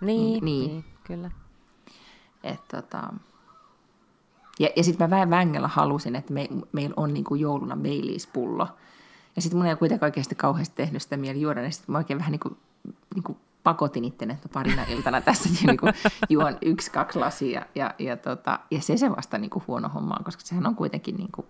Niin, 0.00 0.44
Niin. 0.44 0.70
niin. 0.70 0.84
kyllä. 1.04 1.30
Et 2.44 2.68
tota... 2.68 3.12
Ja, 4.58 4.68
ja 4.76 4.84
sitten 4.84 5.04
mä 5.06 5.10
vähän 5.10 5.30
vängellä 5.30 5.68
halusin, 5.68 6.16
että 6.16 6.32
me, 6.32 6.48
meillä 6.72 6.94
on 6.96 7.14
niinku 7.14 7.34
jouluna 7.34 7.76
Baileys-pullo. 7.76 8.68
Ja 9.40 9.42
sitten 9.42 9.58
mun 9.58 9.66
ei 9.66 9.76
kuitenkaan 9.76 10.08
oikeasti 10.08 10.34
kauheasti 10.34 10.76
tehnyt 10.76 11.02
sitä 11.02 11.16
mieli 11.16 11.40
juoda, 11.40 11.60
niin 11.60 11.72
sitten 11.72 11.92
mä 11.92 11.98
oikein 11.98 12.18
vähän 12.18 12.30
niinku, 12.30 12.56
niinku 13.14 13.36
pakotin 13.62 14.04
itteni, 14.04 14.32
että 14.32 14.48
parina 14.48 14.84
iltana 14.88 15.20
tässä 15.30 15.48
niinku 15.66 15.86
juon 16.28 16.58
yksi, 16.62 16.90
kaksi 16.90 17.18
lasia. 17.18 17.66
Ja, 17.74 17.94
ja, 17.98 18.16
tota, 18.16 18.58
ja 18.70 18.82
se 18.82 18.96
se 18.96 19.10
vasta 19.10 19.38
niinku 19.38 19.62
huono 19.66 19.88
homma 19.88 20.16
on, 20.18 20.24
koska 20.24 20.42
sehän 20.44 20.66
on 20.66 20.74
kuitenkin 20.74 21.16
niinku, 21.16 21.46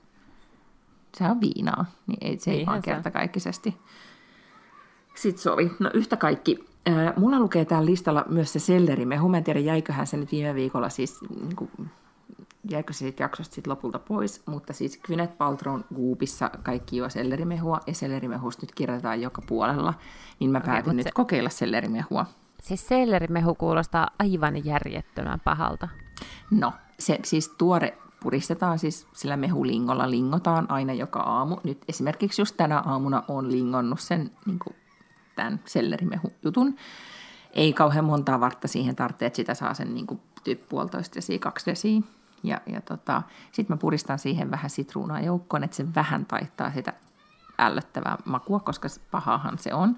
sehän 1.16 1.32
on 1.32 1.40
viinaa, 1.40 1.86
niin 2.06 2.18
ei, 2.20 2.38
se 2.38 2.50
ei 2.50 2.66
vaan 2.66 2.82
kertakaikkisesti 2.82 3.76
sitten 5.14 5.42
sovi. 5.42 5.70
No 5.78 5.90
yhtä 5.94 6.16
kaikki. 6.16 6.64
Mulla 7.16 7.40
lukee 7.40 7.64
täällä 7.64 7.86
listalla 7.86 8.24
myös 8.28 8.52
se 8.52 8.58
sellerimehu. 8.58 9.28
Mä 9.28 9.36
en 9.36 9.44
tiedä, 9.44 9.60
jäiköhän 9.60 10.06
se 10.06 10.16
nyt 10.16 10.32
viime 10.32 10.54
viikolla 10.54 10.88
siis, 10.88 11.20
niin 11.42 11.56
kuin, 11.56 11.70
jäikö 12.70 12.92
se 12.92 12.98
siitä 12.98 13.22
jaksosta 13.22 13.54
sit 13.54 13.66
lopulta 13.66 13.98
pois, 13.98 14.46
mutta 14.46 14.72
siis 14.72 15.00
Gwyneth 15.02 15.36
Paltrown 15.36 15.84
Goopissa 15.94 16.50
kaikki 16.62 16.96
juo 16.96 17.08
sellerimehua, 17.08 17.80
ja 17.86 17.94
sellerimehusta 17.94 18.62
nyt 18.62 18.74
kirjoitetaan 18.74 19.20
joka 19.20 19.42
puolella, 19.46 19.94
niin 20.40 20.50
mä 20.50 20.60
päätin 20.60 20.96
nyt 20.96 21.04
se- 21.04 21.10
kokeilla 21.14 21.50
sellerimehua. 21.50 22.26
Siis 22.62 22.88
sellerimehu 22.88 23.54
kuulostaa 23.54 24.08
aivan 24.18 24.64
järjettömän 24.64 25.40
pahalta. 25.44 25.88
No, 26.50 26.72
se 26.98 27.18
siis 27.24 27.48
tuore 27.48 27.98
puristetaan 28.22 28.78
siis 28.78 29.06
sillä 29.12 29.36
mehulingolla, 29.36 30.10
lingotaan 30.10 30.70
aina 30.70 30.92
joka 30.92 31.20
aamu. 31.20 31.56
Nyt 31.64 31.78
esimerkiksi 31.88 32.42
just 32.42 32.56
tänä 32.56 32.78
aamuna 32.78 33.22
on 33.28 33.52
lingonnut 33.52 34.00
sen 34.00 34.30
niin 34.46 34.58
kuin, 34.58 34.76
tämän 35.36 35.60
sellerimehujutun. 35.64 36.76
Ei 37.52 37.72
kauhean 37.72 38.04
montaa 38.04 38.40
vartta 38.40 38.68
siihen 38.68 38.96
tarvitse, 38.96 39.26
että 39.26 39.36
sitä 39.36 39.54
saa 39.54 39.74
sen 39.74 39.94
niin 39.94 40.06
kuin, 40.06 40.20
tyyppi 40.44 40.66
puolitoista 40.68 41.14
desiä, 41.14 41.38
kaksi 41.38 41.70
desiä. 41.70 42.00
Ja, 42.42 42.60
ja 42.66 42.80
tota, 42.80 43.22
sitten 43.52 43.76
mä 43.76 43.80
puristan 43.80 44.18
siihen 44.18 44.50
vähän 44.50 44.70
sitruunaa 44.70 45.20
joukkoon, 45.20 45.64
että 45.64 45.76
se 45.76 45.94
vähän 45.94 46.26
taittaa 46.26 46.72
sitä 46.72 46.92
ällöttävää 47.58 48.18
makua, 48.24 48.60
koska 48.60 48.88
pahahan 49.10 49.58
se 49.58 49.74
on. 49.74 49.96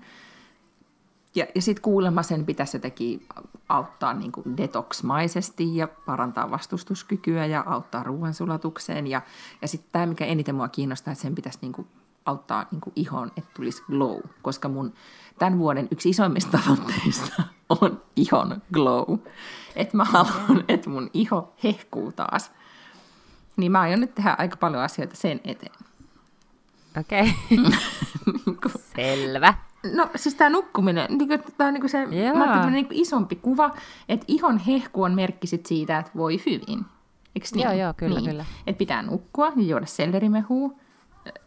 Ja, 1.34 1.46
ja 1.54 1.62
sitten 1.62 1.82
kuulemma 1.82 2.22
sen 2.22 2.46
pitäisi 2.46 2.76
jotenkin 2.76 3.26
auttaa 3.68 4.14
niin 4.14 4.32
kuin 4.32 4.56
detoksmaisesti 4.56 5.76
ja 5.76 5.88
parantaa 5.88 6.50
vastustuskykyä 6.50 7.46
ja 7.46 7.64
auttaa 7.66 8.02
ruoansulatukseen. 8.02 9.06
Ja, 9.06 9.22
ja 9.62 9.68
sitten 9.68 9.92
tämä, 9.92 10.06
mikä 10.06 10.24
eniten 10.24 10.54
mua 10.54 10.68
kiinnostaa, 10.68 11.12
että 11.12 11.22
sen 11.22 11.34
pitäisi 11.34 11.58
niin 11.62 11.72
kuin 11.72 11.86
auttaa 12.24 12.66
niin 12.70 12.80
kuin 12.80 12.92
ihon, 12.96 13.32
että 13.36 13.50
tulisi 13.54 13.82
glow. 13.82 14.20
Koska 14.42 14.68
mun 14.68 14.92
tämän 15.38 15.58
vuoden 15.58 15.88
yksi 15.90 16.10
isoimmista 16.10 16.58
tavoitteista 16.58 17.42
on 17.80 18.02
ihon 18.16 18.62
glow. 18.72 19.18
Että 19.76 19.96
mä 19.96 20.04
haluan, 20.04 20.64
että 20.68 20.90
mun 20.90 21.10
iho 21.14 21.54
hehkuu 21.64 22.12
taas. 22.12 22.50
Niin 23.56 23.72
mä 23.72 23.80
aion 23.80 24.00
nyt 24.00 24.14
tehdä 24.14 24.34
aika 24.38 24.56
paljon 24.56 24.82
asioita 24.82 25.16
sen 25.16 25.40
eteen. 25.44 25.72
Okei, 27.00 27.22
okay. 28.48 28.72
selvä. 28.96 29.54
No 29.94 30.10
siis 30.16 30.34
tämä 30.34 30.50
nukkuminen, 30.50 31.06
niin 31.18 31.28
tämä 31.58 31.68
on 31.68 31.74
niin 31.74 31.88
se 31.88 31.98
Jaa. 32.10 32.34
mä 32.34 32.44
ajattelin, 32.44 32.72
niin 32.72 32.86
isompi 32.90 33.36
kuva, 33.36 33.70
että 34.08 34.24
ihon 34.28 34.58
hehku 34.58 35.02
on 35.02 35.14
merkki 35.14 35.46
sit 35.46 35.66
siitä, 35.66 35.98
että 35.98 36.12
voi 36.16 36.42
hyvin. 36.46 36.86
Niin? 37.34 37.64
Joo, 37.64 37.72
joo, 37.72 37.94
kyllä, 37.96 38.20
kyllä. 38.20 38.44
Että 38.66 38.78
pitää 38.78 39.02
nukkua 39.02 39.52
ja 39.56 39.62
juoda 39.62 39.86
sellerimehua. 39.86 40.70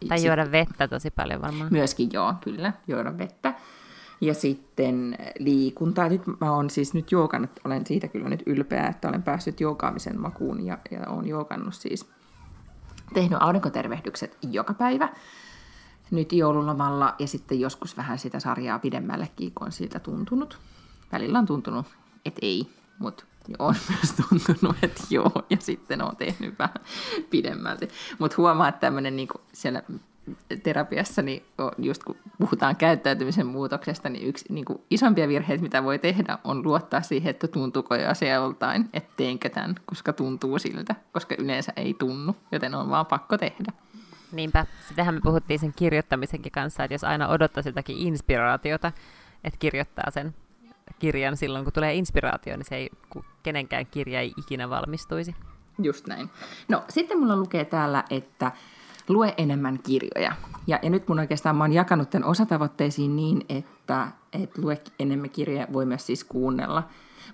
Tai 0.08 0.20
Sit- 0.20 0.28
juoda 0.28 0.52
vettä 0.52 0.88
tosi 0.88 1.12
paljon 1.12 1.42
varmaan. 1.42 1.68
Myöskin 1.72 2.10
joo, 2.14 2.34
kyllä, 2.42 2.74
juoda 2.88 3.18
vettä. 3.18 3.54
Ja 4.22 4.34
sitten 4.34 5.18
liikuntaa. 5.40 6.10
Nyt 6.10 6.22
mä 6.42 6.52
oon 6.52 6.70
siis 6.70 6.94
nyt 6.94 7.12
joogannut, 7.12 7.52
olen 7.66 7.86
siitä 7.86 8.08
kyllä 8.08 8.30
nyt 8.30 8.44
ylpeä, 8.46 8.88
että 8.88 9.10
olen 9.10 9.24
päässyt 9.24 9.60
joogaamisen 9.60 10.22
makuun 10.22 10.66
ja, 10.66 10.78
ja 10.92 11.10
olen 11.10 11.28
joogannut 11.28 11.74
siis, 11.74 12.10
tehnyt 13.14 13.42
aurinkotervehdykset 13.42 14.38
joka 14.52 14.74
päivä 14.74 15.10
nyt 16.12 16.34
joululomalla 16.34 17.16
ja 17.20 17.28
sitten 17.28 17.60
joskus 17.60 17.98
vähän 17.98 18.20
sitä 18.20 18.40
sarjaa 18.40 18.80
pidemmällekin, 18.80 19.52
kun 19.52 19.66
on 19.66 19.72
siltä 19.72 20.00
tuntunut. 20.00 20.60
Välillä 21.12 21.40
on 21.40 21.46
tuntunut, 21.46 21.86
että 22.26 22.40
ei, 22.42 22.68
mutta 23.00 23.26
on 23.60 23.76
myös 23.90 24.14
tuntunut, 24.14 24.76
että 24.82 25.04
joo, 25.10 25.32
ja 25.50 25.58
sitten 25.60 26.02
on 26.02 26.16
tehnyt 26.16 26.60
vähän 26.60 26.80
pidemmälti. 27.30 27.90
Mutta 28.20 28.38
huomaa, 28.38 28.68
että 28.68 28.80
tämmöinen 28.80 29.16
niin 29.16 29.28
siellä 29.54 29.84
terapiassa, 30.64 31.22
niin 31.22 31.46
just 31.78 32.04
kun 32.04 32.16
puhutaan 32.40 32.76
käyttäytymisen 32.76 33.48
muutoksesta, 33.48 34.10
niin 34.10 34.28
yksi 34.28 34.46
niin 34.50 34.66
kuin 34.66 34.82
isompia 34.90 35.28
virheitä, 35.28 35.64
mitä 35.64 35.84
voi 35.84 36.00
tehdä, 36.00 36.38
on 36.44 36.64
luottaa 36.64 37.02
siihen, 37.02 37.30
että 37.30 37.48
tuntuuko 37.48 37.96
jo 37.96 38.10
asia 38.10 38.34
joltain, 38.34 38.90
että 38.94 39.14
teenkö 39.18 39.50
tämän, 39.50 39.76
koska 39.86 40.14
tuntuu 40.14 40.60
siltä, 40.60 40.96
koska 41.12 41.36
yleensä 41.38 41.74
ei 41.76 41.94
tunnu, 41.94 42.36
joten 42.52 42.76
on 42.76 42.90
vaan 42.90 43.06
pakko 43.06 43.38
tehdä. 43.38 43.72
Niinpä, 44.32 44.66
sitähän 44.88 45.16
me 45.16 45.22
puhuttiin 45.24 45.60
sen 45.60 45.74
kirjoittamisenkin 45.76 46.52
kanssa, 46.52 46.84
että 46.84 46.94
jos 46.94 47.04
aina 47.04 47.28
odottaisi 47.28 47.70
jotakin 47.70 47.98
inspiraatiota, 47.98 48.92
että 49.44 49.60
kirjoittaa 49.60 50.12
sen 50.12 50.36
kirjan 51.00 51.38
silloin, 51.38 51.64
kun 51.64 51.74
tulee 51.74 51.96
inspiraatio, 51.96 52.58
niin 52.58 52.66
se 52.66 52.76
ei, 52.76 52.90
kenenkään 53.44 53.86
kirja 53.86 54.20
ei 54.20 54.34
ikinä 54.38 54.70
valmistuisi. 54.70 55.36
Just 55.80 56.08
näin. 56.08 56.30
No, 56.68 56.84
sitten 56.90 57.20
mulla 57.20 57.36
lukee 57.36 57.66
täällä, 57.66 58.04
että 58.10 58.52
lue 59.14 59.34
enemmän 59.38 59.80
kirjoja. 59.84 60.36
Ja, 60.68 60.80
ja 60.82 60.90
nyt 60.90 61.08
mun 61.08 61.20
oikeastaan 61.20 61.56
mä 61.56 61.64
oon 61.64 61.74
jakanut 61.74 62.10
tämän 62.10 62.30
osatavoitteisiin 62.30 63.16
niin, 63.16 63.46
että, 63.50 64.08
että 64.34 64.62
lue 64.62 64.82
enemmän 65.00 65.30
kirjoja 65.30 65.68
voi 65.74 65.86
myös 65.86 66.06
siis 66.06 66.24
kuunnella. 66.24 66.84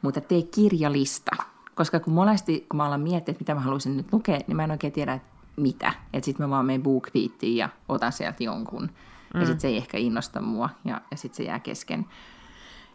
Mutta 0.02 0.22
tee 0.22 0.42
kirjalista. 0.42 1.32
Koska 1.76 2.00
kun 2.00 2.14
monesti, 2.14 2.66
kun 2.70 2.78
mä 2.78 2.86
alan 2.86 3.02
miettiä, 3.02 3.32
että 3.32 3.42
mitä 3.42 3.56
mä 3.56 3.62
haluaisin 3.62 3.98
nyt 3.98 4.14
lukea, 4.14 4.40
niin 4.48 4.56
mä 4.56 4.64
en 4.64 4.72
oikein 4.72 4.94
tiedä, 4.94 5.14
että 5.14 5.28
mitä. 5.56 5.94
Että 6.14 6.26
sitten 6.26 6.46
mä 6.46 6.50
vaan 6.50 6.66
menen 6.66 6.84
BookBeatiin 6.84 7.58
ja 7.58 7.70
otan 7.90 8.12
sieltä 8.12 8.44
jonkun. 8.44 8.90
Mm. 9.34 9.40
Ja 9.40 9.46
sitten 9.46 9.62
se 9.62 9.68
ei 9.68 9.78
ehkä 9.78 9.98
innosta 9.98 10.42
mua 10.42 10.70
ja, 10.86 11.02
ja 11.12 11.18
sitten 11.18 11.38
se 11.38 11.44
jää 11.44 11.60
kesken. 11.60 12.06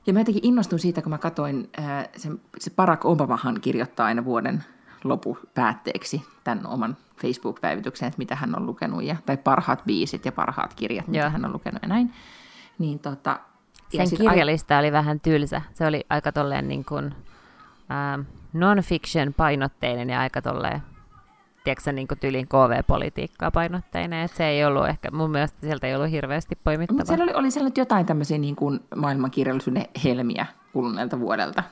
Ja 0.07 0.12
mä 0.12 0.20
jotenkin 0.20 0.46
innostuin 0.46 0.80
siitä, 0.80 1.03
kun 1.03 1.11
mä 1.11 1.18
katsoin, 1.18 1.70
ää, 1.76 2.09
se, 2.16 2.30
se 2.59 2.70
Barack 2.70 3.05
Obamahan 3.05 3.61
kirjoittaa 3.61 4.07
aina 4.07 4.24
vuoden 4.24 4.64
lopupäätteeksi 5.05 6.22
tämän 6.44 6.66
oman 6.66 6.97
Facebook-päivityksen, 7.20 8.07
että 8.07 8.18
mitä 8.18 8.36
hän 8.36 8.57
on 8.57 8.66
lukenut, 8.66 9.03
ja, 9.03 9.16
tai 9.26 9.36
parhaat 9.36 9.84
biisit 9.86 10.24
ja 10.24 10.32
parhaat 10.32 10.74
kirjat, 10.74 11.07
mitä 11.09 11.18
Joo. 11.18 11.30
hän 11.30 11.44
on 11.44 11.53
lukenut 11.53 11.82
ja 11.82 11.88
näin. 11.88 12.12
Niin 12.78 12.99
tota, 12.99 13.40
Sen 13.88 14.09
sit 14.09 14.18
kirjalista 14.18 14.78
oli 14.78 14.92
vähän 14.92 15.20
tylsä. 15.20 15.62
Se 15.74 15.86
oli 15.86 16.05
aika 16.11 16.32
tolleen 16.32 16.68
niin 16.68 16.84
kuin, 16.84 17.14
ähm, 17.90 18.20
non-fiction 18.53 19.34
painotteinen 19.36 20.11
ja 20.11 20.20
aika 20.20 20.42
tolleen 20.42 20.82
tiedätkö, 21.66 21.92
niin 21.92 22.09
tyylin 22.20 22.49
KV-politiikkaa 22.49 23.51
painotteinen, 23.51 24.24
että 24.24 24.36
se 24.36 24.44
ei 24.44 24.64
ollut 24.64 24.88
ehkä, 24.88 25.11
mun 25.11 25.30
mielestä 25.30 25.59
sieltä 25.61 25.86
ei 25.86 25.94
ollut 25.94 26.11
hirveästi 26.11 26.59
poimittavaa. 26.64 26.99
Mutta 26.99 27.09
siellä 27.09 27.24
oli, 27.24 27.34
oli 27.34 27.51
siellä 27.51 27.68
nyt 27.68 27.78
jotain 27.78 28.07
tämmöisiä 28.07 28.38
niin 28.38 28.57
kuin 28.57 28.80
maailmankirjallisuuden 28.97 29.84
helmiä 30.05 30.47
kuluneelta 30.72 31.20
vuodelta. 31.20 31.62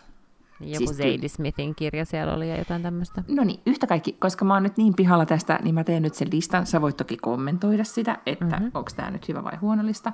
Joku 0.60 0.76
siis 0.76 0.90
Zadie 0.90 1.28
Smithin 1.28 1.74
kirja 1.74 2.04
siellä 2.04 2.34
oli 2.34 2.50
ja 2.50 2.58
jotain 2.58 2.82
tämmöistä. 2.82 3.22
No 3.28 3.44
niin, 3.44 3.60
yhtä 3.66 3.86
kaikki, 3.86 4.12
koska 4.12 4.44
mä 4.44 4.54
oon 4.54 4.62
nyt 4.62 4.76
niin 4.76 4.94
pihalla 4.94 5.26
tästä, 5.26 5.58
niin 5.62 5.74
mä 5.74 5.84
teen 5.84 6.02
nyt 6.02 6.14
sen 6.14 6.28
listan. 6.32 6.66
Sä 6.66 6.80
voit 6.80 6.96
toki 6.96 7.16
kommentoida 7.16 7.84
sitä, 7.84 8.18
että 8.26 8.44
mm-hmm. 8.44 8.70
onko 8.74 8.90
tämä 8.96 9.10
nyt 9.10 9.28
hyvä 9.28 9.44
vai 9.44 9.56
huono 9.56 9.86
lista. 9.86 10.12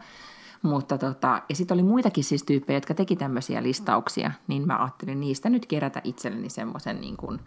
Mutta 0.62 0.99
tota, 0.99 1.43
ja 1.49 1.55
sitten 1.55 1.74
oli 1.74 1.82
muitakin 1.82 2.24
siis 2.24 2.43
tyyppejä, 2.43 2.76
jotka 2.76 2.95
teki 2.95 3.16
tämmöisiä 3.16 3.62
listauksia, 3.62 4.30
niin 4.49 4.66
mä 4.66 4.78
ajattelin 4.78 5.20
niistä 5.20 5.51
nyt 5.51 5.66
kerätä 5.66 6.01
itselleni 6.05 6.51
semmoisen 6.51 7.01
niin 7.01 7.16
kuin 7.16 7.41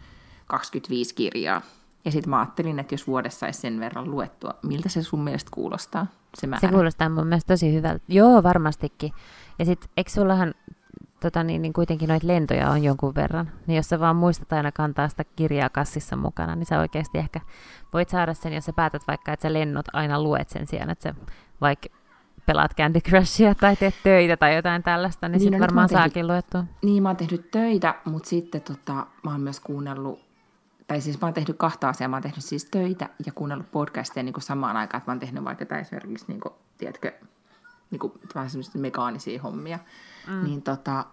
25 0.48 1.16
kirjaa. 1.16 1.62
Ja 2.06 2.12
sitten 2.12 2.30
mä 2.30 2.40
ajattelin, 2.40 2.80
että 2.80 2.94
jos 2.94 3.08
vuodessa 3.08 3.40
saisi 3.40 3.62
sen 3.62 3.80
verran 3.80 4.12
luettua, 4.12 4.54
miltä 4.64 4.90
se 4.90 5.04
sun 5.04 5.24
mielestä 5.24 5.52
kuulostaa, 5.54 6.08
se 6.38 6.48
määrä? 6.48 6.60
Se 6.60 6.68
kuulostaa 6.68 7.10
mun 7.10 7.28
mielestä 7.28 7.54
tosi 7.54 7.74
hyvältä. 7.74 8.04
Joo, 8.08 8.44
varmastikin. 8.44 9.12
Ja 9.60 9.66
sitten, 9.66 9.90
eikö 9.98 10.12
sullahan 10.12 10.54
tota, 11.24 11.44
niin, 11.44 11.62
niin 11.62 11.74
kuitenkin 11.74 12.10
noita 12.10 12.28
lentoja 12.28 12.70
on 12.70 12.84
jonkun 12.84 13.16
verran, 13.16 13.52
niin 13.68 13.76
jos 13.76 13.90
sä 13.90 14.00
vaan 14.00 14.16
muistat 14.16 14.54
aina 14.54 14.72
kantaa 14.72 15.10
sitä 15.10 15.24
kirjaa 15.36 15.70
kassissa 15.70 16.16
mukana, 16.16 16.56
niin 16.56 16.66
sä 16.66 16.80
oikeasti 16.80 17.18
ehkä 17.18 17.42
voit 17.94 18.10
saada 18.10 18.34
sen, 18.34 18.54
jos 18.54 18.66
sä 18.66 18.74
päätät 18.74 19.02
vaikka, 19.08 19.34
että 19.34 19.42
sä 19.48 19.54
lennot 19.54 19.86
aina 19.94 20.22
luet 20.22 20.50
sen 20.50 20.68
sijaan, 20.68 20.90
että 20.90 21.04
sä 21.04 21.16
vaikka 21.62 21.90
pelaat 22.46 22.76
Candy 22.76 23.00
Crushia 23.00 23.56
tai 23.56 23.76
teet 23.76 23.96
töitä 24.04 24.38
tai 24.38 24.56
jotain 24.56 24.84
tällaista, 24.84 25.28
niin, 25.28 25.32
niin 25.32 25.42
sitten 25.42 25.60
no 25.60 25.64
varmaan 25.64 25.90
tehnyt, 25.90 26.04
saakin 26.04 26.28
luettua. 26.28 26.64
Niin, 26.82 27.04
mä 27.04 27.10
oon 27.10 27.16
tehnyt 27.16 27.52
töitä, 27.52 27.96
mutta 28.06 28.30
sitten 28.30 28.62
tota, 28.62 28.94
mä 29.24 29.32
oon 29.32 29.42
myös 29.42 29.60
kuunnellut, 29.60 30.20
tai 30.88 31.02
siis 31.02 31.22
mä 31.22 31.28
oon 31.28 31.34
tehnyt 31.34 31.58
kahta 31.58 31.90
asiaa. 31.90 32.08
Mä 32.08 32.16
oon 32.16 32.24
tehnyt 32.24 32.44
siis 32.44 32.66
töitä 32.66 33.10
ja 33.26 33.32
kuunnellut 33.32 33.72
podcasteja 33.72 34.24
niin 34.24 34.34
kuin 34.34 34.44
samaan 34.44 34.78
aikaan, 34.78 35.00
että 35.00 35.12
mä 35.12 35.14
oon 35.14 35.20
tehnyt 35.20 35.44
vaikka 35.44 35.66
tai 35.66 35.82
esimerkiksi, 35.82 36.26
niin 36.28 36.40
kuin, 36.40 36.54
tiedätkö, 36.78 37.12
niin 37.92 38.00
kuin, 38.00 38.14
vähän 38.36 38.50
semmoisia 38.50 38.82
mekaanisia 38.82 39.42
hommia. 39.42 39.80
Mm. 40.28 40.44
Niin, 40.44 40.62
tota, 40.62 41.06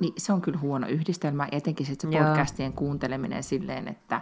niin 0.00 0.14
se 0.16 0.32
on 0.32 0.40
kyllä 0.40 0.58
huono 0.58 0.88
yhdistelmä, 0.88 1.48
etenkin 1.52 1.86
se 1.86 1.94
podcastien 2.02 2.72
kuunteleminen 2.72 3.42
silleen, 3.42 3.88
että 3.88 4.20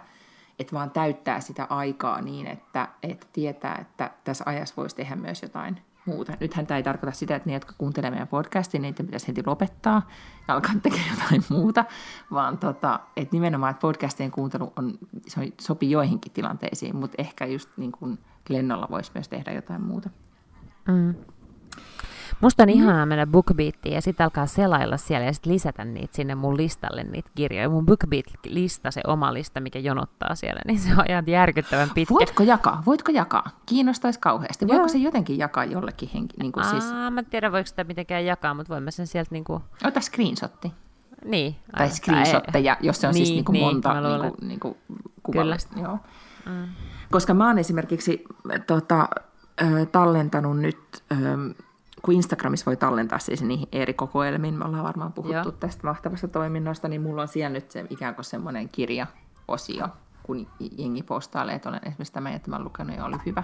että 0.59 0.73
vaan 0.73 0.91
täyttää 0.91 1.39
sitä 1.39 1.67
aikaa 1.69 2.21
niin, 2.21 2.47
että, 2.47 2.87
että 3.03 3.27
tietää, 3.33 3.77
että 3.81 4.11
tässä 4.23 4.43
ajassa 4.47 4.75
voisi 4.77 4.95
tehdä 4.95 5.15
myös 5.15 5.41
jotain 5.41 5.81
muuta. 6.05 6.33
Nythän 6.39 6.67
tämä 6.67 6.77
ei 6.77 6.83
tarkoita 6.83 7.17
sitä, 7.17 7.35
että 7.35 7.49
ne, 7.49 7.53
jotka 7.53 7.73
kuuntelee 7.77 8.09
meidän 8.09 8.27
podcastia, 8.27 8.81
niitä 8.81 9.03
pitäisi 9.03 9.27
heti 9.27 9.43
lopettaa 9.45 10.09
ja 10.47 10.53
alkaa 10.53 10.73
tekemään 10.83 11.09
jotain 11.19 11.43
muuta, 11.49 11.85
vaan 12.31 12.57
tota, 12.57 12.99
että 13.15 13.35
nimenomaan, 13.35 13.71
että 13.71 13.81
podcastien 13.81 14.31
kuuntelu 14.31 14.73
on, 14.75 14.93
se 15.27 15.53
sopii 15.61 15.91
joihinkin 15.91 16.31
tilanteisiin, 16.31 16.95
mutta 16.95 17.15
ehkä 17.17 17.45
just 17.45 17.69
niin 17.77 17.91
kuin 17.91 18.19
lennolla 18.49 18.87
voisi 18.91 19.11
myös 19.13 19.27
tehdä 19.27 19.51
jotain 19.51 19.81
muuta. 19.81 20.09
Mm. 20.87 21.15
Musta 22.41 22.63
on 22.63 22.69
mm. 22.69 22.75
ihanaa 22.75 23.05
mennä 23.05 23.27
BookBeatiin 23.27 23.95
ja 23.95 24.01
sitten 24.01 24.23
alkaa 24.23 24.45
selailla 24.45 24.97
siellä 24.97 25.25
ja 25.25 25.33
sitten 25.33 25.53
lisätä 25.53 25.85
niitä 25.85 26.15
sinne 26.15 26.35
mun 26.35 26.57
listalle, 26.57 27.03
niitä 27.03 27.29
kirjoja. 27.35 27.69
Mun 27.69 27.85
BookBeat-lista, 27.85 28.91
se 28.91 29.01
oma 29.07 29.33
lista, 29.33 29.59
mikä 29.59 29.79
jonottaa 29.79 30.35
siellä, 30.35 30.61
niin 30.67 30.79
se 30.79 30.89
on 30.97 31.05
ihan 31.09 31.23
järkyttävän 31.27 31.89
pitkä. 31.93 32.13
Voitko 32.13 32.43
jakaa? 32.43 32.83
Voitko 32.85 33.11
jakaa? 33.11 33.49
Kiinnostaisi 33.65 34.19
kauheasti. 34.19 34.67
Voiko 34.67 34.81
Joo. 34.81 34.87
se 34.87 34.97
jotenkin 34.97 35.37
jakaa 35.37 35.65
jollekin 35.65 36.09
henki? 36.13 36.37
Niin 36.39 36.51
kuin 36.51 36.65
Aa, 36.65 36.71
siis... 36.71 36.91
Mä 37.11 37.19
en 37.19 37.25
tiedä, 37.25 37.51
voiko 37.51 37.67
sitä 37.67 37.83
mitenkään 37.83 38.25
jakaa, 38.25 38.53
mutta 38.53 38.73
voin 38.73 38.83
mä 38.83 38.91
sen 38.91 39.07
sieltä... 39.07 39.29
Niin 39.31 39.43
kuin... 39.43 39.63
Ota 39.83 40.01
screenshotti. 40.01 40.73
Niin. 41.25 41.55
Tai 41.77 41.89
screenshotteja, 41.89 42.77
jos 42.81 43.01
se 43.01 43.07
on 43.07 43.13
siis 43.13 43.21
niin, 43.21 43.27
siis 43.27 43.35
niin 43.35 43.45
kuin 43.45 43.53
niin, 43.53 43.65
monta 43.65 44.01
niin 44.01 44.19
kuin, 44.19 44.47
niin 44.49 44.59
kuin 44.59 44.77
kuvallista. 45.23 45.79
Joo. 45.79 45.99
Mm. 46.45 46.67
Koska 47.11 47.33
mä 47.33 47.47
oon 47.47 47.57
esimerkiksi 47.57 48.23
tota, 48.67 49.09
tallentanut 49.91 50.59
nyt 50.59 51.03
kun 52.01 52.13
Instagramissa 52.13 52.65
voi 52.65 52.77
tallentaa 52.77 53.19
siis 53.19 53.41
niihin 53.41 53.67
eri 53.71 53.93
kokoelmiin, 53.93 54.53
me 54.53 54.65
ollaan 54.65 54.83
varmaan 54.83 55.13
puhuttu 55.13 55.33
Joo. 55.33 55.51
tästä 55.51 55.87
mahtavasta 55.87 56.27
toiminnosta, 56.27 56.87
niin 56.87 57.01
mulla 57.01 57.21
on 57.21 57.27
siellä 57.27 57.49
nyt 57.53 57.71
se 57.71 57.85
ikään 57.89 58.15
kuin 58.15 58.25
semmoinen 58.25 58.69
kirjaosio, 58.69 59.87
kun 60.23 60.47
jengi 60.77 61.03
postailee, 61.03 61.55
että 61.55 61.69
olen 61.69 61.81
esimerkiksi 61.83 62.13
tämä 62.13 62.31
ja 62.31 62.39
tämän 62.39 62.63
lukenut 62.63 62.95
ja 62.95 63.05
oli 63.05 63.15
hyvä. 63.25 63.43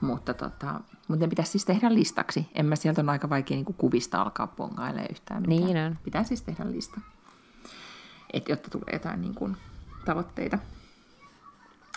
Mutta, 0.00 0.34
tota, 0.34 0.80
mutta 1.08 1.24
ne 1.24 1.28
pitäisi 1.28 1.50
siis 1.50 1.64
tehdä 1.64 1.94
listaksi. 1.94 2.50
En 2.54 2.66
mä 2.66 2.76
sieltä 2.76 3.00
on 3.00 3.08
aika 3.08 3.30
vaikea 3.30 3.54
niin 3.54 3.64
kuin 3.64 3.76
kuvista 3.76 4.22
alkaa 4.22 4.46
pongailemaan 4.46 5.10
yhtään 5.10 5.42
mitään. 5.46 5.74
Niin 5.74 5.86
on. 5.86 5.98
Pitää 6.04 6.24
siis 6.24 6.42
tehdä 6.42 6.70
lista, 6.70 7.00
Et, 8.32 8.48
jotta 8.48 8.70
tulee 8.70 8.92
jotain 8.92 9.20
niin 9.20 9.34
kuin, 9.34 9.56
tavoitteita. 10.04 10.58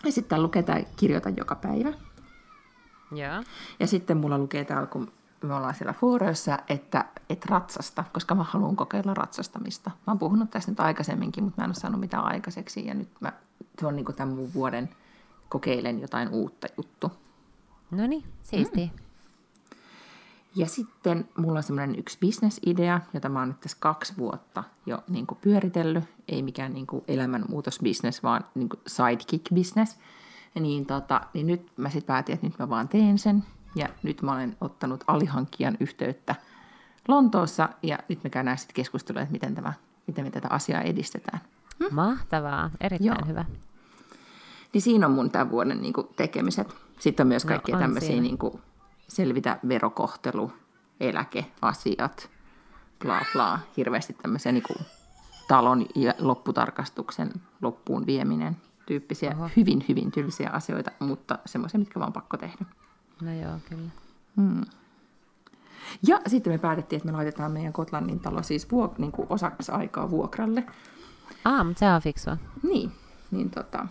Ja 0.06 0.12
sitten 0.12 0.44
lukee 0.44 0.64
tai 0.64 0.86
kirjoita 0.96 1.30
joka 1.30 1.56
päivä. 1.56 1.94
Ja. 3.16 3.44
Ja 3.80 3.88
sitten 3.88 4.18
mulla 4.18 4.38
lukee 4.38 4.66
täällä, 4.66 4.88
kun 4.88 5.12
me 5.44 5.56
ollaan 5.56 5.76
siellä 5.76 5.94
fuuroissa, 5.94 6.60
että 6.70 7.06
et 7.30 7.46
ratsasta, 7.46 8.04
koska 8.14 8.36
mä 8.36 8.44
haluan 8.44 8.76
kokeilla 8.76 9.14
ratsastamista. 9.14 9.89
Mä 9.89 10.12
oon 10.12 10.20
puhunut 10.20 10.52
tästä 10.52 10.72
nyt 10.72 10.80
aikaisemminkin, 10.80 11.44
mutta 11.44 11.62
mä 11.62 11.66
en 11.66 11.70
ole 11.70 11.76
saanut 11.76 12.00
mitään 12.00 12.24
aikaiseksi 12.24 12.88
ja 12.88 12.94
nyt 12.94 13.10
mä, 13.20 13.34
se 13.80 13.88
on 13.88 13.96
niin 13.96 14.06
tämän 14.16 14.36
mun 14.36 14.54
vuoden 14.54 14.89
kokeilen 15.50 16.00
jotain 16.00 16.30
uutta 16.30 16.68
juttu. 16.78 17.12
No 17.92 18.08
niin, 18.08 18.24
siistiä. 18.44 18.86
Mm. 18.86 18.92
Ja 20.56 20.68
sitten 20.68 21.30
mulla 21.38 21.60
on 21.60 21.64
semmoinen 21.64 22.00
yksi 22.00 22.18
bisnesidea, 22.22 23.02
jota 23.14 23.30
mä 23.30 23.39
oon 23.39 23.48
nyt 23.48 23.60
tässä 23.60 23.78
kaksi 23.80 24.14
vuotta 24.18 24.64
jo 24.86 25.04
niin 25.10 25.28
kuin 25.28 25.38
pyöritellyt. 25.42 26.04
Ei 26.28 26.44
mikään 26.44 26.74
niin 26.74 26.88
kuin 26.88 27.04
elämänmuutosbisnes, 27.08 28.24
vaan 28.24 28.46
niin 28.56 28.70
kuin 28.70 28.80
sidekick-business. 28.88 29.98
Niin, 30.60 30.86
tota, 30.86 31.22
niin 31.34 31.48
nyt 31.48 31.72
mä 31.78 31.89
sitten 31.89 32.08
päätin, 32.08 32.34
että 32.34 32.48
nyt 32.48 32.60
mä 32.60 32.70
vaan 32.70 32.88
teen 32.88 33.18
sen. 33.18 33.44
Ja 33.76 33.89
nyt 34.03 34.22
mä 34.22 34.32
olen 34.34 34.57
ottanut 34.61 35.03
alihankkijan 35.07 35.78
yhteyttä 35.80 36.36
Lontoossa 37.07 37.69
ja 37.84 37.99
nyt 38.07 38.24
me 38.24 38.30
käydään 38.30 38.57
sitten 38.57 38.76
keskustelua, 38.76 39.22
että 39.22 39.32
miten, 39.32 39.55
tämä, 39.55 39.74
miten 40.07 40.26
me 40.26 40.32
tätä 40.32 40.47
asiaa 40.49 40.82
edistetään. 40.82 41.41
Hm? 41.80 41.95
Mahtavaa, 41.95 42.72
erittäin 42.82 43.07
Joo. 43.07 43.28
hyvä. 43.28 43.45
Niin 44.74 44.82
siinä 44.82 45.05
on 45.05 45.13
mun 45.13 45.32
tämän 45.32 45.51
vuoden 45.51 45.82
niin 45.82 45.93
kuin, 45.93 46.07
tekemiset. 46.15 46.76
Sitten 46.99 47.24
on 47.24 47.28
myös 47.28 47.45
kaikkia 47.45 47.76
no, 47.76 47.82
tämmöisiä 47.82 48.22
niin 48.22 48.38
kuin, 48.38 48.61
selvitä 49.07 49.59
verokohtelu, 49.67 50.53
eläkeasiat, 50.99 52.30
bla 52.99 53.22
bla, 53.34 53.59
hirveästi 53.78 54.13
tämmöisiä 54.13 54.51
niin 54.51 54.63
kuin, 54.63 54.86
talon 55.47 55.86
ja 55.95 56.13
lopputarkastuksen 56.19 57.32
loppuun 57.61 58.05
vieminen 58.05 58.57
tyyppisiä 58.86 59.32
Oho. 59.38 59.49
hyvin, 59.57 59.86
hyvin 59.89 60.11
tylsiä 60.11 60.49
asioita, 60.49 60.91
mutta 60.99 61.39
semmoisia, 61.45 61.80
mitkä 61.80 61.99
vaan 61.99 62.13
pakko 62.13 62.38
tehdä. 62.38 62.65
No 63.22 63.34
joo, 63.34 63.59
kyllä. 63.69 63.89
Hmm. 64.36 64.61
Ja 66.07 66.19
sitten 66.28 66.53
me 66.53 66.57
päätettiin, 66.57 66.97
että 66.97 67.11
me 67.11 67.17
laitetaan 67.17 67.51
meidän 67.51 67.74
Kotlannin 67.74 68.19
talo 68.19 68.43
siis 68.43 68.67
vuok- 68.67 68.95
niin 68.97 69.11
kuin 69.11 69.28
osaksi 69.30 69.72
aikaa 69.72 70.09
vuokralle. 70.09 70.63
Ah, 71.45 71.65
mutta 71.65 71.80
se 71.80 71.91
on 71.91 72.01
fiksua. 72.01 72.38
Niin, 72.63 72.91
niin 73.32 73.49
tota, 73.49 73.88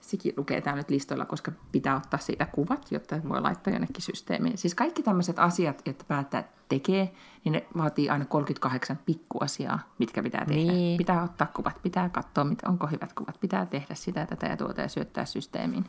sekin 0.00 0.34
lukee 0.36 0.60
täällä 0.60 0.80
nyt 0.80 0.90
listoilla, 0.90 1.24
koska 1.24 1.52
pitää 1.72 1.96
ottaa 1.96 2.20
siitä 2.20 2.46
kuvat, 2.46 2.92
jotta 2.92 3.16
voi 3.28 3.40
laittaa 3.40 3.72
jonnekin 3.72 4.02
systeemiin. 4.02 4.58
Siis 4.58 4.74
kaikki 4.74 5.02
tämmöiset 5.02 5.38
asiat, 5.38 5.82
jotka 5.86 6.04
päättää 6.08 6.48
tekee, 6.68 7.14
niin 7.44 7.52
ne 7.52 7.66
vaatii 7.76 8.10
aina 8.10 8.24
38 8.24 8.98
pikkuasiaa, 9.06 9.78
mitkä 9.98 10.22
pitää 10.22 10.44
tehdä. 10.44 10.72
Niin. 10.72 10.98
Pitää 10.98 11.22
ottaa 11.22 11.46
kuvat, 11.46 11.82
pitää 11.82 12.08
katsoa, 12.08 12.44
mitä, 12.44 12.68
onko 12.68 12.86
hyvät 12.86 13.12
kuvat, 13.12 13.40
pitää 13.40 13.66
tehdä 13.66 13.94
sitä, 13.94 14.26
tätä 14.26 14.46
ja 14.46 14.56
tuota 14.56 14.80
ja 14.80 14.88
syöttää 14.88 15.24
systeemiin. 15.24 15.84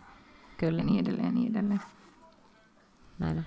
Kyllä. 0.58 0.82
Ja 0.82 0.86
niin 0.86 1.00
edelleen 1.00 1.26
ja 1.26 1.32
niin 1.32 1.52
edelleen. 1.52 1.82
Näin 3.20 3.38
on. 3.38 3.44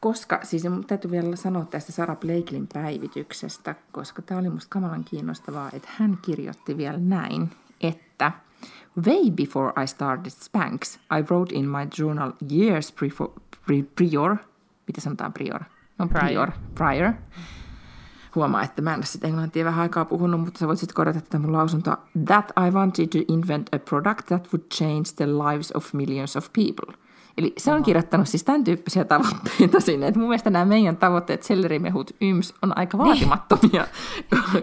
Koska, 0.00 0.40
siis 0.42 0.62
täytyy 0.86 1.10
vielä 1.10 1.36
sanoa 1.36 1.64
tästä 1.64 1.92
Sara 1.92 2.16
Blakelin 2.16 2.68
päivityksestä, 2.72 3.74
koska 3.92 4.22
tämä 4.22 4.40
oli 4.40 4.50
musta 4.50 4.68
kamalan 4.70 5.04
kiinnostavaa, 5.04 5.70
että 5.72 5.88
hän 5.92 6.18
kirjoitti 6.22 6.76
vielä 6.76 6.98
näin, 6.98 7.50
että 7.80 8.32
Way 9.06 9.30
before 9.30 9.82
I 9.82 9.86
started 9.86 10.30
Spanx, 10.30 10.96
I 11.18 11.22
wrote 11.22 11.54
in 11.54 11.68
my 11.68 11.88
journal 11.98 12.32
years 12.52 12.94
prior, 13.96 14.36
mitä 14.86 15.00
sanotaan 15.00 15.32
prior? 15.32 15.60
No 15.98 16.08
prior, 16.08 16.50
prior. 16.74 17.12
Huomaa, 18.34 18.62
että 18.62 18.82
mä 18.82 18.92
en 18.92 18.98
ole 18.98 19.06
sitten 19.06 19.30
englantia 19.30 19.64
vähän 19.64 19.82
aikaa 19.82 20.04
puhunut, 20.04 20.40
mutta 20.40 20.58
sä 20.58 20.66
voit 20.66 20.78
sitten 20.78 20.94
korjata 20.94 21.20
tätä 21.20 21.38
mun 21.38 21.52
lausuntoa. 21.52 21.98
That 22.24 22.52
I 22.66 22.70
wanted 22.70 23.06
to 23.06 23.18
invent 23.28 23.74
a 23.74 23.78
product 23.78 24.26
that 24.26 24.52
would 24.52 24.64
change 24.74 25.04
the 25.16 25.26
lives 25.26 25.72
of 25.72 25.94
millions 25.94 26.36
of 26.36 26.52
people– 26.52 26.96
Eli 27.38 27.52
se 27.58 27.72
on 27.74 27.82
kirjoittanut 27.82 28.28
siis 28.28 28.44
tämän 28.44 28.64
tyyppisiä 28.64 29.04
tavoitteita 29.04 29.80
sinne. 29.80 30.06
Että 30.06 30.20
mun 30.20 30.28
mielestä 30.28 30.50
nämä 30.50 30.64
meidän 30.64 30.96
tavoitteet, 30.96 31.42
sellerimehut, 31.42 32.10
yms, 32.20 32.54
on 32.62 32.78
aika 32.78 32.98
niin. 32.98 33.06
vaatimattomia. 33.06 33.86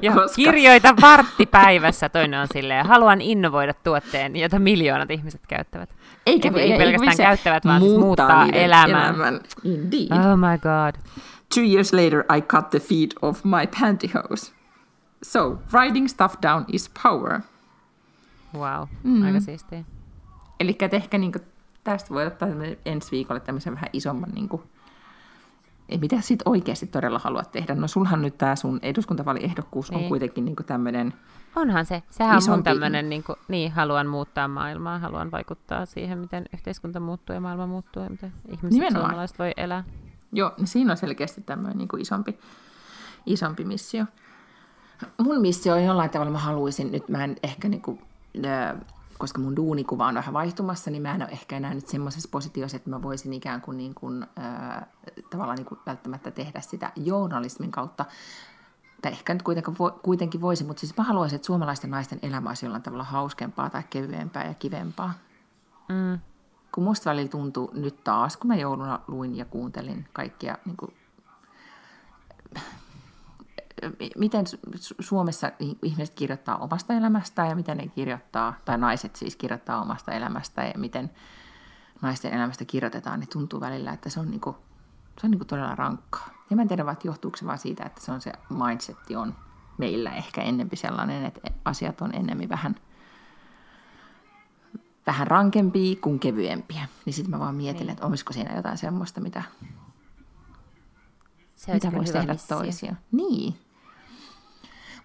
Niin. 0.02 0.14
koska... 0.14 0.36
Kirjoita 0.36 0.96
vartti 1.02 1.46
päivässä, 1.46 2.10
toinen 2.10 2.40
on 2.40 2.48
silleen, 2.54 2.86
haluan 2.86 3.22
innovoida 3.22 3.74
tuotteen, 3.74 4.36
jota 4.36 4.60
miljoonat 4.60 5.12
ihmiset 5.12 5.42
käyttävät. 5.48 5.90
Eikä, 6.26 6.52
ei, 6.56 6.72
ei 6.72 6.78
pelkästään 6.78 7.12
ei, 7.12 7.18
käyttävät, 7.18 7.66
vaan 7.66 7.82
siis 7.82 7.98
muuttaa 8.00 8.46
elämän. 8.54 9.06
elämän. 9.06 9.42
Indeed. 9.64 10.12
Oh 10.12 10.38
my 10.38 10.58
god. 10.58 11.02
Two 11.56 11.64
years 11.64 11.94
later 11.94 12.24
I 12.38 12.42
cut 12.42 12.70
the 12.70 12.80
feet 12.80 13.14
of 13.22 13.44
my 13.44 13.68
pantyhose. 13.80 14.52
So, 15.24 15.60
writing 15.74 16.08
stuff 16.08 16.36
down 16.42 16.66
is 16.68 16.92
power. 17.04 17.40
Wow, 18.54 18.88
mm. 19.04 19.24
aika 19.26 19.40
siistiä. 19.40 19.84
Eli 20.60 20.78
ehkä 20.92 21.18
niin 21.18 21.32
kuin, 21.32 21.42
tästä 21.84 22.14
voi 22.14 22.26
ottaa 22.26 22.48
ensi 22.86 23.12
viikolle 23.12 23.40
tämmöisen 23.40 23.76
vähän 23.76 23.90
isomman, 23.94 24.30
niin 24.30 24.50
kuin, 24.50 24.62
mitä 26.02 26.22
sitten 26.22 26.50
oikeasti 26.50 26.88
todella 26.88 27.20
haluat 27.20 27.52
tehdä. 27.52 27.76
No 27.76 27.88
sulhan 27.88 28.22
nyt 28.22 28.38
tämä 28.38 28.56
sun 28.56 28.80
eduskuntavaaliehdokkuus 28.82 29.92
niin. 29.92 30.04
on 30.04 30.10
kuitenkin 30.10 30.46
niin 30.46 30.56
tämmöinen 30.56 31.14
Onhan 31.56 31.86
se. 31.86 32.04
Sehän 32.10 32.38
isompi... 32.38 32.54
on 32.54 32.58
mun 32.58 32.64
tämmöinen, 32.64 33.10
niin, 33.10 33.24
kuin, 33.24 33.36
niin, 33.48 33.72
haluan 33.72 34.08
muuttaa 34.08 34.48
maailmaa, 34.48 35.00
haluan 35.00 35.32
vaikuttaa 35.32 35.86
siihen, 35.86 36.18
miten 36.20 36.46
yhteiskunta 36.54 37.00
muuttuu 37.00 37.34
ja 37.34 37.40
maailma 37.40 37.68
muuttuu 37.68 38.04
ja 38.04 38.10
miten 38.10 38.34
ihmiset 38.48 38.72
Nimenomaan. 38.72 39.06
suomalaiset 39.06 39.40
voi 39.40 39.52
elää. 39.58 39.84
Joo, 40.32 40.54
niin 40.58 40.68
siinä 40.68 40.92
on 40.92 40.98
selkeästi 40.98 41.42
tämmöinen 41.42 41.78
niin 41.78 42.00
isompi, 42.00 42.40
isompi 43.26 43.66
missio. 43.66 44.06
Mun 45.24 45.42
missio 45.42 45.74
on 45.74 45.84
jollain 45.84 46.10
tavalla, 46.10 46.32
mä 46.32 46.38
haluaisin, 46.38 46.92
nyt 46.92 47.10
mä 47.10 47.24
en 47.24 47.36
ehkä 47.44 47.70
niin 47.70 47.82
kuin, 47.82 48.02
äh, 48.46 48.76
koska 49.24 49.42
mun 49.42 49.56
duunikuva 49.56 50.08
on 50.08 50.16
vähän 50.16 50.34
vaihtumassa, 50.34 50.92
niin 50.92 51.02
mä 51.02 51.16
en 51.16 51.22
ole 51.22 51.30
ehkä 51.32 51.58
enää 51.58 51.74
nyt 51.74 51.88
semmoisessa 51.88 52.30
positiossa, 52.32 52.78
että 52.78 52.90
mä 52.90 53.02
voisin 53.02 53.34
ikään 53.34 53.62
kuin, 53.62 53.78
niin 53.78 53.94
kuin 53.94 54.24
äh, 54.24 54.86
tavallaan 55.30 55.58
niin 55.58 55.66
kuin 55.66 55.80
välttämättä 55.86 56.32
tehdä 56.32 56.62
sitä 56.62 56.92
journalismin 56.96 57.72
kautta, 57.72 58.06
tai 59.02 59.12
ehkä 59.12 59.34
nyt 59.34 59.44
kuitenkin, 59.44 59.76
vo, 59.80 59.92
kuitenkin 59.92 60.42
voisi, 60.42 60.64
mutta 60.64 60.80
siis 60.80 60.98
mä 60.98 61.04
haluaisin, 61.04 61.36
että 61.36 61.46
suomalaisten 61.46 61.92
naisten 61.92 62.20
elämä 62.22 62.50
olisi 62.50 62.66
jollain 62.66 62.84
tavalla 62.84 63.04
hauskempaa 63.04 63.70
tai 63.70 63.84
kevyempää 63.90 64.48
ja 64.48 64.54
kivempaa. 64.54 65.14
Mm. 65.90 66.20
Kun 66.72 66.84
musta 66.84 67.10
välillä 67.10 67.30
tuntuu 67.30 67.72
nyt 67.74 68.04
taas, 68.04 68.38
kun 68.38 68.48
mä 68.48 68.56
jouluna 68.56 69.00
luin 69.08 69.36
ja 69.36 69.46
kuuntelin 69.46 70.06
kaikkia, 70.14 70.58
niin 70.66 70.78
kuin, 70.78 70.94
miten 74.18 74.46
Suomessa 75.00 75.52
ihmiset 75.84 76.16
kirjoittaa 76.16 76.58
omasta 76.58 76.94
elämästään 76.94 77.50
ja 77.50 77.56
miten 77.56 77.78
ne 77.78 77.88
kirjoittaa, 77.88 78.54
tai 78.66 78.78
naiset 78.78 79.16
siis 79.16 79.36
kirjoittaa 79.36 79.82
omasta 79.82 80.12
elämästä 80.12 80.64
ja 80.64 80.74
miten 80.78 81.12
naisten 82.02 82.34
elämästä 82.34 82.66
kirjoitetaan, 82.66 83.20
niin 83.20 83.30
tuntuu 83.30 83.62
välillä, 83.62 83.94
että 83.94 84.10
se 84.10 84.20
on, 84.20 84.32
niin 84.32 84.42
kuin, 84.42 84.56
se 85.22 85.28
on 85.28 85.32
niin 85.32 85.40
kuin 85.40 85.48
todella 85.48 85.76
rankkaa. 85.76 86.30
Ja 86.50 86.56
mä 86.56 86.62
en 86.62 86.68
tiedä, 86.68 86.92
että 86.92 87.08
johtuuko 87.08 87.38
se 87.38 87.46
vaan 87.46 87.60
siitä, 87.60 87.84
että 87.84 88.02
se 88.02 88.12
on 88.12 88.22
se 88.22 88.34
mindsetti 88.50 89.16
on 89.16 89.36
meillä 89.78 90.12
ehkä 90.12 90.42
ennempi 90.42 90.76
sellainen, 90.76 91.26
että 91.26 91.42
asiat 91.66 92.02
on 92.02 92.16
ennemmin 92.16 92.50
vähän, 92.50 92.76
vähän 95.08 95.28
rankempia 95.28 95.96
kuin 96.02 96.20
kevyempiä. 96.20 96.88
Niin 97.06 97.14
sitten 97.14 97.32
mä 97.32 97.40
vaan 97.40 97.56
mietin, 97.56 97.80
niin. 97.80 97.90
että 97.90 98.06
olisiko 98.06 98.34
siinä 98.34 98.56
jotain 98.56 98.78
semmoista, 98.78 99.22
mitä, 99.22 99.44
se 101.56 101.74
mitä 101.74 101.92
voisi 101.92 102.14
tehdä 102.14 102.34
missio. 102.34 102.58
toisia. 102.58 102.96
Niin. 103.12 103.63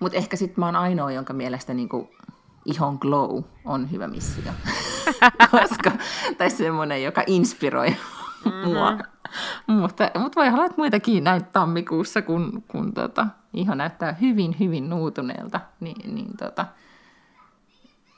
Mutta 0.01 0.18
ehkä 0.18 0.36
sitten 0.36 0.61
mä 0.61 0.66
oon 0.66 0.76
ainoa, 0.76 1.12
jonka 1.12 1.32
mielestä 1.32 1.74
niinku 1.74 2.11
ihon 2.64 2.99
glow 3.01 3.42
on 3.64 3.90
hyvä 3.90 4.09
missio. 4.09 4.53
Koska, 5.51 5.92
tai 6.38 6.51
semmoinen, 6.51 7.03
joka 7.03 7.22
inspiroi 7.26 7.90
mm-hmm. 7.90 8.68
mua. 8.68 8.99
mutta, 9.66 10.11
mutta 10.18 10.40
voi 10.40 10.49
olla, 10.49 10.64
että 10.64 10.76
muitakin 10.76 11.24
näin 11.24 11.44
tammikuussa, 11.44 12.22
kun, 12.22 12.64
kun 12.68 12.94
tota, 12.94 13.26
iho 13.55 13.74
näyttää 13.74 14.12
hyvin, 14.12 14.57
hyvin 14.61 14.90
nuutuneelta, 14.90 15.61
niin, 15.80 16.14
niin 16.14 16.36
tota, 16.36 16.66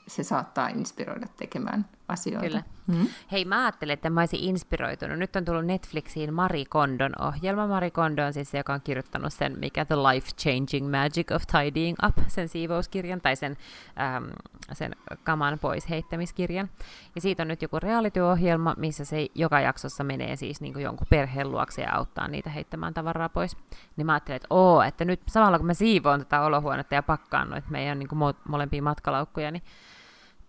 se 0.07 0.23
saattaa 0.23 0.67
inspiroida 0.67 1.27
tekemään 1.37 1.85
asioita. 2.11 2.47
Kyllä. 2.47 2.63
Mm. 2.87 3.07
Hei, 3.31 3.45
mä 3.45 3.61
ajattelin, 3.61 3.93
että 3.93 4.09
mä 4.09 4.19
olisin 4.19 4.39
inspiroitunut. 4.39 5.19
Nyt 5.19 5.35
on 5.35 5.45
tullut 5.45 5.65
Netflixiin 5.65 6.33
Marie 6.33 6.65
Kondon 6.65 7.11
ohjelma. 7.21 7.67
Marie 7.67 7.91
Kondo 7.91 8.25
on 8.25 8.33
siis 8.33 8.51
se, 8.51 8.57
joka 8.57 8.73
on 8.73 8.81
kirjoittanut 8.81 9.33
sen, 9.33 9.59
mikä 9.59 9.85
The 9.85 9.95
Life-Changing 9.95 10.89
Magic 10.89 11.31
of 11.31 11.43
Tidying 11.47 11.97
Up, 12.07 12.17
sen 12.27 12.49
siivouskirjan, 12.49 13.21
tai 13.21 13.35
sen, 13.35 13.57
ähm, 13.99 14.25
sen 14.73 14.95
kaman 15.23 15.59
pois 15.59 15.89
heittämiskirjan. 15.89 16.69
Ja 17.15 17.21
siitä 17.21 17.43
on 17.43 17.47
nyt 17.47 17.61
joku 17.61 17.79
reality-ohjelma, 17.79 18.75
missä 18.77 19.05
se 19.05 19.27
joka 19.35 19.59
jaksossa 19.59 20.03
menee 20.03 20.35
siis 20.35 20.61
niin 20.61 20.73
kuin 20.73 20.83
jonkun 20.83 21.07
perheen 21.09 21.51
luokse 21.51 21.81
ja 21.81 21.95
auttaa 21.95 22.27
niitä 22.27 22.49
heittämään 22.49 22.93
tavaraa 22.93 23.29
pois. 23.29 23.57
Niin 23.95 24.05
mä 24.05 24.13
ajattelin, 24.13 24.35
että 24.35 24.47
oo, 24.49 24.81
että 24.81 25.05
nyt 25.05 25.21
samalla 25.27 25.57
kun 25.57 25.67
mä 25.67 25.73
siivoon 25.73 26.19
tätä 26.19 26.41
olohuonetta 26.41 26.95
ja 26.95 27.03
pakkaan 27.03 27.49
noita 27.49 27.67
meidän 27.69 27.99
niin 27.99 28.09
kuin 28.09 28.19
mo- 28.19 28.41
molempia 28.47 28.81
matkalaukkuja, 28.81 29.51
niin 29.51 29.63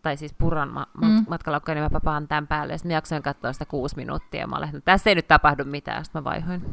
tai 0.02 0.16
siis 0.16 0.34
Puran 0.34 0.68
ma- 0.68 0.86
mm. 1.02 1.24
matkalaukkoja, 1.28 1.74
niin 1.74 1.84
mä 1.84 1.90
papaan 1.90 2.28
tämän 2.28 2.46
päälle. 2.46 2.78
Sitten 2.78 2.90
mä 2.90 2.94
jaksoin 2.94 3.22
katsoa 3.22 3.52
sitä 3.52 3.64
kuusi 3.64 3.96
minuuttia 3.96 4.40
ja 4.40 4.46
mä 4.46 4.56
olin, 4.56 4.68
että 4.68 4.80
tässä 4.80 5.10
ei 5.10 5.14
nyt 5.14 5.28
tapahdu 5.28 5.64
mitään. 5.64 6.04
Sitten 6.04 6.22
mä 6.22 6.24
vaihoin. 6.24 6.66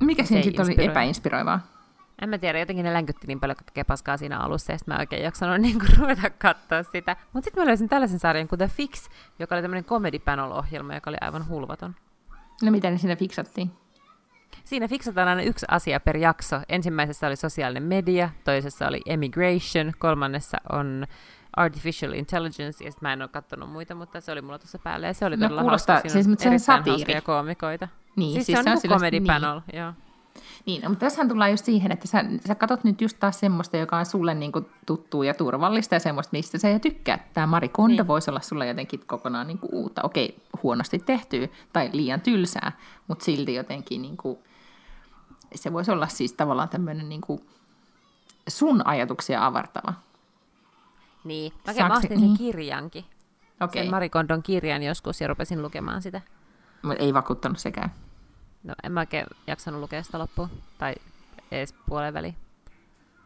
Mikä 0.00 0.24
siinä 0.24 0.42
sitten 0.42 0.66
oli 0.66 0.84
epäinspiroivaa? 0.84 1.60
En 2.22 2.28
mä 2.28 2.38
tiedä, 2.38 2.58
jotenkin 2.58 2.84
ne 2.84 2.92
länkytti 2.92 3.26
niin 3.26 3.40
paljon 3.40 3.56
kaikkea 3.56 3.84
paskaa 3.84 4.16
siinä 4.16 4.38
alussa, 4.38 4.72
ja 4.72 4.78
sitten 4.78 4.94
mä 4.94 5.00
oikein 5.00 5.22
jaksanut 5.22 5.60
niin 5.60 5.78
kuin 5.78 5.98
ruveta 5.98 6.30
katsoa 6.30 6.82
sitä. 6.82 7.16
Mutta 7.32 7.44
sitten 7.44 7.62
mä 7.62 7.68
löysin 7.68 7.88
tällaisen 7.88 8.18
sarjan 8.18 8.48
kuin 8.48 8.58
The 8.58 8.68
Fix, 8.68 9.08
joka 9.38 9.54
oli 9.54 9.62
tämmöinen 9.62 9.84
comedy 9.84 10.18
panel-ohjelma, 10.18 10.94
joka 10.94 11.10
oli 11.10 11.16
aivan 11.20 11.48
hulvaton. 11.48 11.94
No 12.62 12.70
miten 12.70 12.92
ne 12.92 12.98
siinä 12.98 13.16
fiksattiin? 13.16 13.70
Siinä 14.64 14.88
fiksataan 14.88 15.28
aina 15.28 15.42
yksi 15.42 15.66
asia 15.68 16.00
per 16.00 16.16
jakso. 16.16 16.60
Ensimmäisessä 16.68 17.26
oli 17.26 17.36
sosiaalinen 17.36 17.82
media, 17.82 18.30
toisessa 18.44 18.88
oli 18.88 19.00
emigration, 19.06 19.92
kolmannessa 19.98 20.58
on 20.72 21.06
Artificial 21.56 22.12
Intelligence, 22.12 22.84
ja 22.84 22.90
sitten 22.90 23.08
mä 23.08 23.12
en 23.12 23.22
ole 23.22 23.28
katsonut 23.28 23.70
muita, 23.70 23.94
mutta 23.94 24.20
se 24.20 24.32
oli 24.32 24.42
mulla 24.42 24.58
tuossa 24.58 24.78
päällä, 24.78 25.06
ja 25.06 25.14
se 25.14 25.24
oli 25.24 25.36
no, 25.36 25.44
todella 25.44 25.62
kuulostaa, 25.62 25.94
hauska. 25.94 26.08
Siis, 26.08 26.28
mutta 26.28 26.42
se 26.42 26.50
on 26.50 26.60
satiiri. 26.60 27.20
koomikoita. 27.20 27.88
Niin, 28.16 28.32
siis, 28.32 28.46
siis 28.46 28.56
se 28.56 28.58
on, 28.58 28.64
se 28.64 28.70
on 28.70 28.78
niin 28.82 28.90
comedy 28.90 29.20
niin. 29.20 29.26
panel, 29.26 29.60
joo. 29.72 29.92
Niin, 30.66 30.82
no, 30.82 30.88
mutta 30.88 31.06
tässähän 31.06 31.28
tullaan 31.28 31.50
just 31.50 31.64
siihen, 31.64 31.92
että 31.92 32.08
sä, 32.08 32.24
sä 32.46 32.54
katsot 32.54 32.84
nyt 32.84 33.00
just 33.00 33.16
taas 33.20 33.40
semmoista, 33.40 33.76
joka 33.76 33.96
on 33.96 34.06
sulle 34.06 34.34
niin 34.34 34.52
kuin 34.52 34.66
ja 35.26 35.34
turvallista 35.34 35.94
ja 35.94 35.98
semmoista, 35.98 36.36
mistä 36.36 36.58
sä 36.58 36.78
tykkää. 36.78 37.28
Tämä 37.34 37.46
Mari 37.46 37.68
Kondo 37.68 38.02
niin. 38.02 38.06
voisi 38.06 38.30
olla 38.30 38.40
sulle 38.40 38.66
jotenkin 38.66 39.00
kokonaan 39.06 39.46
niin 39.46 39.58
kuin 39.58 39.74
uutta. 39.74 40.02
Okei, 40.02 40.42
huonosti 40.62 40.98
tehtyä 40.98 41.48
tai 41.72 41.90
liian 41.92 42.20
tylsää, 42.20 42.72
mutta 43.08 43.24
silti 43.24 43.54
jotenkin 43.54 44.02
niin 44.02 44.16
kuin, 44.16 44.38
se 45.54 45.72
voisi 45.72 45.90
olla 45.90 46.08
siis 46.08 46.32
tavallaan 46.32 46.68
tämmöinen 46.68 47.08
niin 47.08 47.20
kuin 47.20 47.40
sun 48.48 48.86
ajatuksia 48.86 49.46
avartava. 49.46 49.92
Niin, 51.24 51.52
mä, 51.52 51.72
Saksi... 51.72 51.82
mä 51.82 51.94
ostin 51.94 52.10
sen 52.10 52.20
niin. 52.20 52.38
kirjankin. 52.38 53.04
Okay. 53.60 53.82
Sen 53.82 53.90
Marikondon 53.90 54.42
kirjan 54.42 54.82
joskus 54.82 55.20
ja 55.20 55.28
rupesin 55.28 55.62
lukemaan 55.62 56.02
sitä. 56.02 56.20
Mutta 56.82 57.02
ei 57.02 57.14
vakuuttanut 57.14 57.58
sekään. 57.58 57.92
No 58.64 58.74
en 58.82 58.92
mä 58.92 59.00
oikein 59.00 59.26
jaksanut 59.46 59.80
lukea 59.80 60.02
sitä 60.02 60.18
loppuun, 60.18 60.48
tai 60.78 60.94
edes 61.50 61.74
puolen 61.88 62.14
väliin. 62.14 62.36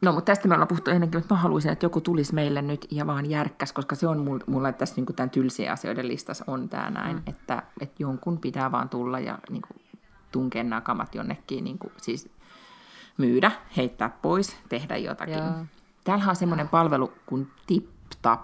No, 0.03 0.13
mutta 0.13 0.25
tästä 0.33 0.49
me 0.49 0.55
ollaan 0.55 0.69
puhuttu 0.69 0.91
ennenkin, 0.91 1.21
että 1.21 1.35
mä 1.35 1.41
haluaisin, 1.41 1.73
että 1.73 1.87
joku 1.87 2.01
tulisi 2.01 2.35
meille 2.35 2.63
nyt 2.63 2.87
ja 2.91 3.07
vaan 3.07 3.31
järkkäs, 3.31 3.73
koska 3.73 3.95
se 3.95 4.07
on 4.07 4.41
mulla 4.47 4.73
tässä 4.73 4.95
niin 4.97 5.17
tämän 5.17 5.31
tylsien 5.31 5.73
asioiden 5.73 6.09
listassa 6.09 6.45
on 6.47 6.69
tämä 6.69 6.91
näin, 6.91 7.17
mm. 7.17 7.23
että, 7.27 7.63
että 7.81 7.97
jonkun 7.99 8.39
pitää 8.39 8.73
vaan 8.73 8.89
tulla 8.89 9.21
ja 9.21 9.39
niin 9.51 9.63
kuin, 9.63 9.85
tunkea 10.33 10.65
nämä 10.65 10.81
kamat 10.81 11.15
jonnekin, 11.15 11.65
niin 11.65 11.79
kuin, 11.79 11.93
siis 11.97 12.29
myydä, 13.19 13.51
heittää 13.77 14.09
pois, 14.23 14.57
tehdä 14.69 14.97
jotakin. 14.97 15.35
Joo. 15.35 15.67
Täällähän 16.07 16.31
on 16.31 16.37
semmoinen 16.37 16.69
palvelu 16.69 17.13
kuin 17.27 17.51
TipTap. 17.67 18.41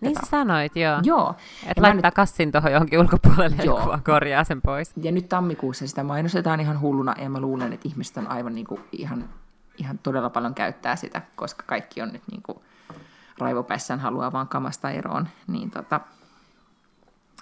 Niin 0.00 0.14
sä 0.14 0.26
sanoit, 0.30 0.76
joo. 0.76 1.00
Joo. 1.02 1.34
Että 1.66 1.82
laittaa 1.82 2.08
nyt... 2.10 2.14
kassin 2.14 2.52
tuohon 2.52 2.72
johonkin 2.72 2.98
ulkopuolelle 2.98 3.64
joo. 3.64 3.92
ja 3.92 3.98
korjaa 4.04 4.44
sen 4.44 4.62
pois. 4.62 4.92
Ja 5.02 5.12
nyt 5.12 5.28
tammikuussa 5.28 5.86
sitä 5.86 6.04
mainostetaan 6.04 6.60
ihan 6.60 6.80
hulluna, 6.80 7.14
ja 7.18 7.30
mä 7.30 7.40
luulen, 7.40 7.72
että 7.72 7.88
ihmiset 7.88 8.16
on 8.16 8.26
aivan 8.26 8.54
niin 8.54 8.66
kuin, 8.66 8.80
ihan, 8.92 9.28
ihan 9.78 9.98
todella 9.98 10.30
paljon 10.30 10.54
käyttää 10.54 10.96
sitä, 10.96 11.22
koska 11.36 11.64
kaikki 11.66 12.02
on 12.02 12.12
nyt 12.12 12.22
niin 12.30 12.42
kuin, 12.42 12.58
raivopäissään 13.38 14.00
haluaa 14.00 14.32
vaan 14.32 14.48
kamasta 14.48 14.90
eroon. 14.90 15.28
Niin, 15.46 15.70
tota, 15.70 16.00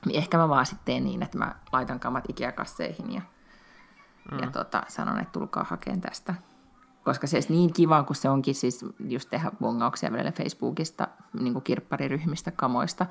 niin 0.06 0.18
ehkä 0.18 0.38
mä 0.38 0.48
vaan 0.48 0.66
sitten 0.66 0.84
teen 0.84 1.04
niin, 1.04 1.22
että 1.22 1.38
mä 1.38 1.54
laitan 1.72 2.00
kamat 2.00 2.24
Ikea-kasseihin 2.28 3.14
ja, 3.14 3.22
mm. 4.32 4.38
ja 4.38 4.50
tota, 4.50 4.82
sanon, 4.88 5.18
että 5.18 5.32
tulkaa 5.32 5.64
hakemaan 5.64 6.00
tästä 6.00 6.34
koska 7.04 7.26
se 7.26 7.36
olisi 7.36 7.52
niin 7.52 7.72
kiva, 7.72 8.02
kun 8.02 8.16
se 8.16 8.30
onkin 8.30 8.54
siis 8.54 8.84
just 9.08 9.30
tehdä 9.30 9.50
bongauksia 9.60 10.12
välillä 10.12 10.32
Facebookista, 10.32 11.08
niin 11.40 11.52
kuin 11.52 11.62
kirppariryhmistä, 11.62 12.50
kamoista. 12.50 13.06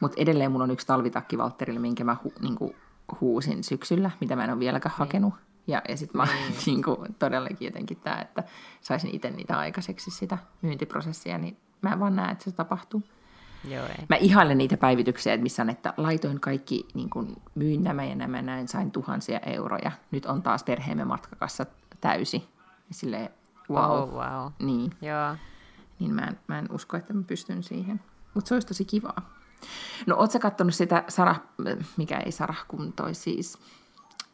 Mutta 0.00 0.20
edelleen 0.20 0.52
mulla 0.52 0.64
on 0.64 0.70
yksi 0.70 0.86
talvitakki 0.86 1.38
Valtterille, 1.38 1.80
minkä 1.80 2.04
mä 2.04 2.16
hu, 2.24 2.32
niin 2.42 2.56
kuin 2.56 2.76
huusin 3.20 3.64
syksyllä, 3.64 4.10
mitä 4.20 4.36
mä 4.36 4.44
en 4.44 4.50
ole 4.50 4.58
vieläkään 4.58 4.92
niin. 4.92 4.98
hakenut. 4.98 5.34
Ja, 5.66 5.82
ja 5.88 5.96
sitten 5.96 6.16
mä 6.16 6.24
niin. 6.24 6.54
niin 6.66 6.82
kuin, 6.82 7.14
todellakin 7.18 7.66
jotenkin 7.66 7.96
tämä, 7.96 8.20
että 8.20 8.44
saisin 8.80 9.14
itse 9.14 9.30
niitä 9.30 9.58
aikaiseksi 9.58 10.10
sitä 10.10 10.38
myyntiprosessia, 10.62 11.38
niin 11.38 11.56
mä 11.82 11.92
en 11.92 12.00
vaan 12.00 12.16
näe, 12.16 12.32
että 12.32 12.44
se 12.44 12.52
tapahtuu. 12.52 13.02
Joo, 13.68 13.86
ei. 13.86 14.06
Mä 14.08 14.16
ihailen 14.16 14.58
niitä 14.58 14.76
päivityksiä, 14.76 15.34
että 15.34 15.42
missä 15.42 15.62
on, 15.62 15.70
että 15.70 15.94
laitoin 15.96 16.40
kaikki, 16.40 16.86
niin 16.94 17.10
kuin, 17.10 17.36
myin 17.54 17.84
nämä 17.84 18.04
ja 18.04 18.14
nämä 18.14 18.42
näin, 18.42 18.68
sain 18.68 18.90
tuhansia 18.90 19.38
euroja. 19.38 19.92
Nyt 20.10 20.26
on 20.26 20.42
taas 20.42 20.64
perheemme 20.64 21.04
matkakassa 21.04 21.66
täysi. 22.00 22.53
Silleen, 22.94 23.30
wow. 23.70 23.90
Oh, 23.90 24.08
wow. 24.12 24.52
Niin. 24.58 24.92
Joo. 25.02 25.36
Niin 25.98 26.14
mä 26.14 26.20
en, 26.20 26.38
mä 26.46 26.58
en 26.58 26.68
usko, 26.72 26.96
että 26.96 27.12
mä 27.14 27.22
pystyn 27.26 27.62
siihen. 27.62 28.00
Mutta 28.34 28.48
se 28.48 28.54
olisi 28.54 28.66
tosi 28.66 28.84
kivaa. 28.84 29.30
No, 30.06 30.16
ootko 30.16 30.38
kattonut 30.38 30.74
sitä 30.74 31.04
Sarah, 31.08 31.40
mikä 31.96 32.18
ei 32.18 32.32
Sarah, 32.32 32.64
kun 32.68 32.92
toi 32.92 33.14
siis 33.14 33.58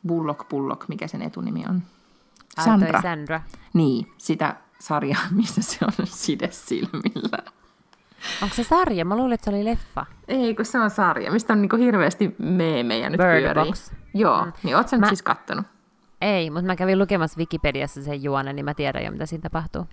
Bullock 0.06 0.48
Bullock, 0.48 0.88
mikä 0.88 1.06
sen 1.06 1.22
etunimi 1.22 1.64
on? 1.68 1.82
Sandra. 2.64 3.02
Sandra. 3.02 3.40
Niin, 3.72 4.12
sitä 4.18 4.56
sarjaa, 4.78 5.20
missä 5.40 5.62
se 5.62 5.78
on 5.84 6.06
side 6.06 6.48
silmillä. 6.50 7.38
Onko 8.42 8.54
se 8.54 8.64
sarja? 8.64 9.04
Mä 9.04 9.16
luulin, 9.16 9.32
että 9.32 9.44
se 9.44 9.50
oli 9.56 9.64
leffa. 9.64 10.06
Ei, 10.28 10.54
kun 10.54 10.64
se 10.64 10.78
on 10.78 10.90
sarja, 10.90 11.32
mistä 11.32 11.52
on 11.52 11.62
niin 11.62 11.78
hirveästi 11.78 12.34
meemejä 12.38 13.10
nyt 13.10 13.18
Bird 13.18 13.40
pyörii. 13.40 13.64
Box. 13.64 13.92
Joo, 14.14 14.44
mm. 14.44 14.52
niin 14.62 14.76
oot 14.76 14.88
sä 14.88 14.96
nyt 14.96 15.00
Mä- 15.00 15.08
siis 15.08 15.22
kattonut? 15.22 15.66
Ei, 16.20 16.50
mutta 16.50 16.66
mä 16.66 16.76
kävin 16.76 16.98
lukemassa 16.98 17.38
Wikipediassa 17.38 18.02
sen 18.02 18.22
juonen, 18.22 18.56
niin 18.56 18.64
mä 18.64 18.74
tiedän 18.74 19.04
jo, 19.04 19.10
mitä 19.10 19.26
siinä 19.26 19.42
tapahtuu. 19.42 19.86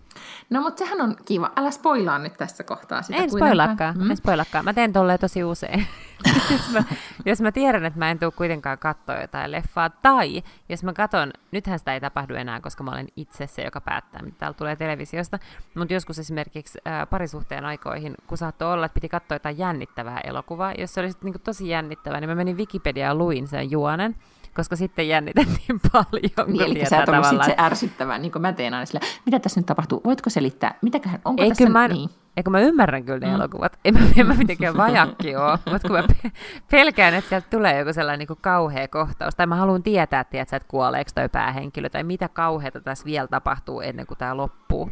No, 0.49 0.61
mutta 0.61 0.80
sehän 0.80 1.01
on 1.01 1.15
kiva. 1.25 1.51
Älä 1.55 1.71
spoilaa 1.71 2.19
nyt 2.19 2.34
tässä 2.34 2.63
kohtaa 2.63 3.01
sitä 3.01 3.23
En 3.23 3.30
spoilaakaan, 3.30 3.97
mm. 3.97 4.11
en 4.11 4.17
spoilaakaan. 4.17 4.65
Mä 4.65 4.73
teen 4.73 4.93
tolleen 4.93 5.19
tosi 5.19 5.43
usein. 5.43 5.88
jos, 6.51 6.69
mä, 6.73 6.84
jos 7.25 7.41
mä 7.41 7.51
tiedän, 7.51 7.86
että 7.86 7.99
mä 7.99 8.11
en 8.11 8.19
tule 8.19 8.32
kuitenkaan 8.32 8.78
katsoa 8.78 9.21
jotain 9.21 9.51
leffaa, 9.51 9.89
tai 9.89 10.43
jos 10.69 10.84
mä 10.84 10.93
katon, 10.93 11.32
nythän 11.51 11.80
sitä 11.80 11.93
ei 11.93 12.01
tapahdu 12.01 12.36
enää, 12.36 12.61
koska 12.61 12.84
mä 12.84 12.91
olen 12.91 13.07
itse 13.15 13.47
se, 13.47 13.61
joka 13.61 13.82
päättää, 13.82 14.21
mitä 14.21 14.38
täällä 14.39 14.57
tulee 14.57 14.75
televisiosta, 14.75 15.39
mutta 15.75 15.93
joskus 15.93 16.19
esimerkiksi 16.19 16.80
äh, 16.88 17.09
parisuhteen 17.09 17.65
aikoihin, 17.65 18.15
kun 18.28 18.38
saattoi 18.38 18.73
olla, 18.73 18.86
että 18.86 18.93
piti 18.93 19.09
katsoa 19.09 19.36
jotain 19.36 19.57
jännittävää 19.57 20.21
elokuvaa, 20.23 20.73
jos 20.78 20.93
se 20.93 20.99
oli 20.99 21.11
sit 21.11 21.23
niinku 21.23 21.39
tosi 21.39 21.69
jännittävää, 21.69 22.19
niin 22.19 22.30
mä 22.30 22.36
menin 22.36 22.57
Wikipediaan 22.57 23.09
ja 23.09 23.15
luin 23.15 23.47
sen 23.47 23.71
juonen, 23.71 24.15
koska 24.58 24.76
sitten 24.76 25.08
jännitettiin 25.08 25.80
paljon, 25.91 26.47
Niin, 26.47 26.62
eli 26.62 26.86
sä 26.86 27.03
et 27.03 27.10
ollut 27.10 27.26
sit 27.26 27.43
se 27.43 27.55
ärsyttävä, 27.60 28.18
niin 28.18 28.32
kuin 28.32 28.41
mä 28.41 28.53
teen 28.53 28.74
aina 28.74 28.86
sillä, 28.86 28.99
mitä 29.26 29.39
tässä 29.39 29.60
nyt 29.60 29.66
tapahtuu, 29.66 30.01
voitko 30.05 30.30
selittää, 30.30 30.76
mitäköhän, 30.82 31.20
onko 31.26 31.43
Ei, 31.43 31.49
tässä, 31.49 31.70
mä, 31.70 31.86
en, 31.86 31.91
niin. 31.91 32.10
ei, 32.38 32.43
kun 32.43 32.51
mä 32.51 32.60
ymmärrän 32.60 33.03
kyllä 33.03 33.20
ne 33.20 33.28
mm. 33.28 33.36
elokuvat. 33.36 33.80
En 33.86 33.93
mä, 33.93 33.99
en 34.18 34.28
mä 34.28 34.34
mitenkään 34.34 34.78
vajakki 34.78 35.36
oo, 35.36 35.58
mutta 35.72 35.88
kun 35.88 35.97
mä 35.97 36.03
pe- 36.03 36.32
pelkään, 36.72 37.14
että 37.14 37.30
sieltä 37.30 37.47
tulee 37.49 37.80
joku 37.80 37.93
sellainen 37.93 38.28
niin 38.28 38.38
kauhea 38.41 38.88
kohtaus, 38.88 39.36
tai 39.36 39.47
mä 39.47 39.55
haluan 39.55 39.84
tietää, 39.84 40.24
tiedätkö, 40.24 40.55
että 40.55 40.68
kuoleeko 40.68 41.12
toi 41.16 41.30
päähenkilö, 41.30 41.89
tai 41.89 42.03
mitä 42.03 42.30
kauheata 42.30 42.82
tässä 42.82 43.05
vielä 43.05 43.28
tapahtuu 43.28 43.82
ennen 43.82 44.08
kuin 44.08 44.18
tämä 44.18 44.38
loppuu. 44.38 44.91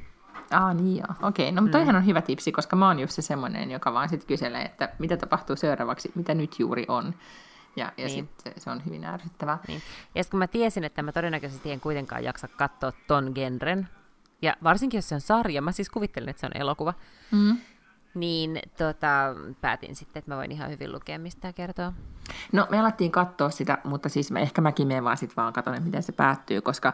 Ah, 0.51 0.75
niin 0.75 0.97
joo. 0.97 1.27
Okei, 1.29 1.51
no 1.51 1.61
mutta 1.61 1.77
toihan 1.77 1.95
on 1.95 2.05
hyvä 2.05 2.21
tipsi, 2.21 2.51
koska 2.51 2.75
mä 2.75 2.87
oon 2.87 2.99
just 2.99 3.13
se 3.13 3.21
semmoinen, 3.21 3.71
joka 3.71 3.93
vaan 3.93 4.09
sitten 4.09 4.27
kyselee, 4.27 4.61
että 4.61 4.89
mitä 4.99 5.17
tapahtuu 5.17 5.55
seuraavaksi, 5.55 6.11
mitä 6.15 6.33
nyt 6.33 6.59
juuri 6.59 6.85
on. 6.87 7.13
Ja, 7.75 7.91
ja 7.97 8.07
Niin. 8.07 8.09
sitten 8.09 8.53
se 8.57 8.69
on 8.69 8.85
hyvin 8.85 9.05
ärsyttävää. 9.05 9.59
Niin. 9.67 9.81
Ja 10.15 10.23
sitten 10.23 10.31
kun 10.31 10.39
mä 10.39 10.47
tiesin, 10.47 10.83
että 10.83 11.03
mä 11.03 11.11
todennäköisesti 11.11 11.71
en 11.71 11.79
kuitenkaan 11.79 12.23
jaksa 12.23 12.47
katsoa 12.47 12.91
ton 13.07 13.31
genren, 13.35 13.87
ja 14.41 14.55
varsinkin 14.63 14.97
jos 14.97 15.09
se 15.09 15.15
on 15.15 15.21
sarja, 15.21 15.61
mä 15.61 15.71
siis 15.71 15.89
kuvittelen, 15.89 16.29
että 16.29 16.39
se 16.39 16.45
on 16.45 16.57
elokuva, 16.61 16.93
Mm. 17.31 17.57
niin 18.13 18.59
tota, 18.77 19.35
päätin 19.61 19.95
sitten, 19.95 20.19
että 20.19 20.31
mä 20.31 20.37
voin 20.37 20.51
ihan 20.51 20.69
hyvin 20.69 20.91
lukea, 20.91 21.19
mistä 21.19 21.53
kertoo. 21.53 21.93
No 22.51 22.67
me 22.69 22.79
alettiin 22.79 23.11
katsoa 23.11 23.49
sitä, 23.49 23.77
mutta 23.83 24.09
siis 24.09 24.31
mä, 24.31 24.39
ehkä 24.39 24.61
mäkin 24.61 24.87
menen 24.87 25.03
vaan 25.03 25.17
sitten 25.17 25.35
vaan 25.35 25.53
katon, 25.53 25.73
että 25.73 25.85
miten 25.85 26.03
se 26.03 26.11
päättyy, 26.11 26.61
koska 26.61 26.93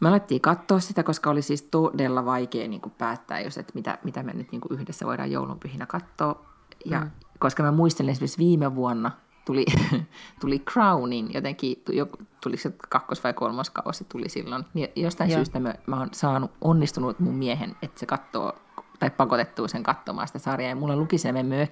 me 0.00 0.08
alettiin 0.08 0.40
katsoa 0.40 0.80
sitä, 0.80 1.02
koska 1.02 1.30
oli 1.30 1.42
siis 1.42 1.62
todella 1.62 2.24
vaikea 2.24 2.68
niin 2.68 2.80
kuin 2.80 2.92
päättää, 2.98 3.40
jos, 3.40 3.58
että 3.58 3.72
mitä, 3.74 3.98
mitä 4.04 4.22
me 4.22 4.32
nyt 4.32 4.52
niin 4.52 4.60
kuin 4.60 4.80
yhdessä 4.80 5.06
voidaan 5.06 5.30
joulunpyhinä 5.32 5.86
katsoa. 5.86 6.46
Ja 6.84 7.00
mm. 7.00 7.10
koska 7.38 7.62
mä 7.62 7.72
muistelen 7.72 8.10
esimerkiksi 8.12 8.38
viime 8.38 8.74
vuonna 8.74 9.10
tuli, 9.46 9.64
tuli 10.40 10.58
Crownin, 10.58 11.34
jotenkin 11.34 11.82
tuli 12.42 12.56
se 12.56 12.72
kakkos- 12.88 13.24
vai 13.24 13.32
kolmoskausi 13.32 14.06
tuli 14.08 14.28
silloin, 14.28 14.64
niin 14.74 14.88
jostain 14.96 15.30
Joo. 15.30 15.38
syystä 15.38 15.60
mä, 15.60 15.74
mä 15.86 15.98
oon 15.98 16.08
saanut 16.12 16.50
onnistunut 16.60 17.20
mun 17.20 17.34
miehen, 17.34 17.76
että 17.82 18.00
se 18.00 18.06
katsoo 18.06 18.52
tai 18.98 19.10
pakotettua 19.10 19.68
sen 19.68 19.82
katsomaan 19.82 20.26
sitä 20.26 20.38
sarjaa. 20.38 20.68
Ja 20.68 20.76
mulla 20.76 20.96
luki 20.96 21.18
se 21.18 21.32
meidän. 21.32 21.68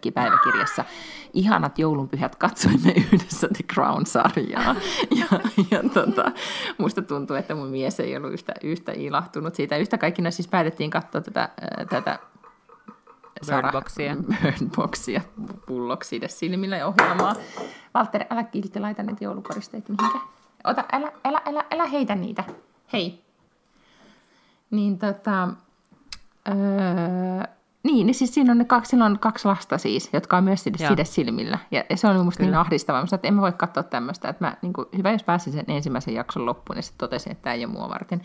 Ihanat 1.34 1.78
joulunpyhät 1.78 2.36
katsoimme 2.36 2.92
yhdessä 3.12 3.48
The 3.48 3.64
Crown-sarjaa. 3.74 4.74
Ja, 5.20 5.40
ja 5.70 5.82
tota, 5.94 6.32
musta 6.78 7.02
tuntuu, 7.02 7.36
että 7.36 7.54
mun 7.54 7.68
mies 7.68 8.00
ei 8.00 8.16
ollut 8.16 8.32
yhtä, 8.32 8.54
yhtä 8.62 8.92
ilahtunut 8.92 9.54
siitä. 9.54 9.76
Yhtä 9.76 9.98
kaikkina 9.98 10.30
siis 10.30 10.48
päätettiin 10.48 10.90
katsoa 10.90 11.20
tätä, 11.20 11.48
tätä 11.90 12.18
Sara- 13.42 13.72
Boxia. 13.72 14.16
Bird 14.16 14.70
Boxia 14.76 15.20
pullokside 15.66 16.28
silmillä 16.28 16.76
ja 16.76 16.86
ohjelmaa. 16.86 17.34
Valtteri, 17.94 18.24
älä 18.30 18.44
kiltti 18.44 18.80
laita 18.80 19.02
niitä 19.02 19.24
joulukoristeita 19.24 19.92
mihinkään. 19.92 20.24
Ota, 20.64 20.84
älä, 20.92 21.12
älä, 21.24 21.40
älä, 21.46 21.64
älä 21.70 21.86
heitä 21.86 22.14
niitä. 22.14 22.44
Hei. 22.92 23.24
Niin 24.70 24.98
tota, 24.98 25.48
öö, 26.48 26.54
niin, 27.82 28.06
niin 28.06 28.14
siis 28.14 28.34
siinä 28.34 28.52
on 28.52 28.58
ne 28.58 28.64
kaksi, 28.64 28.90
sillä 28.90 29.04
on 29.04 29.18
kaksi 29.18 29.48
lasta 29.48 29.78
siis, 29.78 30.10
jotka 30.12 30.36
on 30.36 30.44
myös 30.44 30.64
side, 30.64 31.04
silmillä. 31.04 31.58
Ja, 31.70 31.84
ja 31.90 31.96
se 31.96 32.08
oli 32.08 32.22
musta 32.22 32.42
niin 32.42 32.54
ahdistavaa. 32.54 33.00
Mä 33.02 33.06
sanoin, 33.06 33.18
että 33.18 33.28
en 33.28 33.34
mä 33.34 33.40
voi 33.40 33.52
katsoa 33.52 33.82
tämmöistä. 33.82 34.28
Että 34.28 34.44
mä, 34.44 34.56
niin 34.62 34.72
kuin, 34.72 34.86
hyvä, 34.96 35.12
jos 35.12 35.22
pääsin 35.22 35.52
sen 35.52 35.64
ensimmäisen 35.68 36.14
jakson 36.14 36.46
loppuun, 36.46 36.76
ja 36.76 36.82
sitten 36.82 36.98
totesin, 36.98 37.32
että 37.32 37.42
tämä 37.42 37.54
ei 37.54 37.64
ole 37.64 37.72
mua 37.72 37.88
varten. 37.88 38.22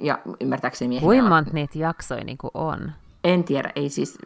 Ja 0.00 0.18
ymmärtääkseni 0.40 0.88
miehillä 0.88 1.06
Kuinka 1.06 1.24
on- 1.24 1.32
monta 1.32 1.50
niitä 1.52 1.78
jaksoja 1.78 2.24
niin 2.24 2.38
on? 2.54 2.92
En 3.24 3.44
tiedä, 3.44 3.70
ei 3.76 3.88
siis, 3.88 4.18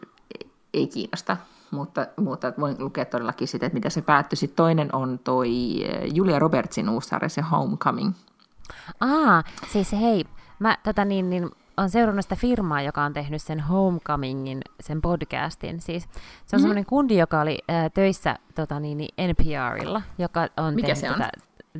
ei 0.73 0.87
kiinnosta, 0.87 1.37
mutta, 1.71 2.07
mutta 2.17 2.53
voin 2.59 2.75
lukea 2.79 3.05
todellakin 3.05 3.47
sitä, 3.47 3.65
että 3.65 3.73
mitä 3.73 3.89
se 3.89 4.01
päättyi. 4.01 4.37
Sitten 4.37 4.55
toinen 4.55 4.95
on 4.95 5.19
toi 5.23 5.49
eh, 5.83 6.11
Julia 6.13 6.39
Robertsin 6.39 6.89
uusi 6.89 7.07
sarja, 7.07 7.29
se 7.29 7.41
Homecoming. 7.41 8.13
Aa, 8.99 9.43
siis 9.71 9.91
hei, 9.91 10.25
mä 10.59 10.77
tota 10.83 11.05
niin, 11.05 11.29
niin 11.29 11.49
on 11.77 11.89
seurannut 11.89 12.25
sitä 12.25 12.35
firmaa, 12.35 12.81
joka 12.81 13.03
on 13.03 13.13
tehnyt 13.13 13.41
sen 13.41 13.59
Homecomingin, 13.59 14.61
sen 14.79 15.01
podcastin. 15.01 15.81
Siis 15.81 16.03
se 16.45 16.55
on 16.55 16.59
mm. 16.59 16.61
semmoinen 16.61 16.85
kundi, 16.85 17.17
joka 17.17 17.41
oli 17.41 17.57
äh, 17.69 17.91
töissä 17.93 18.35
tota 18.55 18.79
niin, 18.79 18.97
niin 18.97 19.31
NPRilla, 19.31 20.01
joka 20.17 20.47
on 20.57 20.75
Mikä 20.75 20.87
tehnyt 20.87 21.01
se 21.01 21.11
on? 21.11 21.17
Tätä, 21.17 21.31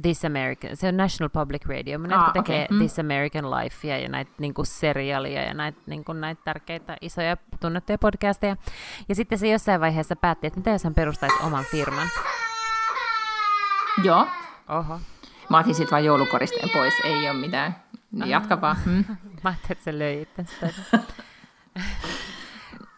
This 0.01 0.25
American, 0.25 0.77
se 0.77 0.87
on 0.87 0.97
National 0.97 1.29
Public 1.29 1.65
Radio, 1.65 1.99
Aa, 1.99 2.07
jotka 2.11 2.31
tekee 2.31 2.63
okei, 2.63 2.75
mm. 2.75 2.79
This 2.79 2.99
American 2.99 3.51
Lifea 3.51 3.97
ja 3.97 4.09
näitä 4.09 4.31
niinku 4.39 4.65
seriaalia 4.65 5.41
ja 5.41 5.53
näitä 5.53 5.79
niinku, 5.85 6.13
näitä 6.13 6.41
tärkeitä 6.45 6.97
isoja 7.01 7.37
tunnettuja 7.59 7.97
podcasteja. 7.97 8.55
Ja 9.09 9.15
sitten 9.15 9.37
se 9.39 9.47
jossain 9.47 9.81
vaiheessa 9.81 10.15
päätti, 10.15 10.47
että 10.47 10.59
mitä 10.59 10.69
jos 10.69 10.83
hän 10.83 10.93
perustaisi 10.93 11.35
oman 11.43 11.65
firman. 11.71 12.07
Joo. 14.03 14.27
Oho. 14.69 14.99
Mä 15.49 15.59
otin 15.59 15.75
sitten 15.75 15.91
vaan 15.91 16.05
joulukoristeen 16.05 16.69
pois, 16.73 16.93
ei 17.03 17.29
ole 17.29 17.33
mitään. 17.33 17.75
Niin 18.11 18.29
Jatka 18.29 18.61
vaan. 18.61 18.77
Hmm. 18.85 19.03
Mä 19.43 19.49
ajattelin, 19.49 19.71
että 19.71 19.83
se 19.83 19.99
löi 19.99 20.21
itsensä. 20.21 20.73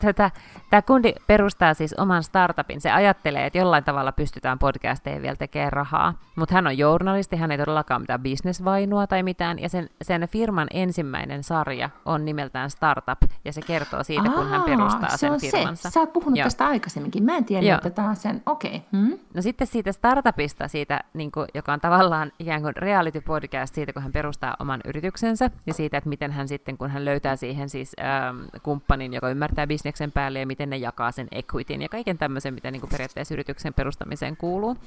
Tätä, 0.01 0.31
tämä 0.69 0.81
kundi 0.81 1.13
perustaa 1.27 1.73
siis 1.73 1.93
oman 1.93 2.23
startupin. 2.23 2.81
Se 2.81 2.91
ajattelee, 2.91 3.45
että 3.45 3.57
jollain 3.57 3.83
tavalla 3.83 4.11
pystytään 4.11 4.59
podcasteja 4.59 5.21
vielä 5.21 5.35
tekemään 5.35 5.73
rahaa. 5.73 6.13
Mutta 6.35 6.55
hän 6.55 6.67
on 6.67 6.77
journalisti, 6.77 7.35
hän 7.35 7.51
ei 7.51 7.57
todellakaan 7.57 8.01
mitään 8.01 8.21
bisnesvainua 8.21 9.07
tai 9.07 9.23
mitään. 9.23 9.59
Ja 9.59 9.69
sen, 9.69 9.89
sen 10.01 10.27
firman 10.27 10.67
ensimmäinen 10.71 11.43
sarja 11.43 11.89
on 12.05 12.25
nimeltään 12.25 12.69
Startup. 12.69 13.21
Ja 13.45 13.53
se 13.53 13.61
kertoo 13.61 14.03
siitä, 14.03 14.29
kun 14.29 14.49
hän 14.49 14.59
Aa, 14.59 14.65
perustaa 14.65 15.09
se 15.09 15.17
sen 15.17 15.31
on 15.31 15.39
firmansa. 15.39 15.89
Se. 15.89 15.93
Sä 15.93 15.99
oot 15.99 16.13
puhunut 16.13 16.37
Joo. 16.37 16.43
tästä 16.43 16.67
aikaisemminkin. 16.67 17.23
Mä 17.23 17.37
en 17.37 17.45
tiedä, 17.45 17.67
Joo. 17.67 17.75
että 17.75 17.89
tämä 17.89 18.09
on 18.09 18.15
sen. 18.15 18.41
Okei. 18.45 18.75
Okay. 18.75 19.01
Hmm? 19.01 19.19
No 19.33 19.41
sitten 19.41 19.67
siitä 19.67 19.91
startupista, 19.91 20.67
siitä, 20.67 20.99
niin 21.13 21.31
kuin, 21.31 21.47
joka 21.53 21.73
on 21.73 21.81
tavallaan 21.81 22.31
ikään 22.39 22.61
kuin 22.61 22.75
reality 22.75 23.21
podcast 23.21 23.75
siitä, 23.75 23.93
kun 23.93 24.01
hän 24.01 24.11
perustaa 24.11 24.55
oman 24.59 24.81
yrityksensä 24.85 25.51
ja 25.65 25.73
siitä, 25.73 25.97
että 25.97 26.09
miten 26.09 26.31
hän 26.31 26.47
sitten, 26.47 26.77
kun 26.77 26.89
hän 26.89 27.05
löytää 27.05 27.35
siihen 27.35 27.69
siis 27.69 27.95
ähm, 27.99 28.37
kumppanin, 28.63 29.13
joka 29.13 29.29
ymmärtää 29.29 29.67
bisneksen 29.91 30.11
päälle 30.11 30.39
ja 30.39 30.45
miten 30.45 30.69
ne 30.69 30.77
jakaa 30.77 31.11
sen 31.11 31.27
equityn 31.31 31.81
ja 31.81 31.89
kaiken 31.89 32.17
tämmöisen, 32.17 32.53
mitä 32.53 32.71
niin 32.71 32.79
kuin 32.79 32.89
periaatteessa 32.89 33.33
yrityksen 33.33 33.73
perustamiseen 33.73 34.37
kuuluu, 34.37 34.77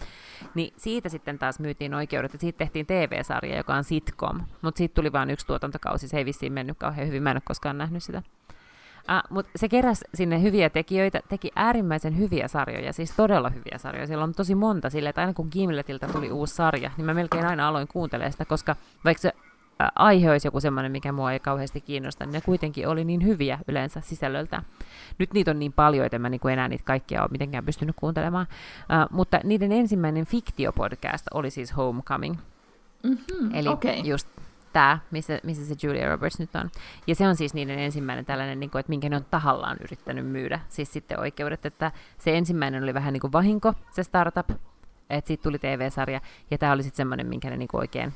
niin 0.55 0.72
siitä 0.76 1.09
sitten 1.09 1.38
taas 1.38 1.61
myytiin 1.61 1.94
oikeudet, 1.94 2.34
että 2.34 2.40
siitä 2.40 2.59
tehtiin 2.59 2.86
TV-sarja, 2.86 3.57
joka 3.57 3.74
on 3.74 3.84
sitcom, 3.84 4.40
mutta 4.62 4.78
siitä 4.78 4.94
tuli 4.94 5.12
vain 5.12 5.30
yksi 5.30 5.46
tuotantokausi, 5.46 6.09
se 6.09 6.18
ei 6.18 6.24
vissiin 6.24 6.52
mennyt 6.52 6.78
kauhean 6.78 7.09
hyvin, 7.09 7.22
mä 7.22 7.30
en 7.30 7.36
ole 7.36 7.42
koskaan 7.44 7.78
nähnyt 7.78 8.02
sitä. 8.02 8.22
Ah, 9.07 9.22
mutta 9.30 9.50
se 9.57 9.68
keräsi 9.68 10.05
sinne 10.14 10.42
hyviä 10.42 10.70
tekijöitä, 10.70 11.20
teki 11.28 11.50
äärimmäisen 11.57 12.18
hyviä 12.18 12.48
sarjoja, 12.48 12.92
siis 12.92 13.12
todella 13.16 13.50
hyviä 13.50 13.78
sarjoja. 13.78 14.07
Siellä 14.07 14.24
on 14.24 14.34
tosi 14.34 14.55
monta. 14.55 14.90
Sille, 14.90 15.09
että 15.09 15.20
aina 15.20 15.34
kun 15.34 15.48
Gimletiltä 15.52 16.09
tuli 16.09 16.30
uusi 16.30 16.55
sarja, 16.55 16.90
niin 16.96 17.05
mä 17.05 17.14
melkein 17.14 17.46
aina 17.46 17.68
aloin 17.68 17.88
kuuntelemaan 17.88 18.32
sitä, 18.32 18.44
koska 18.44 18.76
vaikka 19.05 19.20
se 19.20 19.32
aihe 19.95 20.31
olisi 20.31 20.49
joku 20.49 20.61
semmoinen, 20.61 20.93
mikä 20.93 21.12
mua 21.12 21.33
ei 21.33 21.41
kauheasti 21.41 21.81
kiinnosta, 21.81 22.25
niin 22.25 22.33
ne 22.33 22.41
kuitenkin 22.41 22.89
oli 22.89 23.05
niin 23.05 23.25
hyviä 23.25 23.59
yleensä 23.68 24.01
sisällöltä. 24.01 24.62
Nyt 25.18 25.33
niitä 25.33 25.51
on 25.51 25.59
niin 25.59 25.72
paljon, 25.72 26.07
että 26.07 26.18
mä 26.18 26.29
niinku 26.29 26.49
enää 26.49 26.68
niitä 26.68 26.85
kaikkia 26.85 27.22
ole 27.22 27.29
mitenkään 27.33 27.64
pystynyt 27.64 27.97
kuuntelemaan. 27.97 28.47
Uh, 28.81 29.16
mutta 29.16 29.41
niiden 29.45 29.72
ensimmäinen 29.72 30.27
fiktiopodcast 30.27 31.27
oli 31.35 31.51
siis 31.51 31.77
Homecoming. 31.77 32.37
Mm-hmm. 33.03 33.55
Eli 33.55 33.68
Okei. 33.68 34.09
just 34.09 34.29
tämä, 34.72 34.99
missä, 35.11 35.41
missä 35.43 35.64
se 35.64 35.87
Julia 35.87 36.09
Roberts 36.09 36.39
nyt 36.39 36.55
on. 36.55 36.70
Ja 37.07 37.14
se 37.14 37.29
on 37.29 37.37
siis 37.37 37.55
niiden 37.55 37.79
ensimmäinen 37.79 38.25
tällainen, 38.25 38.61
niin 38.61 38.70
kuin, 38.70 38.81
että 38.81 38.91
minkä 38.91 39.09
ne 39.09 39.16
on 39.16 39.25
tahallaan 39.31 39.77
yrittänyt 39.81 40.27
myydä. 40.27 40.61
Siis 40.68 40.93
sitten 40.93 41.20
oikeudet, 41.20 41.66
että 41.66 41.93
se 42.18 42.37
ensimmäinen 42.37 42.83
oli 42.83 42.95
vähän 42.95 43.12
niin 43.12 43.20
kuin 43.20 43.33
vahinko, 43.33 43.75
se 43.91 44.03
startup, 44.03 44.51
että 45.11 45.29
siitä 45.29 45.43
tuli 45.43 45.59
TV-sarja, 45.59 46.20
ja 46.51 46.59
tämä 46.59 46.72
oli 46.72 46.83
sitten 46.83 46.97
semmoinen, 46.97 47.27
minkä 47.27 47.51
ne 47.51 47.57
niin 47.57 47.68
kuin 47.68 47.79
oikein 47.79 48.12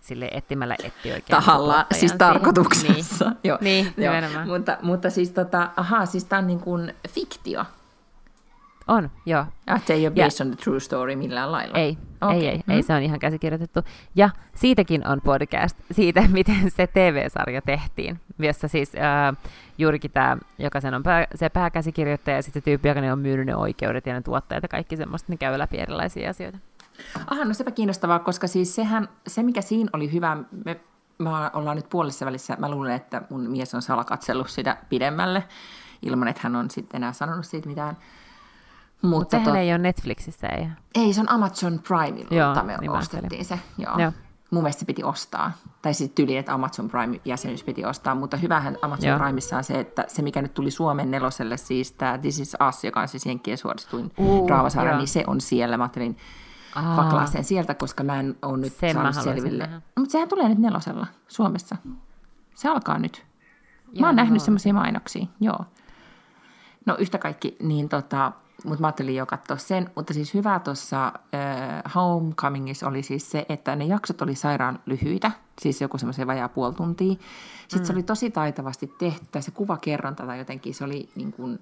sille 0.00 0.30
etsimällä 0.32 0.76
etti 0.84 1.12
oikein. 1.12 1.30
Tahallaan, 1.30 1.86
siis 1.92 2.12
tarkoituksessa. 2.12 3.24
Niin, 3.24 3.36
Joo. 3.44 3.58
niin 3.60 3.92
Joo. 3.96 4.14
nimenomaan. 4.14 4.48
Mutta, 4.48 4.78
mutta 4.82 5.10
siis, 5.10 5.30
tota, 5.30 5.70
ahaa, 5.76 6.06
siis 6.06 6.24
tämä 6.24 6.38
on 6.38 6.46
niin 6.46 6.60
kuin 6.60 6.94
fiktio. 7.08 7.64
On, 8.88 9.10
joo. 9.26 9.44
Ah, 9.66 9.82
se 9.84 9.92
ei 9.92 10.06
ole 10.06 10.14
based 10.14 10.40
ja, 10.40 10.44
on 10.44 10.50
the 10.50 10.64
true 10.64 10.80
story 10.80 11.16
millään 11.16 11.52
lailla? 11.52 11.78
Ei, 11.78 11.98
okay. 12.20 12.36
ei, 12.36 12.48
ei, 12.48 12.60
mm. 12.66 12.74
ei, 12.74 12.82
se 12.82 12.94
on 12.94 13.02
ihan 13.02 13.18
käsikirjoitettu. 13.18 13.80
Ja 14.14 14.30
siitäkin 14.54 15.06
on 15.06 15.20
podcast, 15.20 15.76
siitä 15.90 16.22
miten 16.32 16.70
se 16.70 16.86
TV-sarja 16.86 17.62
tehtiin, 17.62 18.20
jossa 18.38 18.68
siis 18.68 18.92
äh, 18.94 19.36
juurikin 19.78 20.10
tämä, 20.10 20.36
joka 20.58 20.80
sen 20.80 20.94
on 20.94 21.02
pää, 21.02 21.26
se 21.34 21.48
pääkäsikirjoittaja 21.48 22.36
ja 22.36 22.42
sitten 22.42 22.60
se 22.60 22.64
tyyppi, 22.64 22.88
joka 22.88 23.00
ne 23.00 23.12
on 23.12 23.18
myynyt 23.18 23.46
ne 23.46 23.56
oikeudet 23.56 24.06
ja 24.06 24.14
ne 24.14 24.20
tuottajat 24.20 24.62
ja 24.62 24.68
kaikki 24.68 24.96
semmoista, 24.96 25.32
ne 25.32 25.36
käy 25.36 25.58
läpi 25.58 25.78
erilaisia 25.78 26.30
asioita. 26.30 26.58
Aha, 27.26 27.44
no 27.44 27.54
sepä 27.54 27.70
kiinnostavaa, 27.70 28.18
koska 28.18 28.46
siis 28.46 28.74
sehän, 28.74 29.08
se 29.26 29.42
mikä 29.42 29.60
siinä 29.60 29.90
oli 29.92 30.12
hyvä, 30.12 30.36
me, 30.64 30.80
me 31.18 31.30
ollaan 31.52 31.76
nyt 31.76 31.88
puolessa 31.88 32.26
välissä, 32.26 32.56
mä 32.58 32.70
luulen, 32.70 32.92
että 32.92 33.22
mun 33.30 33.50
mies 33.50 33.74
on 33.74 33.82
salakatsellut 33.82 34.50
sitä 34.50 34.76
pidemmälle, 34.88 35.44
ilman 36.02 36.28
että 36.28 36.40
hän 36.42 36.56
on 36.56 36.70
sitten 36.70 36.98
enää 36.98 37.12
sanonut 37.12 37.46
siitä 37.46 37.68
mitään. 37.68 37.96
Mutta 39.02 39.16
Mut 39.16 39.30
sehän 39.30 39.44
tot... 39.44 39.56
ei 39.56 39.70
ole 39.70 39.78
Netflixissä, 39.78 40.46
ei? 40.46 40.68
Ei, 40.94 41.12
se 41.12 41.20
on 41.20 41.30
Amazon 41.30 41.80
Primeilta, 41.88 42.62
me 42.62 42.76
niin 42.80 42.90
ostettiin 42.90 43.44
se. 43.44 43.58
Joo. 43.78 43.98
Joo. 43.98 44.12
Mun 44.50 44.62
mielestä 44.62 44.80
se 44.80 44.86
piti 44.86 45.04
ostaa. 45.04 45.52
Tai 45.82 45.94
sitten 45.94 46.14
tyli, 46.14 46.36
että 46.36 46.54
Amazon 46.54 46.90
Prime-jäsenyys 46.90 47.64
piti 47.64 47.84
ostaa. 47.84 48.14
Mutta 48.14 48.36
hyvähän 48.36 48.76
Amazon 48.82 49.08
Joo. 49.08 49.18
Primeissa 49.18 49.56
on 49.56 49.64
se, 49.64 49.80
että 49.80 50.04
se 50.08 50.22
mikä 50.22 50.42
nyt 50.42 50.54
tuli 50.54 50.70
Suomen 50.70 51.10
neloselle, 51.10 51.56
siis 51.56 51.92
tämä 51.92 52.18
This 52.18 52.40
is 52.40 52.56
Us, 52.68 52.84
joka 52.84 53.00
on 53.00 53.08
siis 53.08 53.26
Jenkkien 53.26 53.58
suosituin 53.58 54.10
uh, 54.16 54.46
draavasarja, 54.46 54.96
niin 54.96 55.08
se 55.08 55.24
on 55.26 55.40
siellä. 55.40 55.76
Mä 55.76 55.84
ajattelin 55.84 56.16
vaklaa 56.96 57.26
sen 57.26 57.44
sieltä, 57.44 57.74
koska 57.74 58.04
mä 58.04 58.20
en 58.20 58.36
ole 58.42 58.58
nyt 58.58 58.72
sen 58.72 58.94
saanut 58.94 59.14
selville. 59.14 59.66
No, 59.66 59.80
mutta 59.98 60.12
sehän 60.12 60.28
tulee 60.28 60.48
nyt 60.48 60.58
nelosella 60.58 61.06
Suomessa. 61.28 61.76
Se 62.54 62.68
alkaa 62.68 62.98
nyt. 62.98 63.26
Mä 64.00 64.06
oon 64.06 64.16
nähnyt 64.16 64.42
semmoisia 64.42 64.74
mainoksia, 64.74 65.26
joo. 65.40 65.64
No 66.86 66.96
yhtä 66.98 67.18
kaikki, 67.18 67.56
niin 67.62 67.88
tota, 67.88 68.32
mutta 68.64 68.80
mä 68.80 68.86
ajattelin 68.86 69.16
jo 69.16 69.26
katsoa 69.26 69.56
sen. 69.56 69.90
Mutta 69.96 70.14
siis 70.14 70.34
hyvä 70.34 70.58
tuossa 70.58 71.06
äh, 71.06 71.92
Homecomingissa 71.94 72.88
oli 72.88 73.02
siis 73.02 73.30
se, 73.30 73.46
että 73.48 73.76
ne 73.76 73.84
jaksot 73.84 74.22
oli 74.22 74.34
sairaan 74.34 74.78
lyhyitä, 74.86 75.30
siis 75.60 75.80
joku 75.80 75.98
semmoisen 75.98 76.26
vajaa 76.26 76.48
puoli 76.48 76.74
tuntia. 76.74 77.14
Sitten 77.60 77.80
mm. 77.80 77.84
se 77.84 77.92
oli 77.92 78.02
tosi 78.02 78.30
taitavasti 78.30 78.92
tehty, 78.98 79.26
tai 79.32 79.42
se 79.42 79.50
kuvakerronta 79.50 80.26
tai 80.26 80.38
jotenkin 80.38 80.74
se 80.74 80.84
oli 80.84 81.08
niin 81.14 81.32
kuin, 81.32 81.58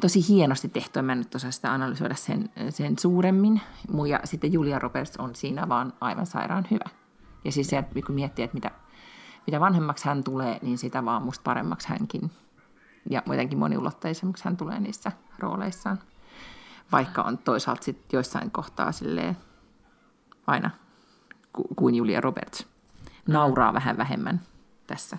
tosi 0.00 0.28
hienosti 0.28 0.68
tehty, 0.68 1.02
mä 1.02 1.12
en 1.12 1.18
nyt 1.18 1.34
osaa 1.34 1.50
sitä 1.50 1.72
analysoida 1.72 2.14
sen, 2.14 2.50
sen 2.70 2.98
suuremmin. 2.98 3.60
Ja 4.08 4.20
sitten 4.24 4.52
Julia 4.52 4.78
Roberts 4.78 5.16
on 5.16 5.34
siinä 5.34 5.68
vaan 5.68 5.92
aivan 6.00 6.26
sairaan 6.26 6.66
hyvä. 6.70 6.84
Ja 7.44 7.52
siis 7.52 7.66
se, 7.66 7.84
kun 8.06 8.14
miettii, 8.14 8.44
että 8.44 8.54
mitä, 8.54 8.70
mitä 9.46 9.60
vanhemmaksi 9.60 10.04
hän 10.04 10.24
tulee, 10.24 10.58
niin 10.62 10.78
sitä 10.78 11.04
vaan 11.04 11.22
musta 11.22 11.42
paremmaksi 11.42 11.88
hänkin 11.88 12.30
ja 13.10 13.22
muutenkin 13.26 13.58
moniulotteisemmaksi 13.58 14.44
hän 14.44 14.56
tulee 14.56 14.80
niissä 14.80 15.12
rooleissaan. 15.38 15.98
Vaikka 16.92 17.22
on 17.22 17.38
toisaalta 17.38 17.82
sit 17.82 18.12
joissain 18.12 18.50
kohtaa 18.50 18.92
silleen 18.92 19.36
aina 20.46 20.70
ku, 21.52 21.64
kuin 21.76 21.94
Julia 21.94 22.20
Roberts. 22.20 22.66
Nauraa 23.28 23.74
vähän 23.74 23.96
vähemmän 23.96 24.40
tässä 24.86 25.18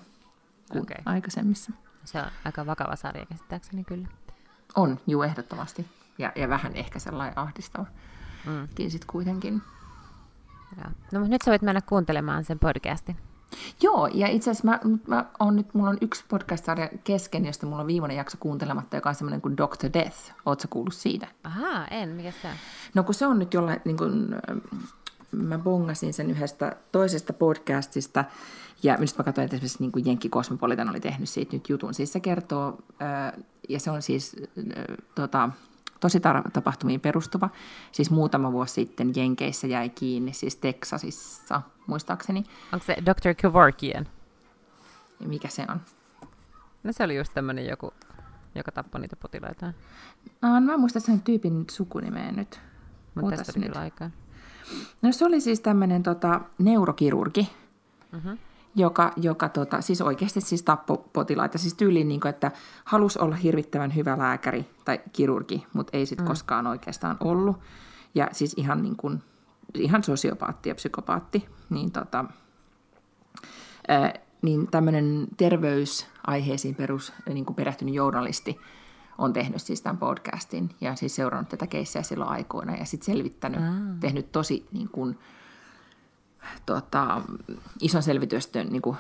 kuin 0.72 0.82
okay. 0.82 0.98
aikaisemmissa. 1.06 1.72
Se 2.06 2.20
on 2.20 2.26
aika 2.46 2.66
vakava 2.66 2.96
sarja 2.96 3.26
käsittääkseni 3.26 3.84
kyllä. 3.84 4.08
On, 4.76 5.00
juu 5.08 5.24
ehdottomasti. 5.24 5.86
Ja, 6.18 6.32
ja 6.36 6.50
vähän 6.50 6.76
ehkä 6.76 7.00
sellainen 7.00 7.38
ahdistava. 7.38 7.86
Mm. 8.46 8.68
Sitten 8.90 9.08
kuitenkin. 9.08 9.62
Ja. 10.78 10.92
No 11.12 11.20
mutta 11.20 11.30
nyt 11.30 11.42
sä 11.42 11.52
voit 11.52 11.62
mennä 11.62 11.82
kuuntelemaan 11.82 12.46
sen 12.46 12.60
podcastin. 12.60 13.18
Joo, 13.82 14.08
ja 14.08 14.28
itse 14.28 14.52
asiassa 14.52 14.68
mä, 14.68 14.80
mä 15.08 15.26
on 15.40 15.56
nyt, 15.56 15.74
mulla 15.74 15.90
on 15.90 15.98
yksi 16.02 16.24
podcast-sarja 16.28 16.90
kesken, 17.04 17.46
josta 17.46 17.66
mulla 17.66 17.82
on 17.82 17.88
viimeinen 17.88 18.18
jakso 18.18 18.38
kuuntelematta, 18.40 18.98
joka 18.98 19.10
on 19.10 19.16
semmoinen 19.16 19.42
kuin 19.42 19.58
Dr. 19.58 19.94
Death. 19.94 20.18
Oletko 20.46 20.68
kuullut 20.70 20.94
siitä? 20.94 21.28
Ahaa, 21.44 21.88
en. 21.88 22.10
Mikä 22.10 22.32
se 22.32 22.48
on? 22.48 22.54
No 22.94 23.04
kun 23.04 23.14
se 23.14 23.28
on 23.28 23.40
nyt 23.40 23.54
jollain, 23.54 23.82
niin 23.86 23.98
kuin, 23.98 24.36
mä 25.32 25.58
bongasin 25.58 26.14
sen 26.14 26.30
yhdestä 26.30 26.76
toisesta 26.92 27.34
podcastista, 27.34 28.26
ja 28.84 28.98
nyt 28.98 29.18
mä 29.18 29.24
katsoin, 29.24 29.46
että 29.46 29.56
esimerkiksi 29.56 29.78
niin 29.80 29.92
kuin 29.92 30.06
Jenkki 30.06 30.30
Cosmopolitan 30.30 30.90
oli 30.90 31.00
tehnyt 31.00 31.30
siitä 31.30 31.56
nyt 31.56 31.70
jutun. 31.70 31.94
Siis 31.94 32.14
se 32.14 32.20
kertoo, 32.20 32.80
ja 33.70 33.80
se 33.80 33.92
on 33.92 34.02
siis 34.02 34.36
tota, 35.16 35.50
tosi 36.00 36.20
tapahtumiin 36.54 37.00
perustuva. 37.00 37.50
Siis 37.92 38.12
muutama 38.12 38.52
vuosi 38.52 38.74
sitten 38.74 39.14
Jenkeissä 39.16 39.68
jäi 39.68 39.90
kiinni, 39.90 40.34
siis 40.34 40.56
Teksasissa 40.56 41.62
muistaakseni. 41.88 42.44
Onko 42.74 42.86
se 42.86 42.96
Dr. 43.06 43.34
Kevorkian? 43.38 44.08
Mikä 45.20 45.48
se 45.48 45.66
on? 45.70 45.82
No 46.84 46.92
se 46.92 47.04
oli 47.04 47.18
just 47.18 47.34
tämmöinen 47.34 47.66
joku, 47.66 47.94
joka 48.56 48.72
tappoi 48.72 49.02
niitä 49.02 49.16
potilaita. 49.16 49.74
No, 50.42 50.62
mä 50.62 50.74
en 50.74 50.80
muista 50.80 51.00
sen 51.00 51.22
tyypin 51.22 51.66
sukunimeä 51.72 52.32
nyt. 52.32 52.60
Mutta 53.16 53.38
tästä 53.38 53.60
nyt. 53.60 53.78
aikaa. 53.78 54.12
No 55.02 55.12
se 55.12 55.26
oli 55.26 55.42
siis 55.42 55.60
tämmöinen 55.60 56.04
tota, 56.04 56.42
neurokirurgi, 56.58 57.50
uh-huh 58.18 58.40
joka, 58.76 59.12
joka 59.18 59.50
tota, 59.50 59.82
siis 59.82 60.02
oikeasti 60.02 60.42
siis 60.42 60.64
tappoi 60.64 61.04
potilaita. 61.14 61.58
Siis 61.58 61.74
tyyliin, 61.74 62.08
niin 62.08 62.22
kuin, 62.22 62.30
että 62.30 62.52
halusi 62.86 63.20
olla 63.20 63.36
hirvittävän 63.36 63.96
hyvä 63.96 64.18
lääkäri 64.18 64.66
tai 64.86 65.00
kirurgi, 65.14 65.66
mutta 65.74 65.98
ei 65.98 66.06
sitten 66.06 66.26
mm. 66.26 66.28
koskaan 66.28 66.68
oikeastaan 66.68 67.18
ollut. 67.20 67.60
Ja 68.16 68.28
siis 68.32 68.54
ihan, 68.58 68.82
niin 68.84 68.96
kuin, 68.96 69.24
ihan 69.74 70.04
sosiopaatti 70.04 70.70
ja 70.70 70.76
psykopaatti. 70.76 71.48
Niin, 71.70 71.92
tota, 71.92 72.26
ää, 73.88 74.14
niin 74.42 74.68
tämmöinen 74.68 75.28
terveysaiheisiin 75.38 76.76
perus, 76.76 77.14
niin 77.34 77.46
kuin 77.46 77.56
perehtynyt 77.56 77.96
journalisti 77.96 78.60
on 79.18 79.34
tehnyt 79.34 79.62
siis 79.62 79.82
tämän 79.82 79.98
podcastin 79.98 80.70
ja 80.82 80.96
siis 80.96 81.16
seurannut 81.16 81.50
tätä 81.50 81.68
keissiä 81.68 82.04
silloin 82.04 82.32
aikoina 82.32 82.76
ja 82.76 82.86
sitten 82.86 83.06
selvittänyt, 83.06 83.60
ah. 83.60 84.00
tehnyt 84.00 84.32
tosi 84.32 84.68
niin 84.72 84.90
kuin, 84.90 85.20
tota, 86.66 87.22
ison 87.82 88.04
selvitysten 88.04 88.68
niin 88.70 88.82
kuin 88.82 88.98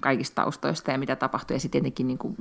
kaikista 0.00 0.42
taustoista 0.42 0.90
ja 0.90 0.98
mitä 0.98 1.16
tapahtuu. 1.16 1.54
Ja 1.54 1.60
sitten 1.60 1.82
tietenkin 1.82 2.06
niin 2.06 2.18
kuin, 2.18 2.36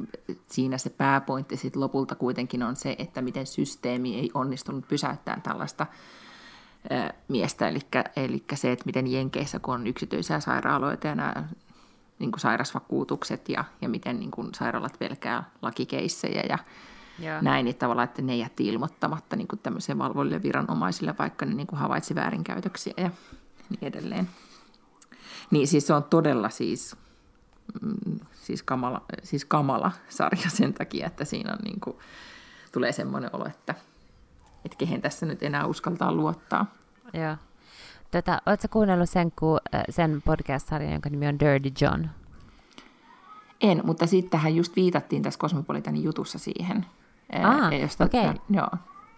siinä 0.48 0.78
se 0.78 0.90
pääpointti 0.90 1.58
sit 1.58 1.76
lopulta 1.76 2.16
kuitenkin 2.16 2.64
on 2.64 2.76
se, 2.76 2.96
että 3.00 3.22
miten 3.22 3.46
systeemi 3.46 4.16
ei 4.16 4.32
onnistunut 4.34 4.88
pysäyttämään 4.88 5.42
tällaista 5.42 5.86
ää, 6.90 7.14
miestä. 7.28 7.68
Eli, 7.70 7.80
eli 8.16 8.44
se, 8.54 8.72
että 8.72 8.86
miten 8.86 9.08
Jenkeissä, 9.08 9.60
kun 9.60 9.74
on 9.74 9.88
yksityisiä 9.88 10.40
sairaaloita 10.40 11.08
ja 11.08 11.16
nämä 11.16 11.34
niin 12.20 12.32
kuin 12.32 12.40
sairasvakuutukset 12.40 13.50
ja, 13.50 13.64
ja 13.82 13.90
miten 13.90 14.20
niin 14.20 14.32
kuin 14.32 14.54
sairaalat 14.54 15.00
pelkää 15.00 15.50
lakikeissejä 15.62 16.44
ja 16.50 16.58
ja. 17.20 17.42
näin, 17.42 17.66
niin 17.66 17.76
tavallaan, 17.76 18.08
että 18.08 18.22
ne 18.22 18.36
jätti 18.36 18.68
ilmoittamatta 18.68 19.36
niin 19.36 19.48
kuin 19.48 19.60
tämmöisille 19.60 19.98
valvoille 19.98 20.44
viranomaisille, 20.44 21.16
vaikka 21.20 21.46
ne 21.46 21.54
niin 21.54 21.68
kuin 21.68 21.80
havaitsi 21.80 22.16
väärinkäytöksiä 22.16 22.94
ja 22.98 23.10
niin 23.70 23.80
edelleen. 23.82 24.30
Niin 25.52 25.68
siis 25.68 25.88
se 25.88 25.94
on 25.94 26.04
todella 26.04 26.50
siis, 26.50 26.96
mm, 27.82 28.20
siis, 28.34 28.64
kamala, 28.64 29.02
siis 29.24 29.46
kamala 29.46 29.92
sarja 30.10 30.50
sen 30.50 30.74
takia, 30.74 31.08
että 31.08 31.26
siinä 31.26 31.54
on 31.54 31.60
niin 31.64 31.80
kuin, 31.80 31.98
tulee 32.72 32.92
semmoinen 32.92 33.30
olo, 33.34 33.46
että, 33.46 33.76
että 34.66 34.78
kehen 34.78 35.02
tässä 35.02 35.26
nyt 35.26 35.44
enää 35.44 35.66
uskaltaa 35.66 36.12
luottaa. 36.12 36.66
Joo. 37.14 37.36
Tota, 38.12 38.42
Oletko 38.46 38.68
kuunnellut 38.72 39.10
sen, 39.10 39.32
ku, 39.32 39.58
äh, 39.76 39.84
sen 39.90 40.22
podcast-sarjan, 40.26 40.92
jonka 40.92 41.10
nimi 41.10 41.28
on 41.28 41.40
Dirty 41.40 41.72
John? 41.82 42.06
En, 43.62 43.82
mutta 43.84 44.08
sittenhän 44.08 44.56
just 44.56 44.76
viitattiin 44.76 45.24
tässä 45.24 45.40
Cosmopolitanin 45.40 46.04
jutussa 46.04 46.40
siihen. 46.40 46.86
Ah, 47.44 47.68
okei. 48.06 48.30
Okay. 48.30 48.36
Joo. 48.50 48.70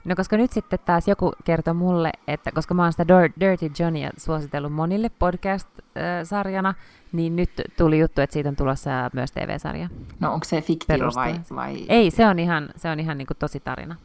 No 0.06 0.16
koska 0.16 0.38
nyt 0.38 0.52
sitten 0.52 0.80
taas 0.86 1.08
joku 1.08 1.34
kertoi 1.43 1.74
mulle, 1.74 2.12
että 2.28 2.52
koska 2.52 2.74
mä 2.74 2.84
oon 2.84 2.93
sitä 2.93 3.08
Dirty 3.39 3.72
Johnia 3.80 4.10
suositellut 4.18 4.74
monille 4.74 5.10
podcast-sarjana, 5.10 6.74
niin 7.12 7.36
nyt 7.36 7.52
tuli 7.78 8.00
juttu, 8.00 8.22
että 8.22 8.34
siitä 8.34 8.50
on 8.50 8.56
tulossa 8.56 8.89
myös 9.14 9.32
TV-sarja. 9.32 9.89
No 10.20 10.34
onko 10.34 10.43
se 10.43 10.62
fiktio 10.62 10.97
vai, 11.16 11.39
vai? 11.56 11.86
Ei, 11.89 12.12
se 12.12 12.28
on 12.28 12.39
ihan, 12.39 12.70
se 12.76 12.89
on 12.89 13.00
ihan 13.00 13.18
niin 13.18 13.28
kuin 13.28 13.38
tosi 13.38 13.60
tarina. 13.60 13.95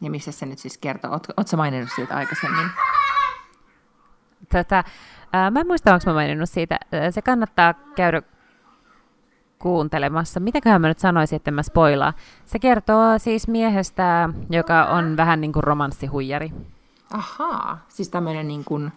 Ja 0.00 0.10
missä 0.10 0.32
se 0.32 0.46
nyt 0.46 0.58
siis 0.58 0.78
kertoo? 0.78 1.10
Oletko 1.10 1.56
maininnut 1.56 1.90
siitä 1.96 2.14
aikaisemmin? 2.16 2.66
Tätä, 4.48 4.84
ää, 5.32 5.50
mä 5.50 5.60
en 5.60 5.66
muista, 5.66 5.94
onko 5.94 6.02
mä 6.06 6.12
maininnut 6.12 6.50
siitä. 6.50 6.78
Se 7.10 7.22
kannattaa 7.22 7.74
käydä 7.96 8.22
kuuntelemassa. 9.58 10.40
Mitäköhän 10.40 10.80
mä 10.80 10.88
nyt 10.88 10.98
sanoisin, 10.98 11.36
että 11.36 11.50
mä 11.50 11.62
spoilaa. 11.62 12.12
Se 12.44 12.58
kertoo 12.58 13.18
siis 13.18 13.48
miehestä, 13.48 14.28
joka 14.50 14.84
on 14.84 15.16
vähän 15.16 15.40
niin 15.40 15.52
kuin 15.52 15.64
romanssihuijari. 15.64 16.52
Ahaa, 17.12 17.86
siis 17.88 18.08
tämmöinen 18.08 18.48
niin 18.48 18.64
kuin, 18.64 18.92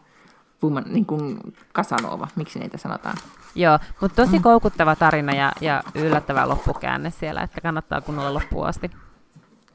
woman, 0.63 0.83
niin 0.87 1.05
kuin 1.05 1.39
Casanova, 1.73 2.27
miksi 2.35 2.59
niitä 2.59 2.77
sanotaan? 2.77 3.17
Joo, 3.55 3.79
mutta 4.01 4.25
tosi 4.25 4.39
koukuttava 4.39 4.95
tarina 4.95 5.33
ja, 5.33 5.51
ja 5.61 5.83
yllättävä 5.95 6.49
loppukäänne 6.49 7.11
siellä, 7.11 7.41
että 7.41 7.61
kannattaa 7.61 8.01
kunnolla 8.01 8.33
loppuun 8.33 8.67
asti. 8.67 8.91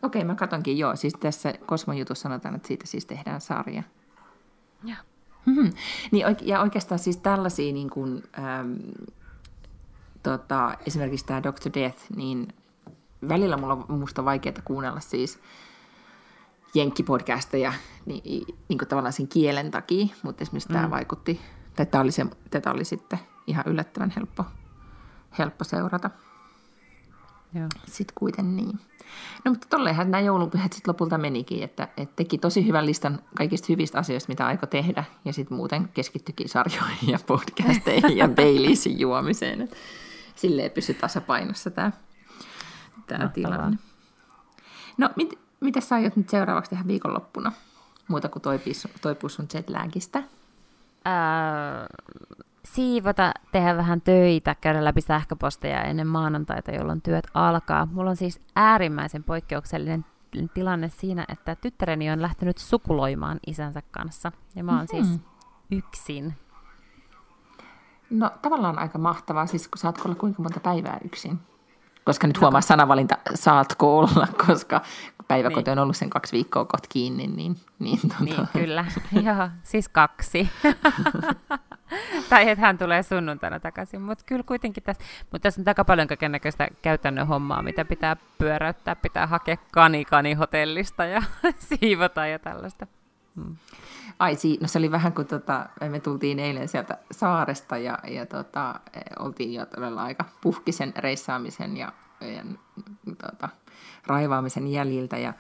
Okei, 0.03 0.25
mä 0.25 0.35
katonkin, 0.35 0.79
joo. 0.79 0.97
Siis 0.97 1.15
tässä 1.21 1.55
Kosmon 1.67 1.99
jutussa 1.99 2.23
sanotaan, 2.23 2.55
että 2.55 2.69
siitä 2.69 2.87
siis 2.87 3.07
tehdään 3.07 3.41
sarja. 3.41 3.83
Joo. 4.85 4.97
Mm-hmm. 5.47 5.73
Niin, 6.11 6.27
ja 6.43 6.61
oikeastaan 6.61 6.99
siis 6.99 7.17
tällaisia 7.17 7.73
niin 7.73 7.91
kuin, 7.91 8.23
ähm, 8.39 8.73
tota, 10.31 10.75
esimerkiksi 10.87 11.27
tämä 11.27 11.43
Dr. 11.43 11.71
Death, 11.75 11.99
niin 12.17 12.49
välillä 13.29 13.57
mulla 13.57 13.85
on 13.89 13.99
musta 13.99 14.25
vaikeaa 14.25 14.63
kuunnella 14.65 15.01
siis 15.01 15.39
jenkkipodcasteja 16.75 17.73
niin, 18.07 18.47
niin 18.69 18.79
kuin 18.79 18.89
tavallaan 18.89 19.13
sen 19.13 19.29
kielen 19.29 19.71
takia, 19.71 20.07
mutta 20.23 20.43
esimerkiksi 20.43 20.69
mm. 20.69 20.73
tämä 20.73 20.91
vaikutti, 20.91 21.41
tai 21.77 21.87
tämä 21.87 22.03
oli, 22.03 22.13
se, 22.13 22.27
tätä 22.51 22.71
oli 22.71 22.85
sitten 22.85 23.19
ihan 23.47 23.65
yllättävän 23.67 24.13
helppo, 24.17 24.45
helppo 25.39 25.65
seurata. 25.65 26.11
Joo. 27.55 27.69
Sitten 27.87 28.15
kuitenkin 28.15 28.57
niin. 28.57 28.81
No 29.45 29.51
mutta 29.51 29.67
tolleenhan 29.71 30.11
nämä 30.11 30.21
joulupyhät 30.21 30.73
sitten 30.73 30.93
lopulta 30.93 31.19
menikin, 31.19 31.63
että, 31.63 31.89
että 31.97 32.17
teki 32.17 32.39
tosi 32.39 32.67
hyvän 32.67 32.87
listan 32.87 33.19
kaikista 33.37 33.67
hyvistä 33.69 33.99
asioista, 33.99 34.33
mitä 34.33 34.47
aikoi 34.47 34.69
tehdä, 34.69 35.05
ja 35.25 35.33
sitten 35.33 35.57
muuten 35.57 35.89
keskittyikin 35.89 36.49
sarjoihin 36.49 37.11
ja 37.11 37.19
podcasteihin 37.27 38.17
ja 38.17 38.29
Baileysin 38.37 39.01
juomiseen. 39.01 39.63
Et 39.63 39.77
silleen 40.37 40.71
pysy 40.71 40.95
tasapainossa 40.95 41.71
tämä, 41.71 41.93
tämä 43.07 43.29
tilanne. 43.29 43.79
No 44.99 45.11
mit, 45.17 45.39
mitä 45.61 45.81
sä 45.81 45.95
aiot 45.95 46.17
nyt 46.17 46.29
seuraavaksi 46.29 46.71
tehdä 46.71 46.87
viikonloppuna? 46.87 47.53
Muuta 48.09 48.29
kuin 48.29 48.43
toipua, 48.43 48.73
toipua 49.01 49.31
sun 49.31 49.47
jetlagista? 49.55 50.23
Ää, 51.05 51.87
siivota, 52.65 53.33
tehdä 53.53 53.77
vähän 53.77 54.01
töitä, 54.01 54.57
käydä 54.61 54.85
läpi 54.85 55.01
sähköposteja 55.01 55.83
ennen 55.83 56.07
maanantaita, 56.07 56.71
jolloin 56.71 57.03
työt 57.03 57.27
alkaa. 57.35 57.87
Mulla 57.87 58.11
on 58.11 58.17
siis 58.17 58.41
äärimmäisen 58.57 59.25
poikkeuksellinen 59.25 60.05
tilanne 60.55 60.89
siinä, 60.89 61.25
että 61.29 61.55
tyttäreni 61.55 62.11
on 62.11 62.23
lähtenyt 62.23 62.59
sukuloimaan 62.59 63.41
isänsä 63.47 63.83
kanssa. 63.91 64.33
Ja 64.55 64.65
mä 64.65 64.73
oon 64.73 64.87
mm-hmm. 64.93 65.07
siis 65.07 65.21
yksin. 65.71 66.35
No 68.11 68.31
tavallaan 68.43 68.79
aika 68.79 68.99
mahtavaa, 68.99 69.47
siis 69.47 69.69
kun 69.69 69.79
saatko 69.79 70.09
olla 70.09 70.19
kuinka 70.19 70.43
monta 70.43 70.61
päivää 70.61 70.99
yksin? 71.05 71.39
Koska 72.05 72.27
nyt 72.27 72.37
no, 72.37 72.41
huomaa 72.41 72.61
sanavalinta, 72.61 73.19
saatko 73.35 73.99
olla, 73.99 74.27
koska 74.47 74.81
päiväkoti 75.29 75.71
niin. 75.71 75.79
on 75.79 75.83
ollut 75.83 75.97
sen 75.97 76.11
kaksi 76.11 76.33
viikkoa 76.33 76.65
kot 76.65 76.87
kiinni. 76.89 77.27
Niin, 77.27 77.57
niin, 77.79 78.01
tuota... 78.01 78.25
niin 78.25 78.49
kyllä. 78.53 78.85
Joo, 79.13 79.49
siis 79.63 79.89
kaksi. 79.89 80.51
tai 82.31 82.49
että 82.49 82.61
hän 82.67 82.79
tulee 82.79 83.03
sunnuntaina 83.03 83.61
takaisin, 83.61 84.03
mutta 84.03 84.25
kyllä 84.27 84.43
kuitenkin 84.43 84.83
tässä, 84.83 85.03
mutta 85.21 85.39
tässä 85.39 85.61
on 85.61 85.69
aika 85.69 85.85
paljon 85.85 86.09
kaikenlaista 86.09 86.67
käytännön 86.83 87.27
hommaa, 87.27 87.63
mitä 87.63 87.85
pitää 87.85 88.17
pyöräyttää, 88.39 88.97
pitää 88.97 89.27
hakea 89.27 89.57
kani 90.11 90.35
hotellista 90.35 91.05
ja 91.05 91.23
siivota 91.69 92.27
ja 92.27 92.39
tällaista. 92.39 92.87
Hmm. 93.37 93.57
Ai, 94.19 94.37
no 94.61 94.69
se 94.69 94.79
oli 94.79 94.91
vähän 94.91 95.13
kuin 95.13 95.27
tota, 95.27 95.67
me 95.89 96.01
tultiin 96.01 96.39
eilen 96.39 96.69
sieltä 96.69 96.99
saaresta 97.11 97.79
ja, 97.79 97.99
ja 98.09 98.27
tota, 98.27 98.81
e, 98.95 99.01
oltiin 99.19 99.55
jo 99.55 99.67
todella 99.67 100.03
aika 100.03 100.25
puhkisen 100.41 100.93
reissaamisen 100.97 101.77
ja, 101.77 101.93
ja 102.21 102.43
tota, 103.19 103.49
raivaamisen 104.07 104.69
jäljiltä 104.69 105.19
ja 105.19 105.33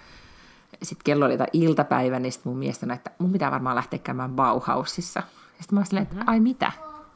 sitten 0.82 1.04
kello 1.04 1.24
oli 1.24 1.36
iltapäivä, 1.52 2.18
niin 2.18 2.32
sitten 2.32 2.50
mun 2.50 2.58
mies 2.58 2.80
sanoi, 2.80 2.94
että 2.94 3.10
mun 3.18 3.32
pitää 3.32 3.50
varmaan 3.50 3.76
lähteä 3.76 3.98
käymään 3.98 4.30
Bauhausissa. 4.30 5.22
Sitten 5.60 5.78
mä 5.78 5.84
olin 5.92 6.02
että 6.02 6.14
mm-hmm. 6.14 6.28
ai 6.28 6.40
mitä? 6.40 6.72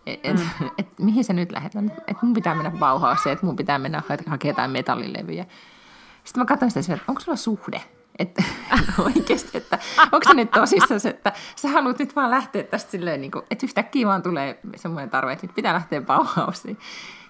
Et, 0.06 0.20
et, 0.22 0.36
mm. 0.36 0.66
et, 0.66 0.72
et, 0.78 0.98
mihin 0.98 1.24
sä 1.24 1.32
nyt 1.32 1.52
lähdet? 1.52 1.72
Että 1.76 2.26
mun 2.26 2.34
pitää 2.34 2.54
mennä 2.54 2.70
Bauhausiin, 2.70 3.32
että 3.32 3.46
mun 3.46 3.56
pitää 3.56 3.78
mennä 3.78 4.02
hakemaan 4.26 4.38
jotain 4.44 4.70
metallilevyjä. 4.70 5.46
Sitten 6.24 6.40
mä 6.40 6.44
katsoin 6.44 6.70
sitä, 6.70 6.94
että 6.94 7.04
onko 7.08 7.20
sulla 7.20 7.36
suhde? 7.36 7.82
Että 8.18 8.44
oikeasti, 8.98 9.58
että 9.58 9.78
onko 10.12 10.28
se 10.28 10.34
nyt 10.34 10.50
tosissaan, 10.50 11.00
että 11.04 11.32
sä 11.56 11.68
haluat 11.68 11.98
nyt 11.98 12.16
vaan 12.16 12.30
lähteä 12.30 12.62
tästä 12.62 12.90
silleen, 12.90 13.20
niin 13.20 13.30
kuin, 13.30 13.44
että 13.50 13.66
yhtäkkiä 13.66 14.06
vaan 14.06 14.22
tulee 14.22 14.60
semmoinen 14.76 15.10
tarve, 15.10 15.32
että 15.32 15.46
nyt 15.46 15.54
pitää 15.54 15.74
lähteä 15.74 16.00
Bauhausiin. 16.00 16.78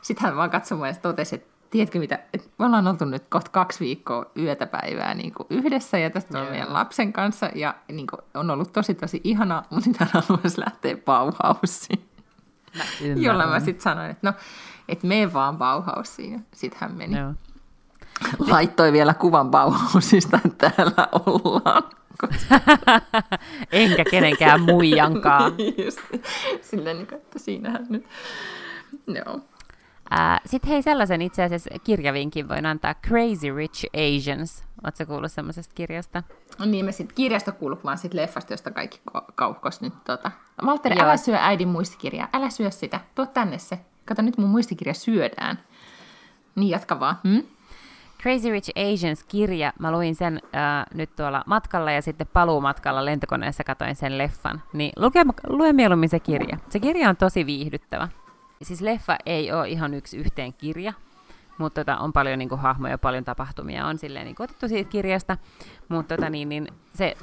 Sitten 0.02 0.26
hän 0.26 0.36
vaan 0.36 0.50
katsoi 0.50 0.88
ja 0.88 0.94
totesi, 0.94 1.34
että 1.34 1.50
tiedätkö 1.70 1.98
mitä, 1.98 2.18
että 2.34 2.48
me 2.58 2.66
ollaan 2.66 2.88
oltu 2.88 3.04
nyt 3.04 3.24
kohta 3.28 3.50
kaksi 3.50 3.80
viikkoa 3.80 4.26
yötä 4.38 4.66
päivää 4.66 5.14
niin 5.14 5.34
kuin 5.34 5.46
yhdessä 5.50 5.98
ja 5.98 6.10
tästä 6.10 6.40
on 6.40 6.50
meidän 6.50 6.72
lapsen 6.72 7.12
kanssa 7.12 7.50
ja 7.54 7.74
niin 7.92 8.06
kuin, 8.06 8.20
on 8.34 8.50
ollut 8.50 8.72
tosi 8.72 8.94
tosi 8.94 9.20
ihana, 9.24 9.62
mutta 9.70 9.90
nyt 9.90 9.98
hän 10.00 10.10
haluaisi 10.12 10.60
lähteä 10.60 10.96
Bauhausiin. 10.96 12.08
Jolla 13.16 13.46
mä 13.46 13.60
sitten 13.60 13.82
sanoin, 13.82 14.10
että 14.10 14.26
no, 14.28 14.32
et 14.88 15.02
mene 15.02 15.32
vaan 15.32 15.58
Bauhausiin. 15.58 16.46
Sitten 16.52 16.80
hän 16.80 16.92
meni. 16.92 17.18
Joo. 17.18 17.34
Laittoi 18.38 18.92
vielä 18.92 19.14
kuvan 19.14 19.50
Bauhausista, 19.50 20.38
että 20.46 20.70
täällä 20.70 21.08
ollaan. 21.12 21.82
Enkä 23.72 24.04
kenenkään 24.10 24.60
muijankaan. 24.60 25.52
Silleen, 26.70 26.96
niin 26.96 27.14
että 27.14 27.38
siinähän 27.38 27.86
nyt. 27.88 28.06
Joo. 29.06 29.40
Sitten 30.46 30.70
hei, 30.70 30.82
sellaisen 30.82 31.22
itse 31.22 31.42
asiassa 31.42 31.70
kirjavinkin 31.84 32.48
voin 32.48 32.66
antaa, 32.66 32.94
Crazy 32.94 33.56
Rich 33.56 33.84
Asians. 33.94 34.64
Oletko 34.84 35.06
kuullut 35.06 35.32
semmoisesta 35.32 35.74
kirjasta? 35.74 36.22
No 36.58 36.66
niin, 36.66 36.84
mä 36.84 36.92
sitten 36.92 37.14
kirjasta 37.14 37.52
kuullut, 37.52 37.84
vaan 37.84 37.98
sitten 37.98 38.20
leffasta, 38.20 38.52
josta 38.52 38.70
kaikki 38.70 39.00
kauhkos 39.34 39.80
nyt. 39.80 39.92
Tota. 40.04 40.30
Valtteri, 40.66 40.96
Joo. 40.96 41.04
älä 41.04 41.16
syö 41.16 41.36
äidin 41.40 41.68
muistikirjaa, 41.68 42.28
älä 42.32 42.50
syö 42.50 42.70
sitä, 42.70 43.00
tuo 43.14 43.26
tänne 43.26 43.58
se. 43.58 43.78
Kato, 44.04 44.22
nyt 44.22 44.38
mun 44.38 44.48
muistikirja 44.48 44.94
syödään. 44.94 45.58
Niin, 46.54 46.70
jatka 46.70 47.00
vaan. 47.00 47.16
Hmm? 47.28 47.42
Crazy 48.22 48.50
Rich 48.50 48.70
Asians-kirja, 48.76 49.72
mä 49.78 49.92
luin 49.92 50.14
sen 50.14 50.40
äh, 50.54 50.86
nyt 50.94 51.16
tuolla 51.16 51.44
matkalla 51.46 51.90
ja 51.92 52.02
sitten 52.02 52.26
paluumatkalla 52.32 53.04
lentokoneessa 53.04 53.64
katoin 53.64 53.96
sen 53.96 54.18
leffan. 54.18 54.62
Niin 54.72 54.92
lue, 54.96 55.10
lue 55.48 55.72
mieluummin 55.72 56.08
se 56.08 56.20
kirja. 56.20 56.58
Se 56.68 56.80
kirja 56.80 57.08
on 57.08 57.16
tosi 57.16 57.46
viihdyttävä. 57.46 58.08
Siis 58.62 58.80
leffa 58.80 59.16
ei 59.26 59.52
ole 59.52 59.68
ihan 59.68 59.94
yksi 59.94 60.16
yhteen 60.16 60.52
kirja, 60.52 60.92
mutta 61.58 61.84
tota, 61.84 61.98
on 61.98 62.12
paljon 62.12 62.38
niin 62.38 62.48
kuin, 62.48 62.60
hahmoja, 62.60 62.98
paljon 62.98 63.24
tapahtumia 63.24 63.86
on 63.86 63.98
silleen 63.98 64.24
niin 64.24 64.36
kuin, 64.36 64.44
otettu 64.44 64.68
siitä 64.68 64.90
kirjasta, 64.90 65.36
mutta 65.88 66.16
tota, 66.16 66.30
niin, 66.30 66.48
niin, 66.48 66.68
se, 66.94 67.14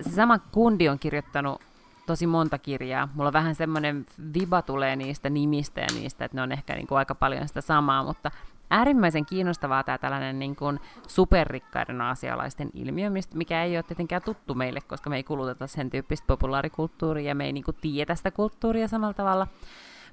se 0.00 0.10
sama 0.10 0.38
kundi 0.38 0.88
on 0.88 0.98
kirjoittanut 0.98 1.62
tosi 2.06 2.26
monta 2.26 2.58
kirjaa. 2.58 3.08
Mulla 3.14 3.28
on 3.28 3.32
vähän 3.32 3.54
semmoinen 3.54 4.06
viba 4.34 4.62
tulee 4.62 4.96
niistä 4.96 5.30
nimistä 5.30 5.80
ja 5.80 5.86
niistä, 5.94 6.24
että 6.24 6.36
ne 6.36 6.42
on 6.42 6.52
ehkä 6.52 6.74
niin 6.74 6.86
kuin, 6.86 6.98
aika 6.98 7.14
paljon 7.14 7.48
sitä 7.48 7.60
samaa, 7.60 8.04
mutta 8.04 8.30
äärimmäisen 8.70 9.26
kiinnostavaa 9.26 9.84
tämä 9.84 9.98
tällainen 9.98 10.38
niin 10.38 10.56
kuin 10.56 10.80
superrikkaiden 11.08 12.00
aasialaisten 12.00 12.70
ilmiö, 12.74 13.10
mikä 13.34 13.64
ei 13.64 13.76
ole 13.76 13.82
tietenkään 13.82 14.22
tuttu 14.22 14.54
meille, 14.54 14.80
koska 14.80 15.10
me 15.10 15.16
ei 15.16 15.24
kuluteta 15.24 15.66
sen 15.66 15.90
tyyppistä 15.90 16.26
populaarikulttuuria 16.26 17.28
ja 17.28 17.34
me 17.34 17.44
ei 17.44 17.52
niin 17.52 17.64
kuin 17.64 17.76
tiedä 17.80 18.14
sitä 18.14 18.30
kulttuuria 18.30 18.88
samalla 18.88 19.14
tavalla. 19.14 19.46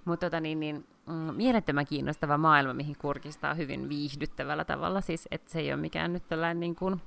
Mutta 0.06 0.26
tota, 0.26 0.40
niin, 0.40 0.60
niin, 0.60 0.88
mm, 1.06 1.14
mielettömän 1.14 1.86
kiinnostava 1.86 2.38
maailma, 2.38 2.74
mihin 2.74 2.96
kurkistaa 3.02 3.54
hyvin 3.54 3.90
viihdyttävällä 3.90 4.66
tavalla. 4.66 5.02
Siis, 5.02 5.28
että 5.32 5.52
se 5.52 5.60
ei 5.60 5.74
ole 5.74 5.82
mikään 5.82 6.14
nyt 6.14 6.28
tällainen 6.28 6.60
niin 6.60 6.76
kuin 6.76 7.02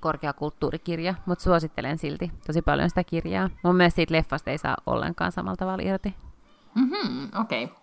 korkeakulttuurikirja, 0.00 1.14
mutta 1.26 1.44
suosittelen 1.44 1.98
silti 1.98 2.32
tosi 2.46 2.62
paljon 2.62 2.88
sitä 2.88 3.04
kirjaa. 3.04 3.50
Mun 3.62 3.76
mielestä 3.76 3.96
siitä 3.96 4.14
leffasta 4.14 4.50
ei 4.50 4.58
saa 4.58 4.76
ollenkaan 4.86 5.32
samalla 5.32 5.56
tavalla 5.56 5.82
irti. 5.82 6.14
Mm-hmm, 6.74 7.28
okei. 7.40 7.64
Okay. 7.64 7.76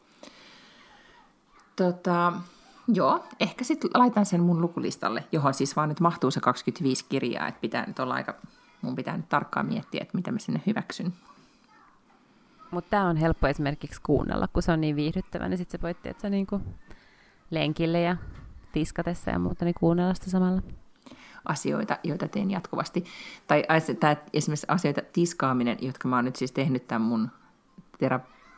Tota, 1.75 2.33
joo, 2.87 3.25
ehkä 3.39 3.63
sitten 3.63 3.91
laitan 3.93 4.25
sen 4.25 4.41
mun 4.41 4.61
lukulistalle, 4.61 5.23
johon 5.31 5.53
siis 5.53 5.75
vaan 5.75 5.89
nyt 5.89 5.99
mahtuu 5.99 6.31
se 6.31 6.39
25 6.39 7.05
kirjaa, 7.09 7.47
että 7.47 7.61
pitää 7.61 7.85
nyt 7.87 7.99
olla 7.99 8.13
aika, 8.13 8.35
mun 8.81 8.95
pitää 8.95 9.17
nyt 9.17 9.29
tarkkaan 9.29 9.65
miettiä, 9.65 10.01
että 10.01 10.17
mitä 10.17 10.31
mä 10.31 10.39
sinne 10.39 10.61
hyväksyn. 10.65 11.13
Mutta 12.71 12.89
tämä 12.89 13.07
on 13.07 13.17
helppo 13.17 13.47
esimerkiksi 13.47 14.01
kuunnella, 14.03 14.47
kun 14.47 14.63
se 14.63 14.71
on 14.71 14.81
niin 14.81 14.95
viihdyttävä, 14.95 15.49
niin 15.49 15.57
sitten 15.57 15.79
se 15.79 15.81
voitti, 15.81 16.09
että 16.09 16.21
se 16.21 16.29
niinku 16.29 16.61
lenkille 17.51 18.01
ja 18.01 18.17
tiskatessa 18.71 19.31
ja 19.31 19.39
muuta, 19.39 19.65
niin 19.65 19.75
kuunnella 19.79 20.13
sitä 20.13 20.29
samalla. 20.29 20.61
Asioita, 21.45 21.97
joita 22.03 22.27
teen 22.27 22.51
jatkuvasti. 22.51 23.05
Tai 23.47 23.63
tämä 23.99 24.15
esimerkiksi 24.33 24.67
asioita 24.69 25.01
tiskaaminen, 25.13 25.77
jotka 25.81 26.07
mä 26.07 26.15
oon 26.15 26.25
nyt 26.25 26.35
siis 26.35 26.51
tehnyt 26.51 26.87
tämän 26.87 27.01
mun 27.01 27.29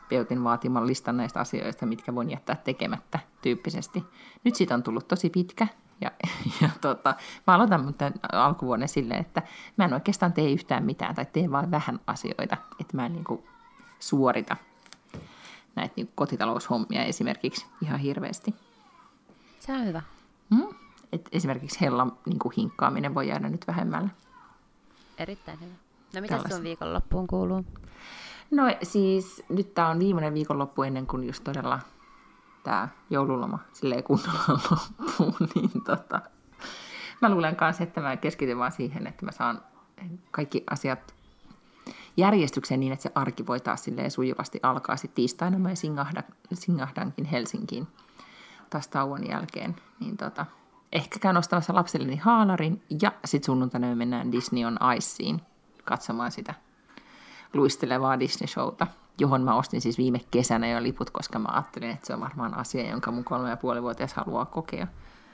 terapeutin 0.08 0.44
vaatiman 0.44 0.86
listan 0.86 1.16
näistä 1.16 1.40
asioista, 1.40 1.86
mitkä 1.86 2.14
voin 2.14 2.30
jättää 2.30 2.56
tekemättä 2.56 3.18
tyyppisesti. 3.42 4.04
Nyt 4.44 4.54
siitä 4.54 4.74
on 4.74 4.82
tullut 4.82 5.08
tosi 5.08 5.30
pitkä, 5.30 5.68
ja, 6.00 6.10
ja 6.60 6.68
tota, 6.80 7.14
mä 7.46 7.54
aloitan 7.54 7.94
tämän 7.94 8.14
alkuvuoden 8.32 8.88
silleen, 8.88 9.20
että 9.20 9.42
mä 9.76 9.84
en 9.84 9.94
oikeastaan 9.94 10.32
tee 10.32 10.50
yhtään 10.50 10.84
mitään 10.84 11.14
tai 11.14 11.26
teen 11.32 11.52
vain 11.52 11.70
vähän 11.70 12.00
asioita, 12.06 12.56
että 12.80 12.96
mä 12.96 13.06
en 13.06 13.12
niin 13.12 13.24
kuin 13.24 13.44
suorita 13.98 14.56
näitä 15.74 15.92
niin 15.96 16.12
kotitaloushommia 16.14 17.04
esimerkiksi 17.04 17.66
ihan 17.82 18.00
hirveästi. 18.00 18.54
Se 19.60 19.72
on 19.72 19.86
hyvä. 19.86 20.02
Mm? 20.50 20.68
Et 21.12 21.28
esimerkiksi 21.32 21.80
hellan 21.80 22.12
niin 22.26 22.38
kuin 22.38 22.52
hinkkaaminen 22.56 23.14
voi 23.14 23.28
jäädä 23.28 23.48
nyt 23.48 23.66
vähemmällä. 23.66 24.08
Erittäin 25.18 25.60
hyvä. 25.60 25.72
No 26.14 26.20
mitä 26.20 26.40
sun 26.48 26.62
viikonloppuun 26.62 27.26
kuuluu? 27.26 27.64
No 28.50 28.62
siis 28.82 29.44
nyt 29.48 29.74
tämä 29.74 29.88
on 29.88 29.98
viimeinen 29.98 30.34
viikonloppu 30.34 30.82
ennen 30.82 31.06
kuin 31.06 31.24
just 31.24 31.44
todella 31.44 31.78
tämä 32.62 32.88
joululoma 33.10 33.58
silleen 33.72 34.02
kunnolla 34.02 34.44
loppuu, 34.70 35.34
niin 35.54 35.84
tota, 35.84 36.20
mä 37.22 37.30
luulen 37.30 37.56
kanssa, 37.56 37.82
että 37.82 38.00
mä 38.00 38.16
keskityn 38.16 38.58
vaan 38.58 38.72
siihen, 38.72 39.06
että 39.06 39.24
mä 39.24 39.32
saan 39.32 39.60
kaikki 40.30 40.64
asiat 40.70 41.14
järjestykseen 42.16 42.80
niin, 42.80 42.92
että 42.92 43.02
se 43.02 43.12
arki 43.14 43.46
voi 43.46 43.60
taas 43.60 43.84
sujuvasti 44.08 44.60
alkaa. 44.62 44.96
Sitten 44.96 45.14
tiistaina 45.16 45.58
mä 45.58 45.74
singahdan, 45.74 46.24
singahdankin 46.52 47.24
Helsinkiin 47.24 47.86
taas 48.70 48.88
tauon 48.88 49.28
jälkeen. 49.28 49.76
Niin 50.00 50.16
tota, 50.16 50.46
ehkä 50.92 51.18
käyn 51.18 51.36
ostamassa 51.36 51.74
lapselleni 51.74 52.16
haalarin 52.16 52.82
ja 53.02 53.12
sitten 53.24 53.46
sunnuntaina 53.46 53.86
me 53.86 53.94
mennään 53.94 54.32
Disney 54.32 54.64
on 54.64 54.78
Iceen 54.96 55.42
katsomaan 55.84 56.32
sitä 56.32 56.54
luistelevaa 57.54 58.16
Disney-showta, 58.20 58.86
johon 59.18 59.42
mä 59.42 59.54
ostin 59.54 59.80
siis 59.80 59.98
viime 59.98 60.20
kesänä 60.30 60.68
jo 60.68 60.82
liput, 60.82 61.10
koska 61.10 61.38
mä 61.38 61.48
ajattelin, 61.52 61.90
että 61.90 62.06
se 62.06 62.14
on 62.14 62.20
varmaan 62.20 62.54
asia, 62.54 62.90
jonka 62.90 63.10
mun 63.10 63.24
kolme 63.24 63.50
ja 63.50 63.56
puoli 63.56 63.82
vuotias 63.82 64.14
haluaa 64.14 64.44
kokea. 64.44 64.86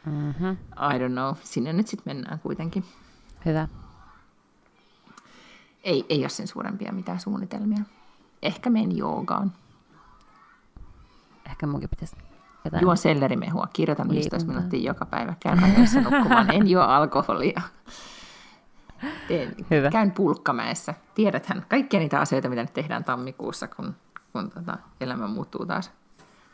Mm-hmm. 0.06 0.52
I 0.76 0.98
don't 0.98 1.12
know. 1.12 1.34
Sinne 1.42 1.72
nyt 1.72 1.88
sitten 1.88 2.16
mennään 2.16 2.38
kuitenkin. 2.38 2.84
Hyvä. 3.44 3.68
Ei, 5.84 6.06
ei 6.08 6.20
ole 6.20 6.28
sen 6.28 6.48
suurempia 6.48 6.92
mitään 6.92 7.20
suunnitelmia. 7.20 7.84
Ehkä 8.42 8.70
menen 8.70 8.96
joogaan. 8.96 9.52
Ehkä 11.46 11.66
munkin 11.66 11.88
pitäisi 11.88 12.16
jotain. 12.64 12.82
Juon 12.82 12.96
sellerimehua, 12.96 13.68
kirjoitan 13.72 14.08
15 14.08 14.48
minuuttia 14.48 14.80
joka 14.80 15.06
päivä, 15.06 15.34
käyn 15.40 15.60
nukkumaan, 16.02 16.50
en 16.50 16.68
juo 16.68 16.82
alkoholia. 16.82 17.60
Teen, 19.28 19.56
Hyvä. 19.70 19.90
Käyn 19.90 20.10
pulkkamäessä. 20.10 20.94
Tiedäthän 21.14 21.66
kaikkia 21.68 22.00
niitä 22.00 22.20
asioita, 22.20 22.48
mitä 22.48 22.60
nyt 22.60 22.74
tehdään 22.74 23.04
tammikuussa, 23.04 23.68
kun, 23.68 23.94
kun 24.32 24.50
tota, 24.50 24.78
elämä 25.00 25.26
muuttuu 25.26 25.66
taas 25.66 25.90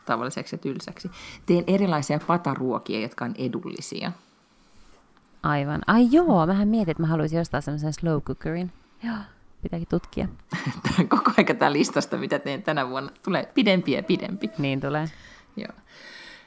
tavalliseksi 0.05 0.55
ja 0.55 0.59
tylsäksi. 0.59 1.11
Teen 1.45 1.63
erilaisia 1.67 2.19
pataruokia, 2.27 2.99
jotka 2.99 3.25
on 3.25 3.33
edullisia. 3.37 4.11
Aivan. 5.43 5.81
Ai 5.87 6.07
joo, 6.11 6.45
mähän 6.45 6.67
mietin, 6.67 6.91
että 6.91 7.03
mä 7.03 7.07
haluaisin 7.07 7.39
ostaa 7.39 7.61
semmoisen 7.61 7.93
slow 7.93 8.21
cookerin. 8.21 8.71
Joo, 9.03 9.15
pitääkin 9.61 9.87
tutkia. 9.87 10.27
Koko 11.09 11.31
ajan 11.37 11.57
tämä 11.57 11.73
listasta, 11.73 12.17
mitä 12.17 12.39
teen 12.39 12.63
tänä 12.63 12.89
vuonna, 12.89 13.11
tulee 13.23 13.51
pidempi 13.53 13.91
ja 13.91 14.03
pidempi. 14.03 14.49
Niin 14.57 14.81
tulee. 14.81 15.05
Joo. 15.57 15.73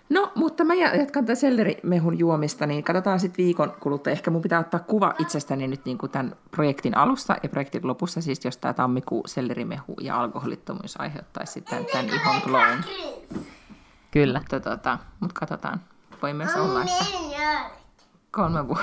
No, 0.09 0.33
mutta 0.35 0.65
mä 0.65 0.75
jatkan 0.75 1.25
tätä 1.25 1.35
sellerimehun 1.35 2.19
juomista, 2.19 2.67
niin 2.67 2.85
katsotaan 2.85 3.21
sitten 3.21 3.45
viikon 3.45 3.73
kuluttua. 3.81 4.13
Ehkä 4.13 4.31
mun 4.31 4.43
pitää 4.43 4.61
ottaa 4.61 4.81
kuva 4.81 5.15
itsestäni 5.19 5.69
nyt 5.69 5.85
niin 5.85 5.99
kuin 5.99 6.13
tämän 6.13 6.37
projektin 6.51 6.97
alussa 6.97 7.37
ja 7.43 7.49
projektin 7.49 7.87
lopussa, 7.87 8.21
siis 8.21 8.45
jos 8.45 8.57
tämä 8.57 8.75
tammikuu 8.75 9.23
sellerimehu 9.27 9.95
ja 10.01 10.21
alkoholittomuus 10.21 11.01
aiheuttaisi 11.01 11.53
sitten 11.53 11.87
tämän 11.93 12.07
ihon 12.07 12.43
glown. 12.45 12.79
Kyllä. 14.11 14.39
Mutta, 14.39 14.61
tota, 14.61 14.99
mutta 15.21 15.41
katsotaan. 15.41 15.81
Voi 16.23 16.35
myös 16.35 16.57
olla, 16.57 16.83
että 16.83 17.05
kolme, 18.31 18.69
vu- 18.69 18.79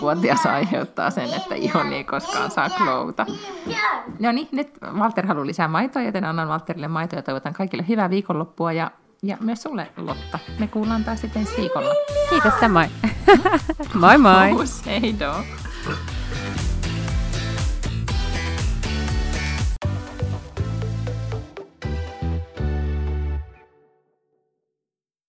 vuotias 0.00 0.46
aiheuttaa 0.46 1.10
sen, 1.10 1.34
että 1.34 1.54
ihon 1.54 1.92
ei 1.92 2.04
koskaan 2.04 2.50
saa 2.50 2.70
glowta. 2.70 3.26
No 4.18 4.32
niin, 4.32 4.48
nyt 4.52 4.78
Walter 4.92 5.26
haluaa 5.26 5.46
lisää 5.46 5.68
maitoa, 5.68 6.02
joten 6.02 6.24
annan 6.24 6.48
Walterille 6.48 6.88
maitoa 6.88 7.18
ja 7.18 7.22
toivotan 7.22 7.52
kaikille 7.52 7.84
hyvää 7.88 8.10
viikonloppua 8.10 8.72
ja 8.72 8.90
ja 9.26 9.36
myös 9.40 9.62
sulle, 9.62 9.88
Lotta. 9.96 10.38
Me 10.58 10.66
kuullaan 10.66 11.04
taas 11.04 11.20
sitten 11.20 11.46
siikolla. 11.46 11.94
Kiitos 12.30 12.52
samoin. 12.60 12.90
moi 13.94 14.18
moi! 14.18 14.52
Usein 14.52 15.18